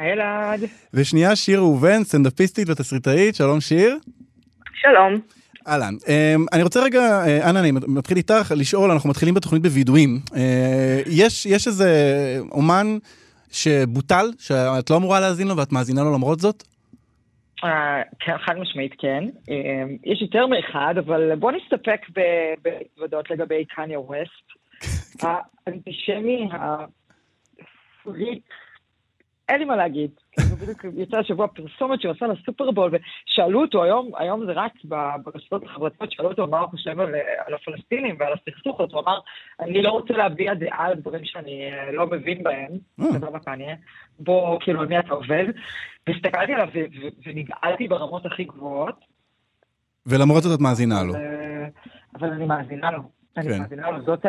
אלעד. 0.00 0.60
ושנייה, 0.94 1.36
שיר 1.36 1.58
ראובן, 1.58 2.04
סטנדאפיסטית 2.04 2.68
ותסריטאית, 2.68 3.34
שלום 3.34 3.60
שיר. 3.60 3.98
שלום. 4.74 5.20
אהלן, 5.68 5.94
אמ, 6.08 6.46
אני 6.52 6.62
רוצה 6.62 6.80
רגע, 6.80 7.00
אה, 7.00 7.50
אנה, 7.50 7.60
אני 7.60 7.70
מתחיל 7.72 8.16
איתך 8.16 8.54
לשאול, 8.56 8.90
אנחנו 8.90 9.10
מתחילים 9.10 9.34
בתוכנית 9.34 9.62
בווידואים. 9.62 10.20
אה, 10.36 11.00
יש, 11.06 11.46
יש 11.46 11.66
איזה 11.66 11.90
אומן 12.50 12.98
שבוטל, 13.52 14.26
שאת 14.38 14.90
לא 14.90 14.96
אמורה 14.96 15.20
להאזין 15.20 15.48
לו 15.48 15.56
ואת 15.56 15.72
מאזינה 15.72 16.02
לו 16.02 16.12
למרות 16.14 16.40
זאת? 16.40 16.62
אה, 17.64 18.02
כן, 18.18 18.38
חד 18.38 18.54
משמעית 18.58 18.94
כן. 18.98 19.24
יש 20.04 20.22
יותר 20.22 20.46
מאחד, 20.46 20.94
אבל 20.98 21.34
בוא 21.34 21.52
נסתפק 21.52 22.00
בהתוודות 22.62 23.30
לגבי 23.30 23.64
קניה 23.64 24.00
ווסט. 24.00 24.52
האנטישמי, 25.66 26.48
הפריק 26.52 28.42
אין 29.48 29.58
לי 29.58 29.64
מה 29.64 29.76
להגיד. 29.76 30.10
בדיוק 30.38 30.84
יצא 30.96 31.18
השבוע 31.18 31.46
פרסומת 31.46 32.00
שהוא 32.00 32.12
עשה 32.12 32.26
לסופרבול, 32.26 32.90
ושאלו 32.92 33.60
אותו 33.60 33.84
היום, 33.84 34.10
היום 34.16 34.46
זה 34.46 34.52
רק 34.52 34.72
ברשתות 35.24 35.64
החברתיות, 35.64 36.12
שאלו 36.12 36.28
אותו 36.28 36.46
מה 36.46 36.60
הוא 36.60 36.68
חושב 36.68 37.00
על, 37.00 37.14
על 37.46 37.54
הפלסטינים 37.54 38.16
ועל 38.18 38.32
הסכסוך, 38.32 38.80
אז 38.80 38.88
הוא 38.92 39.00
אמר, 39.00 39.18
אני 39.60 39.82
לא 39.82 39.90
רוצה 39.90 40.14
להביע 40.14 40.54
דעה 40.54 40.86
על 40.86 40.94
דברים 40.94 41.24
שאני 41.24 41.72
אה, 41.72 41.92
לא 41.92 42.06
מבין 42.06 42.42
בהם, 42.42 42.70
אה. 43.00 43.12
זה 43.12 43.18
לא 43.18 43.32
מתעניין, 43.32 43.76
בוא, 44.18 44.60
כאילו, 44.60 44.80
על 44.80 44.86
מי 44.86 44.98
אתה 44.98 45.14
עובד, 45.14 45.44
והסתכלתי 46.06 46.52
עליו 46.52 46.68
ונגעלתי 47.26 47.88
ברמות 47.88 48.26
הכי 48.26 48.44
גבוהות. 48.44 49.04
ולמרות 50.06 50.42
זאת 50.42 50.58
את 50.58 50.62
מאזינה 50.62 51.02
לו. 51.02 51.14
אה, 51.14 51.66
אבל 52.20 52.28
אני 52.28 52.46
מאזינה 52.46 52.90
לו. 52.90 53.21
אני 53.36 53.48
כן. 53.48 53.58
מאמינה 53.58 53.90
לו, 53.90 54.02
זאת, 54.02 54.26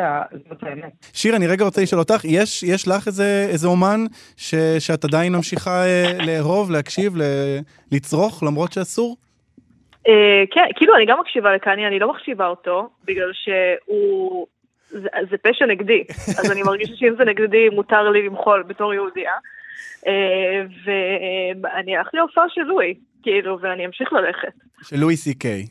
האמת. 0.62 0.92
שיר, 1.12 1.36
אני 1.36 1.46
רגע 1.46 1.64
רוצה 1.64 1.82
לשאול 1.82 2.00
אותך, 2.00 2.24
יש, 2.24 2.62
יש 2.62 2.88
לך 2.88 3.06
איזה, 3.06 3.46
איזה 3.50 3.68
אומן 3.68 4.00
ש, 4.36 4.54
שאת 4.78 5.04
עדיין 5.04 5.32
ממשיכה 5.32 5.84
אה, 5.84 6.12
לאהוב, 6.26 6.70
להקשיב, 6.70 7.16
ל, 7.16 7.22
לצרוך, 7.92 8.42
למרות 8.42 8.72
שאסור? 8.72 9.16
אה, 10.08 10.44
כן, 10.50 10.66
כאילו, 10.76 10.96
אני 10.96 11.06
גם 11.06 11.20
מקשיבה 11.20 11.54
לקני, 11.54 11.86
אני 11.86 11.98
לא 11.98 12.12
מחשיבה 12.12 12.46
אותו, 12.46 12.88
בגלל 13.04 13.30
שהוא... 13.32 14.46
זה, 14.88 15.08
זה 15.30 15.36
פשע 15.42 15.66
נגדי, 15.66 16.04
אז 16.38 16.52
אני 16.52 16.62
מרגישה 16.62 16.92
שאם 16.96 17.14
זה 17.18 17.24
נגדי, 17.24 17.68
מותר 17.68 18.10
לי 18.10 18.26
למחול 18.26 18.62
בתור 18.62 18.94
יהודייה. 18.94 19.32
אה, 20.06 20.62
ואני 21.62 21.96
הלכתי 21.96 22.16
להופעה 22.16 22.44
של 22.48 22.62
לואי, 22.62 22.94
כאילו, 23.22 23.58
ואני 23.60 23.86
אמשיך 23.86 24.12
ללכת. 24.12 24.52
של 24.82 24.96
לואי 24.96 25.16
סי 25.16 25.34
קיי. 25.34 25.64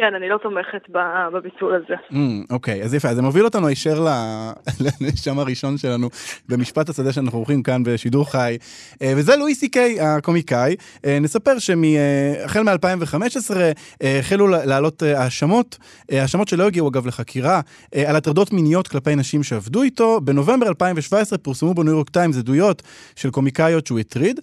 כן, 0.00 0.14
אני 0.14 0.28
לא 0.28 0.38
תומכת 0.38 0.88
בביטול 1.32 1.74
הזה. 1.74 1.94
Mm, 2.10 2.14
אוקיי, 2.50 2.82
אז 2.82 2.94
יפה, 2.94 3.08
אז 3.08 3.16
זה 3.16 3.22
מוביל 3.22 3.44
אותנו 3.44 3.66
הישר 3.66 4.06
לנאשם 5.00 5.38
הראשון 5.38 5.78
שלנו 5.78 6.08
במשפט 6.48 6.88
השדה 6.88 7.12
שאנחנו 7.12 7.38
עורכים 7.38 7.62
כאן 7.62 7.82
בשידור 7.84 8.30
חי, 8.30 8.56
אה, 9.02 9.12
וזה 9.16 9.36
לואי 9.36 9.54
סי 9.54 9.68
קיי, 9.68 10.00
הקומיקאי. 10.00 10.76
אה, 11.04 11.18
נספר 11.20 11.58
שהחל 11.58 12.62
מ-2015 12.62 13.56
אה, 13.56 14.18
החלו 14.18 14.46
לעלות 14.46 15.02
האשמות, 15.02 15.78
האשמות 16.10 16.48
שלא 16.48 16.66
הגיעו 16.66 16.88
אגב 16.88 17.06
לחקירה, 17.06 17.60
על 18.06 18.16
הטרדות 18.16 18.52
מיניות 18.52 18.88
כלפי 18.88 19.16
נשים 19.16 19.42
שעבדו 19.42 19.82
איתו. 19.82 20.20
בנובמבר 20.20 20.68
2017 20.68 21.38
פורסמו 21.38 21.74
בניו 21.74 21.92
יורק 21.92 22.10
טיימס 22.10 22.38
עדויות 22.38 22.82
של 23.16 23.30
קומיקאיות 23.30 23.86
שהוא 23.86 23.98
הטריד. 23.98 24.40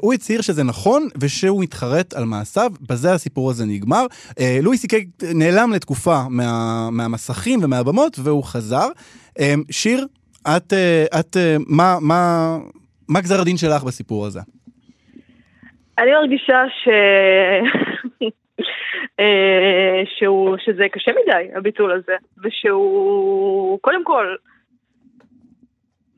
הוא 0.00 0.14
הצהיר 0.14 0.40
שזה 0.40 0.62
נכון 0.62 1.08
ושהוא 1.20 1.62
מתחרט 1.62 2.14
על 2.14 2.24
מעשיו, 2.24 2.72
בזה 2.80 3.12
הסיפור 3.12 3.50
הזה 3.50 3.64
נגמר. 3.64 4.06
לואי 4.62 4.78
סי 4.78 4.88
קיי 4.92 5.04
נעלם 5.34 5.72
לתקופה 5.74 6.16
מה, 6.30 6.88
מהמסכים 6.92 7.60
ומהבמות, 7.64 8.16
והוא 8.24 8.44
חזר. 8.44 8.88
אמ, 9.38 9.62
שיר, 9.70 10.06
את, 10.56 10.72
אה, 10.72 11.20
את, 11.20 11.36
אה, 11.36 11.56
מה, 11.68 11.96
מה, 12.00 12.22
מה 13.08 13.20
גזר 13.20 13.40
הדין 13.40 13.56
שלך 13.56 13.84
בסיפור 13.84 14.26
הזה? 14.26 14.40
אני 15.98 16.10
מרגישה 16.10 16.62
ש... 16.68 16.88
אה, 19.20 20.02
שהוא, 20.18 20.56
שזה 20.64 20.86
קשה 20.92 21.10
מדי, 21.22 21.56
הביטול 21.56 21.92
הזה, 21.92 22.16
ושהוא, 22.42 23.78
קודם 23.80 24.04
כל, 24.04 24.34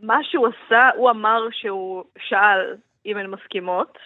מה 0.03 0.19
שהוא 0.23 0.47
עשה, 0.47 0.89
הוא 0.97 1.11
אמר 1.11 1.41
שהוא 1.53 2.05
שאל 2.29 2.75
אם 3.07 3.17
הן 3.17 3.27
מסכימות, 3.27 3.99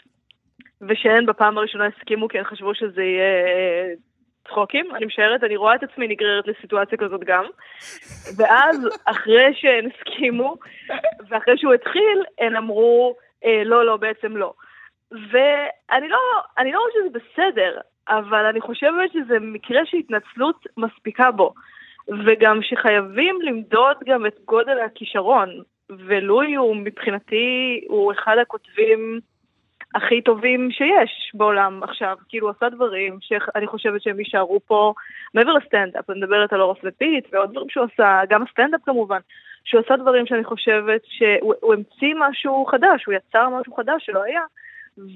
ושהן 0.80 1.26
בפעם 1.26 1.58
הראשונה 1.58 1.86
הסכימו 1.86 2.28
כי 2.28 2.38
הן 2.38 2.44
חשבו 2.44 2.74
שזה 2.74 3.02
יהיה 3.02 3.94
צחוקים, 4.48 4.94
אני 4.94 5.06
משערת, 5.06 5.44
אני 5.44 5.56
רואה 5.56 5.74
את 5.74 5.82
עצמי 5.82 6.08
נגררת 6.08 6.46
לסיטואציה 6.46 6.98
כזאת 6.98 7.24
גם. 7.24 7.44
ואז, 8.36 8.88
אחרי 9.04 9.54
שהן 9.54 9.88
הסכימו, 9.90 10.56
ואחרי 11.28 11.58
שהוא 11.58 11.74
התחיל, 11.74 12.22
הן 12.38 12.56
אמרו, 12.56 13.16
אה, 13.44 13.62
לא, 13.64 13.86
לא, 13.86 13.96
בעצם 13.96 14.36
לא. 14.36 14.52
ואני 15.10 16.08
לא, 16.08 16.18
אני 16.58 16.72
לא 16.72 16.80
חושבת 16.86 17.04
שזה 17.04 17.18
בסדר, 17.18 17.80
אבל 18.08 18.44
אני 18.44 18.60
חושבת 18.60 19.12
שזה 19.12 19.38
מקרה 19.40 19.80
שהתנצלות 19.86 20.66
מספיקה 20.76 21.30
בו. 21.30 21.54
וגם 22.26 22.62
שחייבים 22.62 23.38
למדוד 23.42 23.96
גם 24.06 24.26
את 24.26 24.36
גודל 24.44 24.78
הכישרון. 24.78 25.48
ולואי 25.90 26.54
הוא 26.54 26.76
מבחינתי, 26.76 27.84
הוא 27.88 28.12
אחד 28.12 28.36
הכותבים 28.42 29.20
הכי 29.94 30.22
טובים 30.22 30.70
שיש 30.70 31.32
בעולם 31.34 31.82
עכשיו. 31.82 32.16
כאילו, 32.28 32.50
עשה 32.50 32.68
דברים 32.68 33.18
שאני 33.20 33.66
חושבת 33.66 34.02
שהם 34.02 34.18
יישארו 34.18 34.60
פה 34.66 34.94
מעבר 35.34 35.52
לסטנדאפ. 35.52 36.10
אני 36.10 36.20
מדברת 36.20 36.52
על 36.52 36.60
הוראס 36.60 36.78
ופיט 36.84 37.28
ועוד 37.32 37.50
דברים 37.50 37.68
שהוא 37.70 37.86
עשה, 37.94 38.20
גם 38.28 38.42
הסטנדאפ 38.42 38.80
כמובן. 38.84 39.18
שהוא 39.64 39.82
עשה 39.84 39.96
דברים 39.96 40.26
שאני 40.26 40.44
חושבת 40.44 41.00
שהוא 41.04 41.74
המציא 41.74 42.14
משהו 42.18 42.66
חדש, 42.66 43.04
הוא 43.04 43.14
יצר 43.14 43.48
משהו 43.48 43.74
חדש 43.74 44.06
שלא 44.06 44.22
היה. 44.22 44.42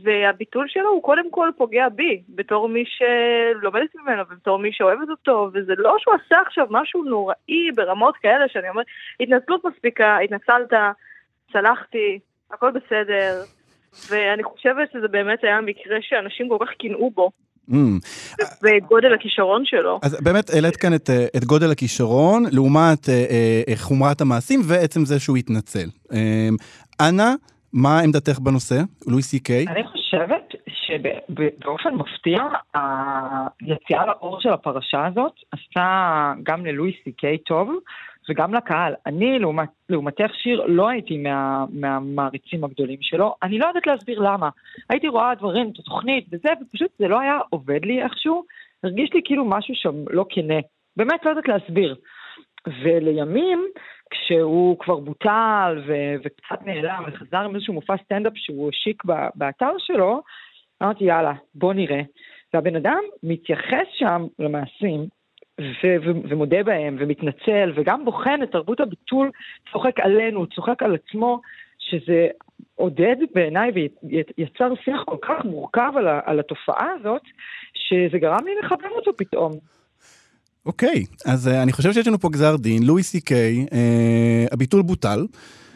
והביטול 0.02 0.68
שלו 0.68 0.90
הוא 0.90 1.02
קודם 1.02 1.30
כל 1.30 1.48
פוגע 1.56 1.88
בי, 1.88 2.22
בתור 2.28 2.68
מי 2.68 2.84
שלומדת 2.86 3.94
ממנו 3.94 4.22
ובתור 4.22 4.58
מי 4.58 4.72
שאוהבת 4.72 5.08
אותו, 5.10 5.50
וזה 5.52 5.72
לא 5.78 5.96
שהוא 5.98 6.14
עשה 6.14 6.40
עכשיו 6.40 6.66
משהו 6.70 7.04
נוראי 7.04 7.72
ברמות 7.74 8.16
כאלה 8.16 8.48
שאני 8.48 8.68
אומרת, 8.68 8.86
התנצלות 9.20 9.64
מספיקה, 9.64 10.18
התנצלת, 10.18 10.72
צלחתי, 11.52 12.18
הכל 12.50 12.70
בסדר, 12.70 13.42
ואני 14.10 14.42
חושבת 14.42 14.88
שזה 14.92 15.08
באמת 15.08 15.44
היה 15.44 15.60
מקרה 15.60 15.96
שאנשים 16.00 16.48
כל 16.48 16.56
כך 16.60 16.72
קינאו 16.78 17.10
בו. 17.10 17.30
Mm. 17.70 17.74
וגודל 18.62 19.14
הכישרון 19.14 19.64
שלו. 19.64 20.00
אז 20.02 20.20
באמת 20.20 20.50
העלית 20.50 20.76
כאן 20.76 20.94
את, 20.94 21.10
אה, 21.10 21.26
את 21.36 21.44
גודל 21.44 21.70
הכישרון 21.70 22.44
לעומת 22.52 23.08
אה, 23.08 23.24
אה, 23.68 23.76
חומרת 23.76 24.20
המעשים 24.20 24.60
ועצם 24.68 25.04
זה 25.04 25.20
שהוא 25.20 25.36
התנצל. 25.36 25.86
אה, 26.12 26.48
אנה, 27.00 27.34
מה 27.72 28.00
עמדתך 28.00 28.38
בנושא, 28.38 28.82
לואי 29.06 29.22
סי 29.22 29.40
קיי? 29.40 29.64
אני 29.68 29.84
חושבת 29.84 30.54
שבאופן 30.68 31.94
מפתיע, 31.94 32.42
היציאה 33.60 34.06
לאור 34.06 34.40
של 34.40 34.48
הפרשה 34.48 35.06
הזאת 35.06 35.32
עשתה 35.52 36.32
גם 36.42 36.66
ללואי 36.66 36.92
סי 37.04 37.12
קיי 37.12 37.38
טוב. 37.38 37.70
וגם 38.30 38.54
לקהל. 38.54 38.94
אני, 39.06 39.38
לעומת, 39.38 39.68
לעומתך 39.88 40.34
שיר, 40.34 40.64
לא 40.66 40.88
הייתי 40.88 41.18
מה, 41.18 41.64
מהמעריצים 41.70 42.64
הגדולים 42.64 42.98
שלו. 43.02 43.34
אני 43.42 43.58
לא 43.58 43.66
יודעת 43.66 43.86
להסביר 43.86 44.18
למה. 44.18 44.48
הייתי 44.90 45.08
רואה 45.08 45.34
דברים, 45.34 45.70
את 45.70 45.78
התוכנית 45.78 46.26
וזה, 46.32 46.48
ופשוט 46.60 46.90
זה 46.98 47.08
לא 47.08 47.20
היה 47.20 47.38
עובד 47.50 47.84
לי 47.84 48.02
איכשהו. 48.02 48.44
הרגיש 48.84 49.12
לי 49.14 49.20
כאילו 49.24 49.44
משהו 49.44 49.74
שם 49.74 49.94
לא 50.10 50.26
כנה. 50.28 50.60
באמת 50.96 51.24
לא 51.24 51.30
יודעת 51.30 51.48
להסביר. 51.48 51.94
ולימים, 52.82 53.66
כשהוא 54.10 54.78
כבר 54.78 54.96
בוטל 54.96 55.82
ו- 55.86 56.14
וקצת 56.24 56.66
נעלם 56.66 57.04
וחזר 57.06 57.38
עם 57.38 57.54
איזשהו 57.54 57.74
מופע 57.74 57.94
סטנדאפ 58.04 58.32
שהוא 58.36 58.68
השיק 58.68 59.02
באתר 59.34 59.72
שלו, 59.78 60.22
אמרתי 60.82 61.04
יאללה, 61.04 61.32
בוא 61.54 61.74
נראה. 61.74 62.00
והבן 62.54 62.76
אדם 62.76 63.00
מתייחס 63.22 63.86
שם 63.98 64.26
למעשים 64.38 65.06
ומודה 66.02 66.62
בהם 66.62 66.96
ומתנצל 67.00 67.72
וגם 67.76 68.04
בוחן 68.04 68.42
את 68.42 68.50
תרבות 68.52 68.80
הביטול, 68.80 69.30
צוחק 69.72 70.00
עלינו, 70.00 70.46
צוחק 70.46 70.82
על 70.82 70.94
עצמו, 70.94 71.40
שזה 71.78 72.26
עודד 72.74 73.16
בעיניי 73.34 73.70
ויצר 74.38 74.72
שיח 74.84 75.02
כל 75.04 75.16
כך 75.22 75.44
מורכב 75.44 75.92
על, 75.96 76.06
על 76.24 76.40
התופעה 76.40 76.88
הזאת, 77.00 77.22
שזה 77.74 78.18
גרם 78.18 78.44
לי 78.44 78.50
לחבר 78.62 78.88
אותו 78.96 79.10
פתאום. 79.16 79.52
אוקיי, 80.66 81.04
אז 81.26 81.48
uh, 81.48 81.62
אני 81.62 81.72
חושב 81.72 81.92
שיש 81.92 82.06
לנו 82.06 82.18
פה 82.18 82.28
גזר 82.32 82.56
דין, 82.56 82.82
לואי 82.82 83.02
סי 83.02 83.20
קיי, 83.20 83.66
uh, 83.70 83.74
הביטול 84.52 84.82
בוטל. 84.82 85.26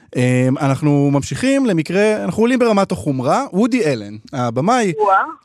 Uh, 0.07 0.18
אנחנו 0.64 1.11
ממשיכים 1.12 1.66
למקרה, 1.66 2.24
אנחנו 2.24 2.42
עולים 2.42 2.59
ברמת 2.59 2.92
החומרה, 2.92 3.44
וודי 3.52 3.84
אלן, 3.84 4.14
הבמאי, 4.32 4.92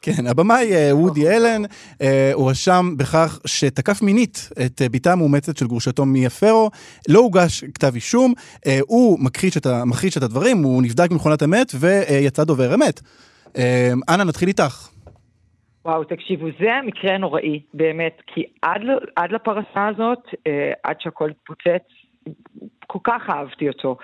כן, 0.02 0.28
הבמאי 0.28 0.72
uh, 0.72 0.96
וודי 0.96 1.30
אלן, 1.30 1.62
uh, 1.66 2.06
הוא 2.34 2.50
רשם 2.50 2.98
בכך 2.98 3.40
שתקף 3.46 4.02
מינית 4.02 4.50
את 4.66 4.82
uh, 4.82 4.90
בתה 4.92 5.14
המאומצת 5.14 5.58
של 5.58 5.68
גרושתו 5.68 6.06
מיה 6.06 6.30
פרו, 6.30 6.70
לא 7.10 7.20
הוגש 7.20 7.64
כתב 7.64 7.92
אישום, 7.96 8.34
הוא 8.88 9.20
מכחיש 9.20 9.58
את, 9.58 9.68
מכחיש 9.86 10.18
את 10.18 10.24
הדברים, 10.24 10.64
הוא 10.64 10.84
נבדק 10.84 11.12
במכונת 11.12 11.44
אמת 11.44 11.72
ויצא 11.80 12.44
דובר 12.44 12.76
אמת. 12.76 13.02
Uh, 13.48 13.60
אנה, 14.10 14.24
נתחיל 14.24 14.48
איתך. 14.48 14.92
וואו, 15.86 16.04
תקשיבו, 16.04 16.46
זה 16.60 16.72
מקרה 16.86 17.18
נוראי, 17.18 17.62
באמת, 17.74 18.22
כי 18.28 18.44
עד, 18.62 18.82
עד 19.16 19.32
לפרסה 19.32 19.88
הזאת, 19.88 20.20
אה, 20.48 20.72
עד 20.84 20.96
שהכל 21.00 21.30
התפוצץ, 21.30 21.88
כל 22.92 23.00
כך 23.04 23.30
אהבתי 23.30 23.68
אותו. 23.68 23.98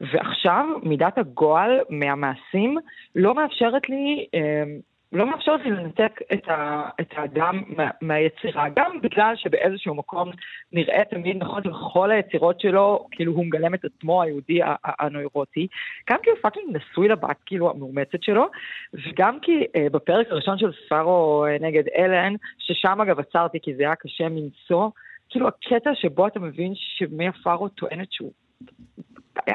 ועכשיו 0.00 0.66
מידת 0.82 1.18
הגועל 1.18 1.80
מהמעשים 1.90 2.78
לא 3.14 3.34
מאפשרת 3.34 3.88
לי 3.88 4.26
אה, 4.34 4.64
לא 5.12 5.26
מאפשרת 5.26 5.60
לי 5.60 5.70
לנתק 5.70 6.20
את, 6.32 6.48
ה, 6.48 6.88
את 7.00 7.06
האדם 7.16 7.62
מה, 7.66 7.90
מהיצירה, 8.00 8.68
גם 8.76 9.00
בגלל 9.02 9.34
שבאיזשהו 9.36 9.94
מקום 9.94 10.30
נראה 10.72 11.04
תמיד 11.10 11.36
נכון 11.36 11.62
שבכל 11.64 12.10
היצירות 12.10 12.60
שלו, 12.60 13.06
כאילו 13.10 13.32
הוא 13.32 13.46
מגלם 13.46 13.74
את 13.74 13.84
עצמו 13.84 14.22
היהודי 14.22 14.60
הנוירוטי, 14.84 15.66
גם 16.10 16.16
כי 16.22 16.30
הוא 16.30 16.38
פאקינג 16.42 16.76
נשוי 16.76 17.08
לבת, 17.08 17.36
כאילו, 17.46 17.70
המאומצת 17.70 18.22
שלו, 18.22 18.46
וגם 18.94 19.40
כי 19.42 19.64
אה, 19.76 19.86
בפרק 19.92 20.26
הראשון 20.30 20.58
של 20.58 20.70
ספארו 20.86 21.46
אה, 21.46 21.56
נגד 21.60 21.84
אלן, 21.96 22.34
ששם 22.58 23.00
אגב 23.00 23.18
עצרתי 23.20 23.58
כי 23.62 23.74
זה 23.74 23.82
היה 23.82 23.94
קשה 23.94 24.28
מנשוא, 24.28 24.88
כאילו 25.30 25.48
הקטע 25.48 25.90
שבו 25.94 26.26
אתה 26.26 26.40
מבין 26.40 26.72
שמיה 26.76 27.32
פארו 27.32 27.68
טוענת 27.68 28.12
שהוא 28.12 28.32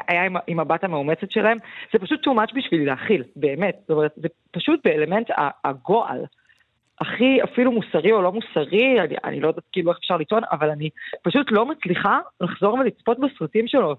היה 0.08 0.24
עם, 0.24 0.36
עם 0.46 0.60
הבת 0.60 0.84
המאומצת 0.84 1.30
שלהם, 1.30 1.58
זה 1.92 1.98
פשוט 1.98 2.20
too 2.26 2.30
much 2.30 2.54
בשבילי 2.56 2.84
להכיל, 2.84 3.24
באמת. 3.36 3.76
זאת 3.80 3.90
אומרת, 3.90 4.12
זה 4.16 4.28
פשוט 4.50 4.80
באלמנט 4.84 5.30
הגועל. 5.64 6.24
הכי 7.00 7.38
אפילו 7.44 7.72
מוסרי 7.72 8.12
או 8.12 8.22
לא 8.22 8.32
מוסרי, 8.32 9.00
אני, 9.00 9.14
אני 9.24 9.40
לא 9.40 9.48
יודעת 9.48 9.64
כאילו 9.72 9.90
איך 9.90 9.98
אפשר 9.98 10.16
לטעון, 10.16 10.42
אבל 10.52 10.70
אני 10.70 10.90
פשוט 11.22 11.46
לא 11.50 11.66
מצליחה 11.66 12.18
לחזור 12.40 12.74
ולצפות 12.74 13.18
בסרטים 13.20 13.68
שלו. 13.68 13.96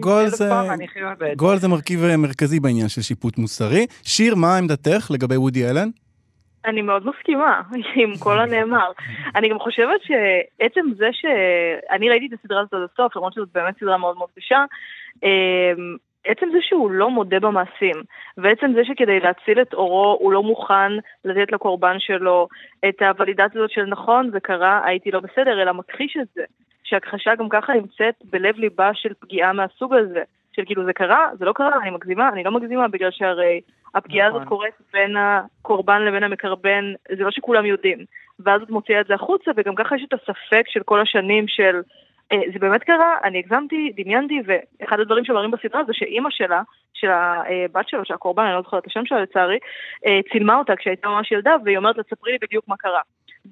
גול 0.00 0.26
זה, 0.26 0.50
גול 1.36 1.56
זה 1.56 1.68
מרכיב 1.68 2.04
אה, 2.04 2.16
מרכזי 2.16 2.60
בעניין 2.60 2.88
של 2.88 3.02
שיפוט 3.02 3.38
מוסרי. 3.38 3.86
שיר, 4.02 4.34
מה 4.34 4.58
עמדתך 4.58 5.10
לגבי 5.10 5.36
וודי 5.36 5.70
אלן? 5.70 5.88
אני 6.64 6.82
מאוד 6.82 7.06
מסכימה 7.06 7.62
עם 8.02 8.12
כל 8.22 8.38
הנאמר. 8.38 8.90
אני 9.36 9.48
גם 9.48 9.58
חושבת 9.58 10.00
שעצם 10.02 10.86
זה 10.96 11.08
שאני 11.12 12.10
ראיתי 12.10 12.26
את 12.26 12.32
הסדרה 12.32 12.60
הזאת 12.60 12.74
עד 12.74 12.88
הסוף, 12.92 13.16
למרות 13.16 13.32
שזאת 13.32 13.48
באמת 13.54 13.78
סדרה 13.80 13.96
מאוד 13.96 14.16
מאוד 14.16 14.28
קשה, 14.36 14.64
אמ, 15.22 15.96
עצם 16.24 16.46
זה 16.52 16.58
שהוא 16.62 16.90
לא 16.90 17.10
מודה 17.10 17.40
במעשים, 17.40 17.96
ועצם 18.36 18.72
זה 18.74 18.84
שכדי 18.84 19.20
להציל 19.20 19.60
את 19.60 19.74
אורו 19.74 20.16
הוא 20.20 20.32
לא 20.32 20.42
מוכן 20.42 20.92
לתת 21.24 21.52
לקורבן 21.52 21.96
שלו 21.98 22.48
את 22.88 23.02
הוולידציה 23.02 23.60
הזאת 23.60 23.70
של 23.70 23.84
נכון, 23.84 24.30
זה 24.30 24.40
קרה, 24.40 24.80
הייתי 24.84 25.10
לא 25.10 25.20
בסדר, 25.20 25.62
אלא 25.62 25.72
מכחיש 25.72 26.16
את 26.20 26.26
זה. 26.34 26.42
שהכחשה 26.84 27.34
גם 27.34 27.48
ככה 27.48 27.72
נמצאת 27.72 28.14
בלב 28.24 28.58
ליבה 28.58 28.90
של 28.94 29.12
פגיעה 29.20 29.52
מהסוג 29.52 29.94
הזה. 29.94 30.22
של 30.52 30.62
כאילו 30.66 30.84
זה 30.84 30.92
קרה, 30.92 31.28
זה 31.38 31.44
לא 31.44 31.52
קרה, 31.52 31.82
אני 31.82 31.90
מגזימה, 31.90 32.28
אני 32.28 32.44
לא 32.44 32.50
מגזימה, 32.50 32.88
בגלל 32.88 33.10
שהרי 33.10 33.60
הפגיעה 33.94 34.28
נכון. 34.28 34.40
הזאת 34.40 34.48
קורית 34.48 34.74
בין 34.92 35.16
הקורבן 35.16 36.02
לבין 36.02 36.22
המקרבן, 36.22 36.92
זה 37.16 37.24
לא 37.24 37.30
שכולם 37.30 37.66
יודעים. 37.66 37.98
ואז 38.44 38.62
את 38.62 38.70
מוציאה 38.70 39.00
את 39.00 39.06
זה 39.06 39.14
החוצה, 39.14 39.50
וגם 39.56 39.74
ככה 39.74 39.96
יש 39.96 40.04
את 40.08 40.12
הספק 40.12 40.62
של 40.68 40.82
כל 40.82 41.00
השנים 41.00 41.48
של 41.48 41.80
אה, 42.32 42.38
זה 42.52 42.58
באמת 42.58 42.82
קרה, 42.82 43.16
אני 43.24 43.38
הגזמתי, 43.38 43.92
דמיינתי, 43.96 44.40
ואחד 44.46 45.00
הדברים 45.00 45.24
שמראים 45.24 45.50
בסדרה 45.50 45.84
זה 45.84 45.92
שאימא 45.94 46.30
שלה, 46.30 46.62
של 46.94 47.10
הבת 47.10 47.88
שלו, 47.88 48.04
של 48.04 48.14
הקורבן, 48.14 48.44
אני 48.44 48.54
לא 48.54 48.62
זוכרת 48.62 48.82
את 48.82 48.86
השם 48.86 49.06
שלה 49.06 49.22
לצערי, 49.22 49.58
אה, 50.06 50.20
צילמה 50.32 50.58
אותה 50.58 50.76
כשהייתה 50.76 51.08
ממש 51.08 51.32
ילדה, 51.32 51.54
והיא 51.64 51.76
אומרת 51.76 51.96
לה, 51.96 52.02
ספרי 52.02 52.32
לי 52.32 52.38
בדיוק 52.40 52.68
מה 52.68 52.76
קרה. 52.76 53.00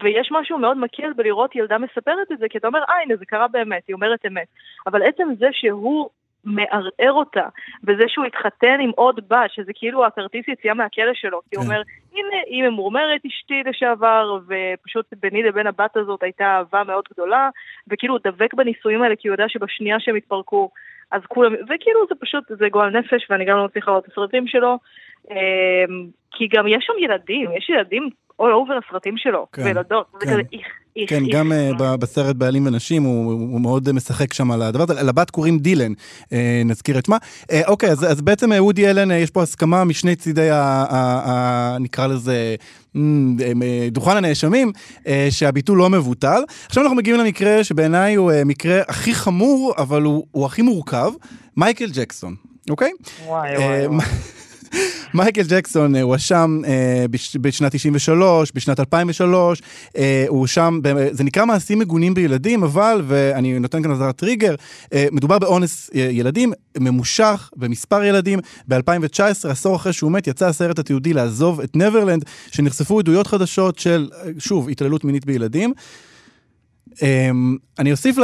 ויש 0.02 0.28
משהו 0.32 0.58
מאוד 0.58 0.78
מקל 0.78 1.12
בלראות 1.16 1.56
ילדה 1.56 1.78
מספרת 1.78 2.32
את 2.32 2.38
זה, 2.38 2.48
כי 2.48 2.58
אתה 2.58 2.66
אומר, 2.66 2.82
אה, 2.88 3.02
הנה, 3.04 3.16
זה 3.16 3.26
קרה 3.26 3.48
באמת, 3.48 3.82
היא 3.88 3.94
אומרת 3.94 4.26
אמת. 4.26 4.46
אבל 4.86 5.02
עצם 5.02 5.28
זה 5.38 5.46
שהוא 5.52 6.08
מערער 6.48 7.12
אותה, 7.12 7.46
וזה 7.84 8.04
שהוא 8.08 8.24
התחתן 8.24 8.80
עם 8.80 8.90
עוד 8.96 9.20
בת, 9.28 9.50
שזה 9.50 9.72
כאילו 9.74 10.06
הכרטיס 10.06 10.48
יציאה 10.48 10.74
מהכלא 10.74 11.14
שלו, 11.14 11.40
כי 11.50 11.56
הוא 11.56 11.64
כן. 11.64 11.70
אומר, 11.70 11.82
הנה, 12.12 12.36
היא 12.46 12.62
ממורמרת 12.64 13.20
אשתי 13.26 13.62
לשעבר, 13.66 14.38
ופשוט 14.48 15.06
ביני 15.20 15.42
לבין 15.42 15.66
הבת 15.66 15.96
הזאת 15.96 16.22
הייתה 16.22 16.44
אהבה 16.44 16.84
מאוד 16.84 17.04
גדולה, 17.12 17.48
וכאילו 17.88 18.14
הוא 18.14 18.20
דבק 18.24 18.54
בנישואים 18.54 19.02
האלה, 19.02 19.16
כי 19.16 19.28
הוא 19.28 19.34
יודע 19.34 19.48
שבשנייה 19.48 20.00
שהם 20.00 20.16
התפרקו, 20.16 20.70
אז 21.10 21.22
כולם, 21.28 21.52
וכאילו 21.54 22.00
זה 22.08 22.14
פשוט, 22.20 22.44
זה 22.48 22.68
גועל 22.68 22.90
נפש, 22.90 23.26
ואני 23.30 23.44
גם 23.44 23.56
לא 23.56 23.64
מצליחה 23.64 23.90
לראות 23.90 24.04
את 24.04 24.12
הסרטים 24.12 24.46
שלו, 24.46 24.78
אמ, 25.30 25.36
כי 26.30 26.48
גם 26.56 26.66
יש 26.66 26.84
שם 26.86 26.92
ילדים, 26.98 27.50
יש 27.56 27.70
ילדים 27.70 28.08
all 28.42 28.44
over 28.44 28.86
הסרטים 28.86 29.16
שלו, 29.16 29.46
כן, 29.52 29.62
וילדות, 29.62 30.06
כן. 30.12 30.18
זה 30.18 30.32
כזה 30.32 30.42
איך- 30.52 30.78
כן, 31.06 31.24
איך- 31.24 31.34
גם 31.34 31.52
אה, 31.52 31.96
בסרט 31.96 32.36
בעלים 32.36 32.66
ונשים 32.66 33.02
הוא, 33.02 33.32
הוא 33.32 33.60
מאוד 33.60 33.92
משחק 33.92 34.32
שם 34.32 34.50
על 34.50 34.62
הדבר 34.62 34.84
הזה. 34.88 35.02
לבת 35.02 35.30
קוראים 35.30 35.58
דילן, 35.58 35.92
אה, 36.32 36.62
נזכיר 36.64 36.98
את 36.98 37.06
שמה. 37.06 37.16
אה, 37.52 37.60
אוקיי, 37.66 37.90
אז, 37.90 38.04
אז 38.12 38.20
בעצם 38.20 38.50
וודי 38.58 38.90
אלן, 38.90 39.10
אה, 39.10 39.16
יש 39.16 39.30
פה 39.30 39.42
הסכמה 39.42 39.84
משני 39.84 40.16
צידי, 40.16 40.50
ה, 40.50 40.56
ה, 40.56 40.86
ה, 41.30 41.76
נקרא 41.80 42.06
לזה, 42.06 42.54
דוכן 43.92 44.16
הנאשמים, 44.16 44.72
שהביטול 45.30 45.78
לא 45.78 45.90
מבוטל. 45.90 46.42
עכשיו 46.66 46.82
אנחנו 46.82 46.96
מגיעים 46.96 47.20
למקרה 47.20 47.64
שבעיניי 47.64 48.14
הוא 48.14 48.32
מקרה 48.46 48.80
הכי 48.88 49.14
חמור, 49.14 49.74
אבל 49.78 50.02
הוא, 50.02 50.24
הוא 50.30 50.46
הכי 50.46 50.62
מורכב, 50.62 51.10
מייקל 51.56 51.90
ג'קסון, 51.92 52.34
אוקיי? 52.70 52.90
וואי 53.26 53.56
וואי. 53.86 53.98
מייקל 55.14 55.42
ג'קסון 55.48 55.96
אה, 55.96 56.02
הואשם 56.02 56.60
אה, 56.66 57.04
בש- 57.10 57.36
בשנת 57.36 57.72
93, 57.74 58.52
בשנת 58.54 58.80
2003, 58.80 59.62
אה, 59.96 60.24
הוא 60.28 60.38
הואשם, 60.38 60.78
ב- 60.82 61.08
זה 61.12 61.24
נקרא 61.24 61.44
מעשים 61.44 61.78
מגונים 61.78 62.14
בילדים, 62.14 62.62
אבל, 62.62 63.02
ואני 63.06 63.58
נותן 63.58 63.82
כאן 63.82 63.90
אזהרת 63.90 64.16
טריגר, 64.16 64.54
אה, 64.92 65.06
מדובר 65.12 65.38
באונס 65.38 65.90
אה, 65.94 66.00
ילדים, 66.00 66.52
ממושך 66.78 67.50
במספר 67.56 68.04
ילדים. 68.04 68.38
ב-2019, 68.68 69.20
עשור 69.48 69.76
אחרי 69.76 69.92
שהוא 69.92 70.12
מת, 70.12 70.26
יצא 70.26 70.46
הסרט 70.46 70.78
התיעודי 70.78 71.12
לעזוב 71.12 71.60
את 71.60 71.76
נברלנד, 71.76 72.24
שנחשפו 72.52 72.98
עדויות 72.98 73.26
חדשות 73.26 73.78
של, 73.78 74.08
אה, 74.14 74.30
שוב, 74.38 74.68
התעללות 74.68 75.04
מינית 75.04 75.26
בילדים. 75.26 75.72
Um, 76.94 77.58
אני 77.78 77.92
אוסיף 77.92 78.16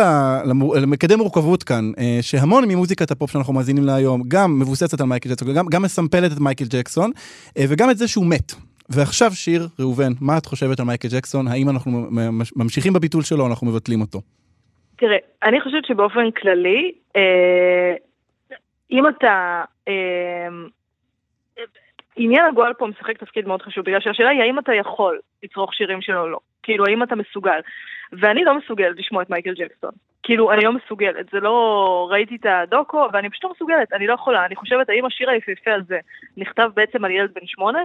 למקדם 0.83 1.19
מורכבות 1.19 1.63
כאן, 1.63 1.93
uh, 1.97 2.01
שהמון 2.23 2.65
ממוזיקת 2.69 3.11
הפופ 3.11 3.31
שאנחנו 3.31 3.53
מאזינים 3.53 3.85
לה 3.85 3.95
היום, 3.95 4.23
גם 4.29 4.59
מבוססת 4.61 5.01
על 5.01 5.07
מייקל 5.07 5.31
ג'קסון, 5.31 5.55
גם, 5.55 5.67
גם 5.67 5.83
מסמפלת 5.83 6.33
את 6.33 6.41
מייקל 6.41 6.65
ג'קסון, 6.71 7.11
uh, 7.11 7.61
וגם 7.69 7.91
את 7.91 7.97
זה 7.97 8.09
שהוא 8.09 8.27
מת. 8.27 8.53
ועכשיו 8.89 9.31
שיר, 9.31 9.69
ראובן, 9.79 10.13
מה 10.21 10.39
את 10.39 10.47
חושבת 10.47 10.81
על 10.81 10.87
מייקל 10.87 11.09
ג'קסון? 11.09 11.49
האם 11.49 11.69
אנחנו 11.69 12.07
ממשיכים 12.57 12.93
בביטול 12.93 13.23
שלו 13.23 13.45
או 13.45 13.51
אנחנו 13.51 13.67
מבטלים 13.67 14.01
אותו? 14.01 14.21
תראה, 14.97 15.17
אני 15.43 15.61
חושבת 15.61 15.85
שבאופן 15.85 16.31
כללי, 16.31 16.93
אה, 17.17 17.95
אם 18.91 19.09
אתה... 19.09 19.63
אה, 19.89 20.49
עניין 22.17 22.45
הגועל 22.53 22.75
פה 22.75 22.87
משחק 22.87 23.19
תפקיד 23.19 23.47
מאוד 23.47 23.63
חשוב, 23.63 23.85
בגלל 23.85 24.01
שהשאלה 24.01 24.31
היא 24.31 24.41
האם 24.41 24.59
אתה 24.59 24.73
יכול 24.75 25.19
לצרוך 25.43 25.75
שירים 25.75 26.03
שלו 26.03 26.21
או 26.21 26.29
לא. 26.29 26.39
כאילו, 26.65 26.85
האם 26.87 27.03
אתה 27.03 27.15
מסוגל. 27.17 27.61
ואני 28.21 28.45
לא 28.45 28.59
מסוגלת 28.59 28.97
לשמוע 28.99 29.23
את 29.23 29.31
מייקל 29.31 29.55
ג'קסון. 29.55 29.91
כאילו, 30.23 30.53
אני 30.53 30.65
לא 30.65 30.73
מסוגלת. 30.73 31.27
זה 31.33 31.41
לא... 31.41 31.55
ראיתי 32.11 32.37
את 32.37 32.47
הדוקו, 32.47 33.09
ואני 33.13 33.31
פשוט 33.31 33.45
לא 33.45 33.51
מסוגלת. 33.57 33.93
אני 33.93 34.07
לא 34.07 34.15
יכולה. 34.15 34.47
אני 34.47 34.57
חושבת, 34.57 34.89
האם 34.89 35.05
השיר 35.07 35.31
היפהפה 35.31 35.71
הזה 35.75 35.99
נכתב 36.37 36.69
בעצם 36.77 37.05
על 37.05 37.11
ילד 37.11 37.31
בן 37.35 37.47
שמונה? 37.47 37.79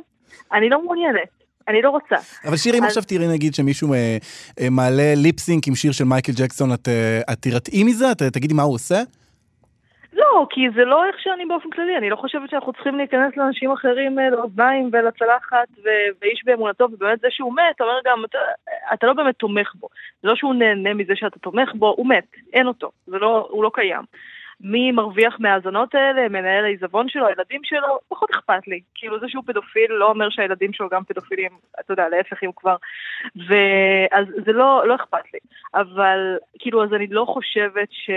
אני 0.53 0.69
לא 0.69 0.83
מעוניינת. 0.83 1.29
אני 1.67 1.81
לא 1.81 1.89
רוצה. 1.89 2.15
אבל 2.45 2.57
שיר, 2.57 2.73
אם 2.77 2.83
אז- 2.83 2.87
עכשיו 2.87 3.03
תראי 3.03 3.27
נגיד 3.27 3.55
שמישהו 3.55 3.93
אה, 3.93 4.17
אה, 4.59 4.69
מעלה 4.69 5.13
ליפסינק 5.15 5.67
עם 5.67 5.75
שיר 5.75 5.91
של 5.91 6.03
מייקל 6.03 6.31
ג'קסון, 6.35 6.73
את, 6.73 6.87
אה, 6.87 7.21
את 7.33 7.37
תירתעי 7.39 7.83
מזה? 7.83 8.11
את 8.11 8.21
אה, 8.21 8.29
תגידי 8.29 8.53
מה 8.53 8.63
הוא 8.63 8.73
עושה? 8.73 9.01
לא, 10.19 10.47
כי 10.49 10.69
זה 10.75 10.85
לא 10.85 11.05
איך 11.05 11.19
שאני 11.19 11.45
באופן 11.45 11.69
כללי, 11.69 11.97
אני 11.97 12.09
לא 12.09 12.15
חושבת 12.15 12.49
שאנחנו 12.49 12.73
צריכים 12.73 12.97
להיכנס 12.97 13.37
לאנשים 13.37 13.71
אחרים 13.71 14.19
אה, 14.19 14.29
לאוזניים 14.29 14.89
ולצלחת 14.93 15.67
ו- 15.83 16.09
ואיש 16.21 16.41
באמונתו, 16.45 16.87
ובאמת 16.91 17.19
זה 17.19 17.27
שהוא 17.31 17.53
מת, 17.53 17.81
אומר 17.81 17.99
גם, 18.05 18.25
אתה, 18.25 18.37
אתה 18.93 19.07
לא 19.07 19.13
באמת 19.13 19.35
תומך 19.35 19.75
בו. 19.75 19.87
זה 20.21 20.27
לא 20.27 20.35
שהוא 20.35 20.55
נהנה 20.55 20.93
מזה 20.93 21.13
שאתה 21.15 21.39
תומך 21.39 21.69
בו, 21.75 21.93
הוא 21.97 22.07
מת, 22.07 22.27
אין 22.53 22.67
אותו, 22.67 22.91
זה 23.07 23.17
לא, 23.19 23.47
הוא 23.51 23.63
לא 23.63 23.71
קיים. 23.73 24.03
מי 24.61 24.91
מרוויח 24.91 25.35
מההאזנות 25.39 25.95
האלה, 25.95 26.29
מנהל 26.29 26.63
העיזבון 26.65 27.09
שלו, 27.09 27.27
הילדים 27.27 27.61
שלו, 27.63 27.99
פחות 28.07 28.29
אכפת 28.29 28.67
לי. 28.67 28.81
כאילו 28.95 29.19
זה 29.19 29.25
שהוא 29.29 29.43
פדופיל 29.47 29.91
לא 29.91 30.09
אומר 30.09 30.29
שהילדים 30.29 30.73
שלו 30.73 30.89
גם 30.89 31.03
פדופילים, 31.03 31.51
אתה 31.79 31.93
יודע, 31.93 32.09
להפך 32.09 32.43
אם 32.43 32.51
כבר. 32.55 32.75
ואז 33.35 34.25
זה 34.45 34.51
לא, 34.51 34.87
לא 34.87 34.95
אכפת 34.95 35.33
לי. 35.33 35.39
אבל 35.73 36.37
כאילו, 36.59 36.83
אז 36.83 36.93
אני 36.93 37.07
לא 37.07 37.25
חושבת 37.27 37.87
ש... 37.91 38.09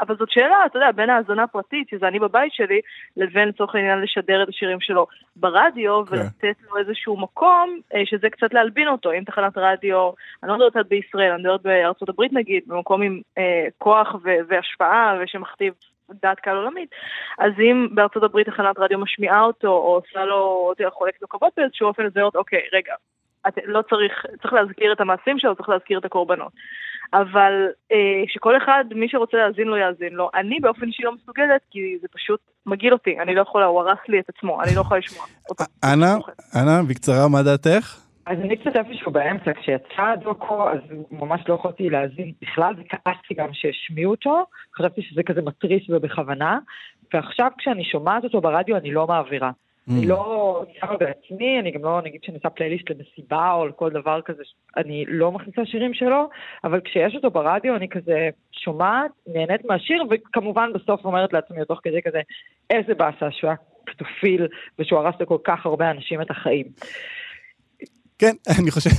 אבל 0.00 0.16
זאת 0.16 0.30
שאלה, 0.30 0.66
אתה 0.66 0.78
יודע, 0.78 0.92
בין 0.92 1.10
האזנה 1.10 1.46
פרטית, 1.46 1.88
שזה 1.88 2.08
אני 2.08 2.18
בבית 2.18 2.52
שלי, 2.52 2.80
לבין 3.16 3.48
לצורך 3.48 3.74
העניין 3.74 4.00
לשדר 4.00 4.42
את 4.42 4.48
השירים 4.48 4.80
שלו 4.80 5.06
ברדיו, 5.36 6.04
כן. 6.06 6.16
ולתת 6.16 6.56
לו 6.70 6.78
איזשהו 6.78 7.16
מקום, 7.16 7.80
אה, 7.94 8.02
שזה 8.04 8.30
קצת 8.30 8.54
להלבין 8.54 8.88
אותו. 8.88 9.12
אם 9.12 9.24
תחנת 9.24 9.52
רדיו, 9.56 10.10
אני 10.42 10.50
לא 10.50 10.56
מדברת 10.56 10.76
על 10.76 10.82
בישראל, 10.82 11.32
אני 11.32 11.42
מדברת 11.42 11.62
בארצות 11.62 12.08
הברית 12.08 12.32
נגיד, 12.32 12.62
במקום 12.66 13.02
עם 13.02 13.20
אה, 13.38 13.66
כוח 13.78 14.14
ו- 14.14 14.40
והשפעה, 14.48 15.14
ושמכתיב 15.22 15.74
דעת 16.22 16.40
קהל 16.40 16.56
עולמית, 16.56 16.90
אז 17.38 17.52
אם 17.58 17.88
בארצות 17.94 18.22
הברית 18.22 18.46
תחנת 18.46 18.78
רדיו 18.78 18.98
משמיעה 18.98 19.42
אותו, 19.42 19.68
או 19.68 19.94
עושה 19.94 20.24
לו, 20.24 20.70
אתה 20.72 20.82
יודע, 20.82 20.90
חולקת 20.90 21.22
לו 21.22 21.28
כבוד 21.28 21.50
באיזשהו 21.56 21.88
אופן, 21.88 22.06
אז 22.06 22.12
זה 22.12 22.20
אומר, 22.20 22.30
אוקיי, 22.34 22.62
רגע, 22.72 22.94
את, 23.48 23.58
לא 23.64 23.82
צריך, 23.82 24.26
צריך 24.42 24.52
להזכיר 24.52 24.92
את 24.92 25.00
המעשים 25.00 25.38
שלו, 25.38 25.56
צריך 25.56 25.68
להזכיר 25.68 25.98
את 25.98 26.04
הקורבנות. 26.04 26.52
אבל 27.12 27.52
אה, 27.92 28.22
שכל 28.26 28.56
אחד, 28.56 28.84
מי 28.94 29.08
שרוצה 29.08 29.36
להאזין 29.36 29.66
לו, 29.66 29.76
יאזין 29.76 30.12
לו. 30.12 30.30
אני 30.34 30.60
באופן 30.60 30.86
אישי 30.86 31.02
לא 31.02 31.12
מסוגלת, 31.14 31.60
כי 31.70 31.98
זה 32.02 32.08
פשוט 32.12 32.40
מגעיל 32.66 32.92
אותי, 32.92 33.20
אני 33.20 33.34
לא 33.34 33.42
יכולה, 33.42 33.66
הוא 33.66 33.80
הרס 33.80 33.98
לי 34.08 34.20
את 34.20 34.28
עצמו, 34.28 34.62
אני 34.62 34.74
לא 34.76 34.80
יכולה 34.80 35.00
לשמוע 35.00 35.24
אותו. 35.50 35.64
אנה, 35.84 36.14
אנה, 36.56 36.82
בקצרה, 36.88 37.28
מה 37.28 37.42
דעתך? 37.42 38.00
אז 38.26 38.38
אני 38.38 38.56
קצת 38.56 38.76
איפשהו 38.76 39.12
באמצע, 39.12 39.52
כשיצא 39.52 40.02
הדוקו, 40.02 40.68
אז 40.68 40.78
ממש 41.10 41.40
לא 41.48 41.54
יכולתי 41.54 41.90
להאזין 41.90 42.32
בכלל, 42.42 42.74
וכעסתי 42.78 43.34
גם 43.34 43.48
שהשמיעו 43.52 44.10
אותו, 44.10 44.44
חשבתי 44.76 45.02
שזה 45.02 45.22
כזה 45.22 45.42
מתריס 45.42 45.82
ובכוונה, 45.88 46.58
ועכשיו 47.14 47.50
כשאני 47.58 47.84
שומעת 47.84 48.24
אותו 48.24 48.40
ברדיו 48.40 48.76
אני 48.76 48.90
לא 48.90 49.06
מעבירה. 49.06 49.50
אני 49.90 50.06
לא 50.06 50.64
שמה 50.80 50.96
בעצמי, 50.96 51.60
אני 51.60 51.70
גם 51.70 51.82
לא, 51.82 52.00
נגיד 52.04 52.20
שאני 52.24 52.36
עושה 52.36 52.50
פלייליסט 52.50 52.90
למסיבה 52.90 53.52
או 53.52 53.66
לכל 53.66 53.90
דבר 53.90 54.20
כזה, 54.24 54.42
אני 54.76 55.04
לא 55.08 55.32
מכניסה 55.32 55.62
שירים 55.64 55.94
שלו, 55.94 56.28
אבל 56.64 56.80
כשיש 56.80 57.14
אותו 57.14 57.30
ברדיו 57.30 57.76
אני 57.76 57.88
כזה 57.88 58.28
שומעת, 58.52 59.10
נהנית 59.26 59.64
מהשיר, 59.64 60.02
וכמובן 60.10 60.70
בסוף 60.74 61.04
אומרת 61.04 61.32
לעצמי, 61.32 61.64
תוך 61.68 61.80
כדי 61.82 62.02
כזה, 62.02 62.20
איזה 62.70 62.94
באסה 62.94 63.30
שהוא 63.30 63.48
היה 63.48 63.56
פדופיל, 63.86 64.46
ושהוא 64.78 64.98
הרס 64.98 65.14
לכל 65.20 65.38
כך 65.44 65.66
הרבה 65.66 65.90
אנשים 65.90 66.22
את 66.22 66.30
החיים. 66.30 66.66
כן, 68.20 68.34
אני 68.60 68.70
חושב, 68.70 68.90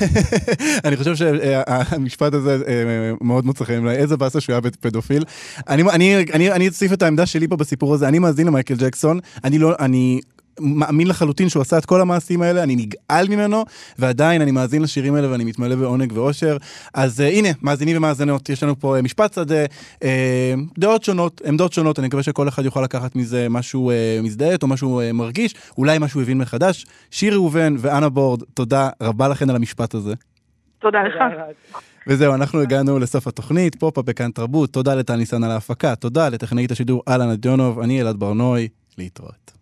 אני 0.86 0.96
חושב 0.96 1.16
שהמשפט 1.16 2.34
הזה 2.34 2.58
אה, 2.68 3.12
מאוד 3.22 3.46
מוצא 3.46 3.66
חן, 3.66 3.88
איזה 3.88 4.18
באסה 4.18 4.42
שהוא 4.42 4.54
היה 4.54 4.62
פדופיל. 4.82 5.24
אני, 5.70 5.84
אני, 5.96 6.16
אני, 6.34 6.52
אני 6.52 6.68
אוסיף 6.68 6.94
את 6.94 7.02
העמדה 7.02 7.26
שלי 7.26 7.48
פה 7.48 7.56
בסיפור 7.56 7.94
הזה, 7.94 8.08
אני 8.08 8.20
מאזין 8.20 8.48
למייקל 8.48 8.74
ג'קסון, 8.74 9.20
אני 9.44 9.60
לא, 9.60 9.72
אני 9.80 10.20
מאמין 10.62 11.08
לחלוטין 11.08 11.50
שהוא 11.50 11.62
עשה 11.62 11.78
את 11.78 11.86
כל 11.86 12.02
המעשים 12.02 12.42
האלה, 12.42 12.64
אני 12.64 12.76
נגעל 12.76 13.28
ממנו, 13.30 13.66
ועדיין 14.00 14.42
אני 14.42 14.52
מאזין 14.52 14.82
לשירים 14.82 15.16
האלה 15.16 15.32
ואני 15.32 15.44
מתמלא 15.44 15.76
בעונג 15.76 16.12
ואושר. 16.16 16.58
אז 16.94 17.20
uh, 17.20 17.24
הנה, 17.24 17.50
מאזינים 17.62 17.98
ומאזינות, 17.98 18.50
יש 18.50 18.64
לנו 18.64 18.80
פה 18.80 18.98
uh, 18.98 19.02
משפט 19.02 19.34
שדה, 19.34 19.66
uh, 19.66 20.06
דעות 20.78 21.04
שונות, 21.04 21.42
עמדות 21.46 21.74
שונות, 21.74 22.00
אני 22.00 22.08
מקווה 22.08 22.24
שכל 22.24 22.48
אחד 22.48 22.66
יוכל 22.66 22.82
לקחת 22.82 23.16
מזה 23.16 23.48
משהו 23.50 23.92
uh, 23.92 24.24
מזדהה 24.24 24.64
או 24.64 24.68
משהו 24.68 25.02
uh, 25.02 25.14
מרגיש, 25.14 25.56
אולי 25.78 25.98
משהו 26.00 26.22
הבין 26.22 26.38
מחדש. 26.38 26.86
שיר 27.12 27.34
ראובן 27.34 27.76
ואנה 27.80 28.10
בורד, 28.10 28.44
תודה 28.54 28.90
רבה 29.02 29.28
לכן 29.28 29.50
על 29.50 29.56
המשפט 29.56 29.94
הזה. 29.94 30.14
תודה 30.80 31.00
לך. 31.04 31.16
וזהו, 32.08 32.34
אנחנו 32.34 32.62
הגענו 32.62 33.00
לסוף 33.00 33.28
התוכנית, 33.28 33.76
פופ-אפ 33.76 34.06
בכאן 34.06 34.32
תרבות, 34.32 34.74
תודה 34.74 34.96
לטל 34.96 35.16
ניסן 35.16 35.44
על 35.44 35.52
ההפקה, 35.52 35.96
תודה 35.96 36.30
לטכנאית 36.30 36.72
השידור 36.72 37.04
אלנה 37.08 37.36
דיונוב, 37.36 37.80
אני 37.80 38.02
אלעד 38.02 38.20
ברנוי, 38.20 38.68
להתראות. 38.98 39.61